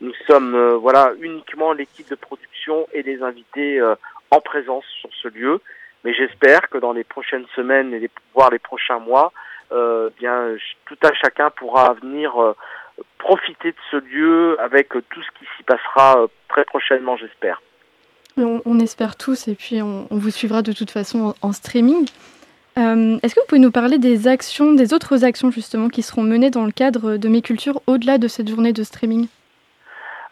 Nous 0.01 0.15
sommes, 0.29 0.55
euh, 0.55 0.77
voilà, 0.77 1.13
uniquement 1.21 1.73
l'équipe 1.73 2.09
de 2.09 2.17
production 2.17 2.87
et 2.93 3.03
les 3.03 3.23
invités 3.23 3.79
euh, 3.81 3.95
en 4.31 4.41
présence 4.41 4.85
sur 5.01 5.11
ce 5.23 5.29
lieu. 5.29 5.61
Mais 6.05 6.13
j'espère 6.13 6.69
que 6.69 6.79
dans 6.79 6.93
les 6.93 7.05
prochaines 7.05 7.47
semaines 7.55 7.95
et 7.95 8.01
les, 8.01 8.11
voire 8.35 8.51
les 8.51 8.59
prochains 8.59 8.99
mois, 8.99 9.33
euh, 9.73 10.11
bien 10.19 10.57
tout 10.87 10.99
un 11.03 11.13
chacun 11.15 11.51
pourra 11.51 11.95
venir 11.95 12.55
profiter 13.19 13.73
de 13.73 13.79
ce 13.91 13.97
lieu 13.97 14.61
avec 14.61 14.91
tout 14.91 15.23
ce 15.23 15.31
qui 15.39 15.47
s'y 15.57 15.63
passera 15.65 16.27
très 16.49 16.65
prochainement, 16.65 17.17
j'espère. 17.17 17.61
On, 18.39 18.81
espère 18.81 19.17
tous 19.17 19.49
et 19.49 19.55
puis 19.55 19.81
on, 19.81 20.07
vous 20.11 20.31
suivra 20.31 20.61
de 20.61 20.73
toute 20.73 20.91
façon 20.91 21.35
en, 21.41 21.53
streaming. 21.53 22.07
Euh, 22.77 23.17
Est-ce 23.23 23.35
que 23.35 23.41
vous 23.41 23.47
pouvez 23.47 23.61
nous 23.63 23.71
parler 23.71 23.97
des 23.97 24.29
actions, 24.29 24.75
des 24.75 24.93
autres 24.93 25.25
actions 25.25 25.51
justement 25.51 25.89
qui 25.89 26.03
seront 26.03 26.23
menées 26.23 26.51
dans 26.51 26.67
le 26.67 26.71
cadre 26.71 27.17
de 27.17 27.29
Mes 27.29 27.41
Cultures 27.41 27.81
au-delà 27.87 28.19
de 28.19 28.29
cette 28.29 28.51
journée 28.51 28.75
de 28.75 28.83
streaming? 28.83 29.29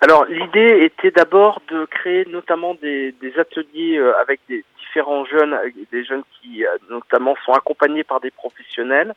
Alors 0.03 0.27
l'idée 0.27 0.85
était 0.85 1.13
d'abord 1.13 1.63
de 1.71 1.87
créer 1.87 2.27
notamment 2.27 2.75
des, 2.75 3.15
ateliers 3.39 3.97
euh, 3.97 4.13
avec 4.21 4.41
des 4.51 4.67
différents 4.79 5.25
jeunes, 5.25 5.59
des 5.91 6.05
jeunes 6.05 6.25
qui 6.43 6.67
euh, 6.67 6.77
notamment 6.91 7.37
sont 7.47 7.53
accompagnés 7.53 8.05
par 8.05 8.21
des 8.21 8.31
professionnels. 8.31 9.15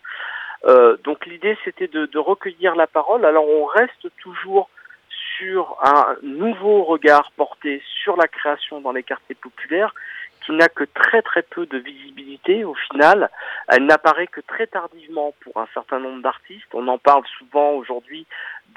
Donc 1.04 1.26
l'idée 1.26 1.58
c'était 1.66 1.88
de 1.88 2.18
recueillir 2.18 2.76
la 2.76 2.88
parole. 2.88 3.26
Alors 3.26 3.48
on 3.48 3.66
reste 3.66 4.08
toujours 4.22 4.70
sur 5.38 5.78
un 5.84 6.16
nouveau 6.24 6.84
regard 6.84 7.32
porté 7.36 7.82
sur 8.04 8.18
la 8.18 8.28
création 8.28 8.82
dans 8.82 8.92
les 8.92 9.04
quartiers 9.04 9.36
populaires 9.36 9.94
qui 10.46 10.52
n'a 10.54 10.70
que 10.70 10.86
très 10.86 11.22
très 11.22 11.42
peu 11.42 11.66
de 11.66 11.78
visibilité 11.78 12.64
au 12.64 12.74
final. 12.74 13.30
Elle 13.68 13.86
n'apparaît 13.86 14.28
que 14.28 14.42
très 14.42 14.68
tardivement 14.68 15.34
pour 15.42 15.58
un 15.58 15.68
certain 15.74 16.00
nombre 16.00 16.22
d'artistes. 16.22 16.68
On 16.74 16.88
en 16.88 16.98
parle 16.98 17.24
souvent 17.38 17.72
aujourd'hui, 17.72 18.26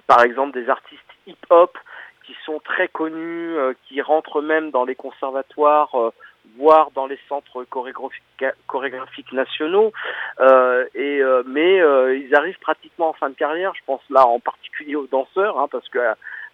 par 0.06 0.22
exemple 0.22 0.52
des 0.52 0.68
artistes 0.68 1.00
hip-hop 1.26 1.76
qui 2.24 2.36
sont 2.44 2.60
très 2.60 2.88
connus, 2.88 3.56
euh, 3.56 3.72
qui 3.86 4.00
rentrent 4.02 4.42
même 4.42 4.70
dans 4.70 4.84
les 4.84 4.94
conservatoires, 4.94 5.94
euh, 5.94 6.12
voire 6.56 6.90
dans 6.92 7.06
les 7.06 7.18
centres 7.28 7.64
chorégraphiques, 7.64 8.44
chorégraphiques 8.66 9.32
nationaux. 9.32 9.92
Euh, 10.40 10.86
et 10.94 11.22
mais 11.46 11.76
ils 12.18 12.34
arrivent 12.34 12.58
pratiquement 12.58 13.10
en 13.10 13.12
fin 13.12 13.30
de 13.30 13.34
carrière. 13.34 13.72
Je 13.74 13.82
pense 13.86 14.02
là 14.10 14.26
en 14.26 14.40
particulier 14.40 14.96
aux 14.96 15.06
danseurs, 15.06 15.58
hein, 15.58 15.68
parce 15.70 15.88
que 15.88 15.98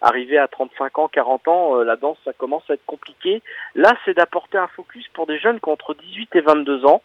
arrivé 0.01 0.37
à 0.37 0.47
35 0.47 0.99
ans, 0.99 1.07
40 1.07 1.47
ans, 1.47 1.75
euh, 1.77 1.83
la 1.83 1.95
danse 1.95 2.17
ça 2.23 2.33
commence 2.33 2.63
à 2.69 2.73
être 2.73 2.85
compliqué. 2.85 3.41
Là, 3.75 3.95
c'est 4.05 4.15
d'apporter 4.15 4.57
un 4.57 4.67
focus 4.67 5.07
pour 5.09 5.27
des 5.27 5.39
jeunes 5.39 5.59
qui 5.59 5.69
ont 5.69 5.73
entre 5.73 5.93
18 5.93 6.35
et 6.35 6.41
22 6.41 6.85
ans 6.85 7.01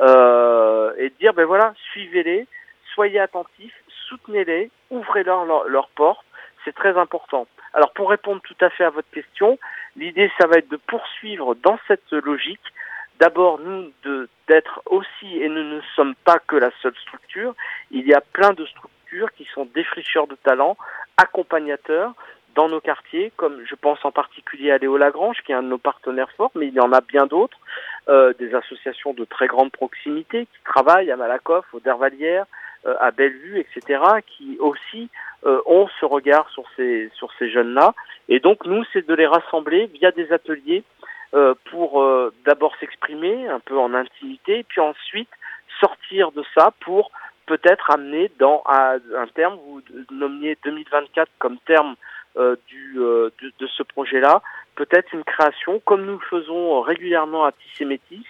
euh, 0.00 0.92
et 0.98 1.10
de 1.10 1.14
dire 1.14 1.34
ben 1.34 1.44
voilà, 1.44 1.74
suivez-les, 1.92 2.46
soyez 2.94 3.20
attentifs, 3.20 3.74
soutenez-les, 4.08 4.70
ouvrez-leur 4.90 5.44
leur, 5.44 5.64
leur 5.68 5.88
porte. 5.88 6.24
C'est 6.64 6.74
très 6.74 6.98
important. 6.98 7.46
Alors 7.74 7.92
pour 7.92 8.10
répondre 8.10 8.40
tout 8.42 8.56
à 8.60 8.70
fait 8.70 8.84
à 8.84 8.90
votre 8.90 9.10
question, 9.10 9.58
l'idée 9.96 10.30
ça 10.38 10.46
va 10.46 10.56
être 10.56 10.68
de 10.68 10.76
poursuivre 10.76 11.54
dans 11.54 11.78
cette 11.88 12.10
logique. 12.12 12.60
D'abord 13.20 13.60
nous 13.60 13.92
d'être 14.46 14.82
aussi 14.86 15.38
et 15.38 15.48
nous 15.48 15.62
ne 15.62 15.80
sommes 15.94 16.14
pas 16.24 16.38
que 16.38 16.56
la 16.56 16.70
seule 16.82 16.96
structure. 16.96 17.54
Il 17.90 18.06
y 18.06 18.12
a 18.12 18.20
plein 18.20 18.52
de 18.52 18.66
structures 18.66 18.95
qui 19.36 19.46
sont 19.54 19.66
défricheurs 19.74 20.26
de 20.26 20.36
talents, 20.36 20.76
accompagnateurs 21.16 22.14
dans 22.56 22.68
nos 22.68 22.80
quartiers, 22.80 23.32
comme 23.36 23.62
je 23.68 23.74
pense 23.74 24.02
en 24.04 24.10
particulier 24.10 24.72
à 24.72 24.78
Léo 24.78 24.96
Lagrange, 24.96 25.36
qui 25.44 25.52
est 25.52 25.54
un 25.54 25.62
de 25.62 25.68
nos 25.68 25.78
partenaires 25.78 26.30
forts, 26.36 26.50
mais 26.54 26.68
il 26.68 26.74
y 26.74 26.80
en 26.80 26.92
a 26.92 27.02
bien 27.02 27.26
d'autres, 27.26 27.58
euh, 28.08 28.32
des 28.38 28.54
associations 28.54 29.12
de 29.12 29.24
très 29.24 29.46
grande 29.46 29.70
proximité 29.70 30.46
qui 30.46 30.64
travaillent 30.64 31.12
à 31.12 31.16
Malakoff, 31.16 31.66
au 31.74 31.80
Dervalière, 31.80 32.46
euh, 32.86 32.94
à 32.98 33.10
Bellevue, 33.10 33.60
etc., 33.60 34.00
qui 34.26 34.56
aussi 34.58 35.10
euh, 35.44 35.60
ont 35.66 35.86
ce 36.00 36.06
regard 36.06 36.48
sur 36.50 36.64
ces 36.76 37.10
sur 37.14 37.30
ces 37.38 37.50
jeunes-là. 37.50 37.92
Et 38.30 38.40
donc 38.40 38.64
nous, 38.64 38.84
c'est 38.92 39.06
de 39.06 39.14
les 39.14 39.26
rassembler 39.26 39.86
via 39.86 40.10
des 40.10 40.32
ateliers 40.32 40.82
pour 41.70 42.02
d'abord 42.46 42.74
s'exprimer 42.80 43.46
un 43.48 43.60
peu 43.60 43.78
en 43.78 43.92
intimité, 43.92 44.64
puis 44.66 44.80
ensuite 44.80 45.28
sortir 45.80 46.32
de 46.32 46.42
ça 46.54 46.72
pour 46.80 47.10
peut-être 47.46 47.90
amener 47.90 48.30
dans 48.38 48.62
à 48.66 48.96
un 49.16 49.26
terme, 49.28 49.56
vous 49.66 49.80
nommiez 50.10 50.58
2024 50.64 51.30
comme 51.38 51.58
terme 51.58 51.96
euh, 52.36 52.56
du, 52.68 52.96
euh, 52.98 53.30
de, 53.40 53.66
ce 53.66 53.82
projet-là, 53.82 54.42
peut-être 54.74 55.10
une 55.14 55.24
création, 55.24 55.80
comme 55.86 56.04
nous 56.04 56.18
le 56.18 56.26
faisons 56.28 56.82
régulièrement 56.82 57.46
à 57.46 57.52
Tissémétis, 57.52 58.26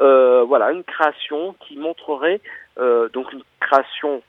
euh, 0.00 0.42
voilà, 0.44 0.72
une 0.72 0.84
création 0.84 1.54
qui 1.60 1.76
montrerait, 1.76 2.40
donc 3.12 3.30
une 3.32 3.42
création 3.60 4.22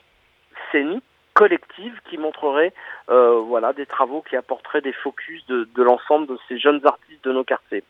scénique, 0.72 1.06
collective, 1.34 1.98
qui 2.10 2.18
montrerait 2.18 2.74
voilà, 3.08 3.72
des 3.72 3.86
travaux 3.86 4.22
qui 4.28 4.36
apporteraient 4.36 4.82
des 4.82 4.92
focus 4.92 5.46
de, 5.48 5.70
de 5.74 5.84
l'ensemble 5.84 6.28
de 6.28 6.38
ces 6.50 6.60
jeunes 6.60 6.82
artistes 6.84 7.24
de 7.24 7.32
nos 7.32 7.46
quartiers. 7.46 7.84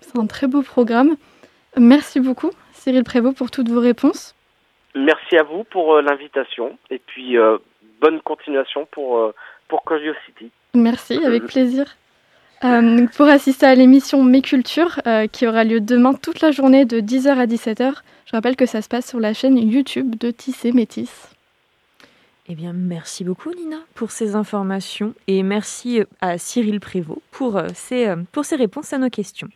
C'est 0.00 0.18
un 0.18 0.26
très 0.26 0.48
beau 0.48 0.62
programme. 0.62 1.16
Merci 1.76 2.18
beaucoup, 2.18 2.50
Cyril 2.72 3.04
Prévost, 3.04 3.38
pour 3.38 3.52
toutes 3.52 3.68
vos 3.68 3.80
réponses. 3.80 4.34
Merci 4.94 5.36
à 5.36 5.42
vous 5.42 5.64
pour 5.64 5.94
euh, 5.94 6.02
l'invitation 6.02 6.78
et 6.90 6.98
puis 6.98 7.36
euh, 7.36 7.58
bonne 8.00 8.20
continuation 8.20 8.86
pour, 8.90 9.18
euh, 9.18 9.34
pour 9.68 9.84
Curiosity. 9.84 10.50
Merci, 10.74 11.24
avec 11.24 11.44
plaisir. 11.44 11.96
Euh, 12.64 13.06
pour 13.16 13.26
assister 13.26 13.66
à 13.66 13.74
l'émission 13.74 14.22
Mes 14.22 14.40
Cultures, 14.40 15.00
euh, 15.06 15.26
qui 15.26 15.46
aura 15.46 15.64
lieu 15.64 15.80
demain 15.80 16.14
toute 16.14 16.40
la 16.40 16.50
journée 16.50 16.84
de 16.84 17.00
10h 17.00 17.28
à 17.28 17.46
17h, 17.46 17.94
je 18.26 18.32
rappelle 18.32 18.56
que 18.56 18.66
ça 18.66 18.82
se 18.82 18.88
passe 18.88 19.08
sur 19.08 19.20
la 19.20 19.34
chaîne 19.34 19.58
YouTube 19.58 20.16
de 20.16 20.30
Tissé 20.30 20.72
Métis. 20.72 21.30
Eh 22.46 22.54
bien, 22.54 22.72
merci 22.74 23.24
beaucoup 23.24 23.50
Nina 23.52 23.78
pour 23.94 24.10
ces 24.10 24.34
informations 24.36 25.14
et 25.26 25.42
merci 25.42 26.02
à 26.20 26.36
Cyril 26.36 26.78
Prévost 26.78 27.20
pour, 27.30 27.58
ses, 27.74 28.12
pour 28.32 28.44
ses 28.44 28.56
réponses 28.56 28.92
à 28.92 28.98
nos 28.98 29.08
questions. 29.08 29.48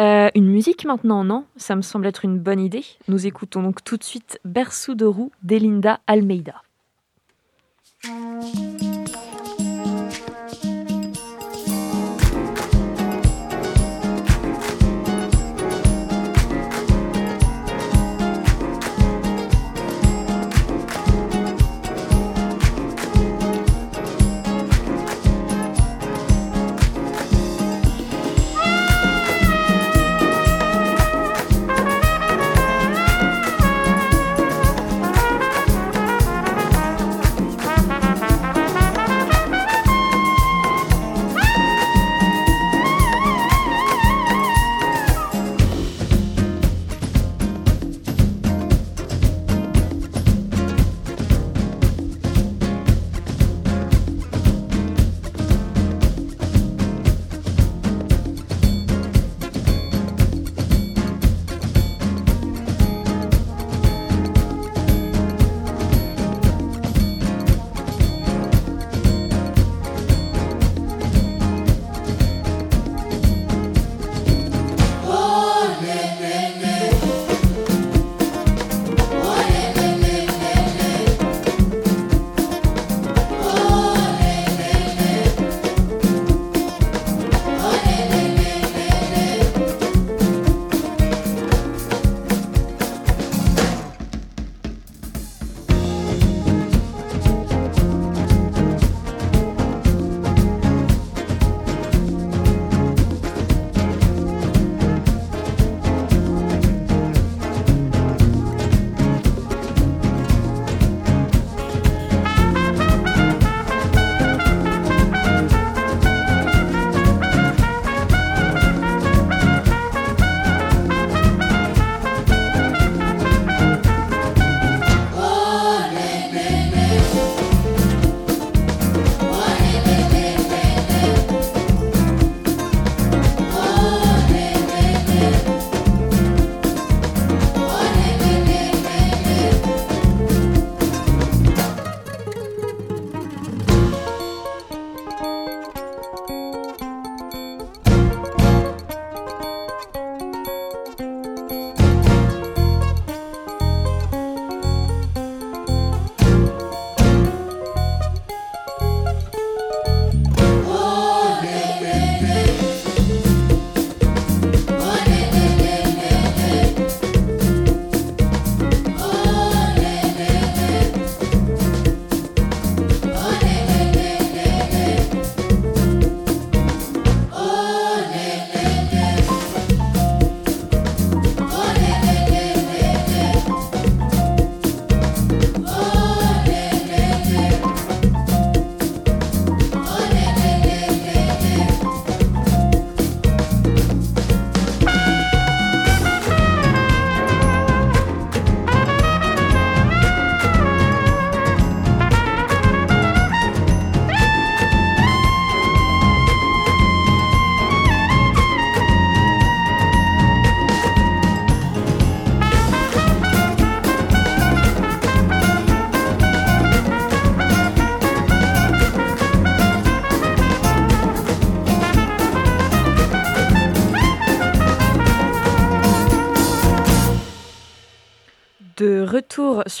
Euh, 0.00 0.28
une 0.34 0.48
musique 0.48 0.84
maintenant, 0.84 1.22
non? 1.22 1.44
Ça 1.56 1.76
me 1.76 1.82
semble 1.82 2.06
être 2.06 2.24
une 2.24 2.38
bonne 2.38 2.60
idée. 2.60 2.84
Nous 3.08 3.26
écoutons 3.26 3.62
donc 3.62 3.84
tout 3.84 3.96
de 3.96 4.04
suite 4.04 4.40
Berceau 4.44 4.94
de 4.94 5.04
roue 5.04 5.30
d'Elinda 5.42 6.00
Almeida. 6.06 6.62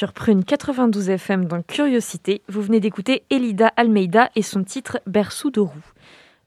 Sur 0.04 0.12
Prune 0.12 0.44
92 0.44 1.08
FM 1.08 1.46
dans 1.46 1.62
Curiosité. 1.62 2.42
Vous 2.46 2.60
venez 2.60 2.78
d'écouter 2.78 3.22
Elida 3.30 3.68
Almeida 3.68 4.28
et 4.36 4.42
son 4.42 4.62
titre 4.62 5.00
Berceau 5.06 5.48
de 5.48 5.60
roue. 5.60 5.72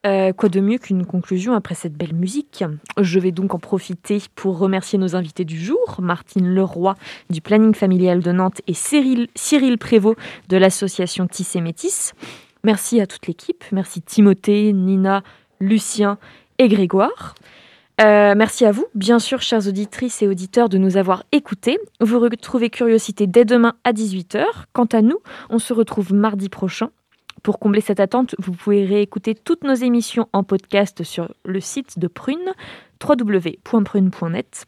Euh, 0.05 0.31
quoi 0.31 0.47
de 0.47 0.59
mieux 0.59 0.77
qu'une 0.77 1.07
conclusion 1.07 1.55
après 1.55 1.73
cette 1.73 1.95
belle 1.95 2.13
musique? 2.13 2.63
Je 3.01 3.17
vais 3.17 3.31
donc 3.31 3.55
en 3.55 3.57
profiter 3.57 4.21
pour 4.35 4.59
remercier 4.59 4.99
nos 4.99 5.15
invités 5.15 5.43
du 5.43 5.59
jour, 5.59 5.95
Martine 5.97 6.53
Leroy 6.53 6.93
du 7.31 7.41
Planning 7.41 7.73
Familial 7.73 8.21
de 8.21 8.31
Nantes 8.31 8.61
et 8.67 8.75
Cyril, 8.75 9.27
Prévost 9.79 10.19
de 10.49 10.57
l'association 10.57 11.25
Tissé 11.25 11.59
Métis. 11.59 12.13
Merci 12.63 13.01
à 13.01 13.07
toute 13.07 13.25
l'équipe, 13.25 13.63
merci 13.71 14.03
Timothée, 14.03 14.71
Nina, 14.71 15.23
Lucien 15.59 16.19
et 16.59 16.67
Grégoire. 16.67 17.33
Euh, 17.99 18.35
merci 18.37 18.63
à 18.65 18.71
vous, 18.71 18.85
bien 18.93 19.17
sûr, 19.17 19.41
chères 19.41 19.67
auditrices 19.67 20.21
et 20.21 20.27
auditeurs, 20.27 20.69
de 20.69 20.77
nous 20.77 20.97
avoir 20.97 21.23
écoutés. 21.31 21.79
Vous 21.99 22.19
retrouvez 22.19 22.69
Curiosité 22.69 23.25
dès 23.25 23.43
demain 23.43 23.73
à 23.83 23.91
18h. 23.91 24.45
Quant 24.71 24.85
à 24.85 25.01
nous, 25.01 25.17
on 25.49 25.57
se 25.57 25.73
retrouve 25.73 26.13
mardi 26.13 26.49
prochain. 26.49 26.89
Pour 27.41 27.59
combler 27.59 27.81
cette 27.81 27.99
attente, 27.99 28.35
vous 28.39 28.51
pouvez 28.51 28.85
réécouter 28.85 29.33
toutes 29.33 29.63
nos 29.63 29.73
émissions 29.73 30.27
en 30.33 30.43
podcast 30.43 31.03
sur 31.03 31.33
le 31.43 31.59
site 31.59 31.97
de 31.97 32.07
Prune, 32.07 32.53
www.prune.net. 33.03 34.65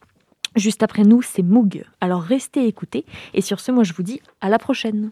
Juste 0.55 0.81
après 0.81 1.03
nous, 1.03 1.21
c'est 1.21 1.43
Moog. 1.43 1.83
Alors 2.01 2.21
restez 2.21 2.65
écoutés. 2.67 3.05
Et 3.33 3.41
sur 3.41 3.59
ce, 3.59 3.71
moi, 3.71 3.83
je 3.83 3.93
vous 3.93 4.03
dis 4.03 4.21
à 4.41 4.49
la 4.49 4.57
prochaine. 4.57 5.11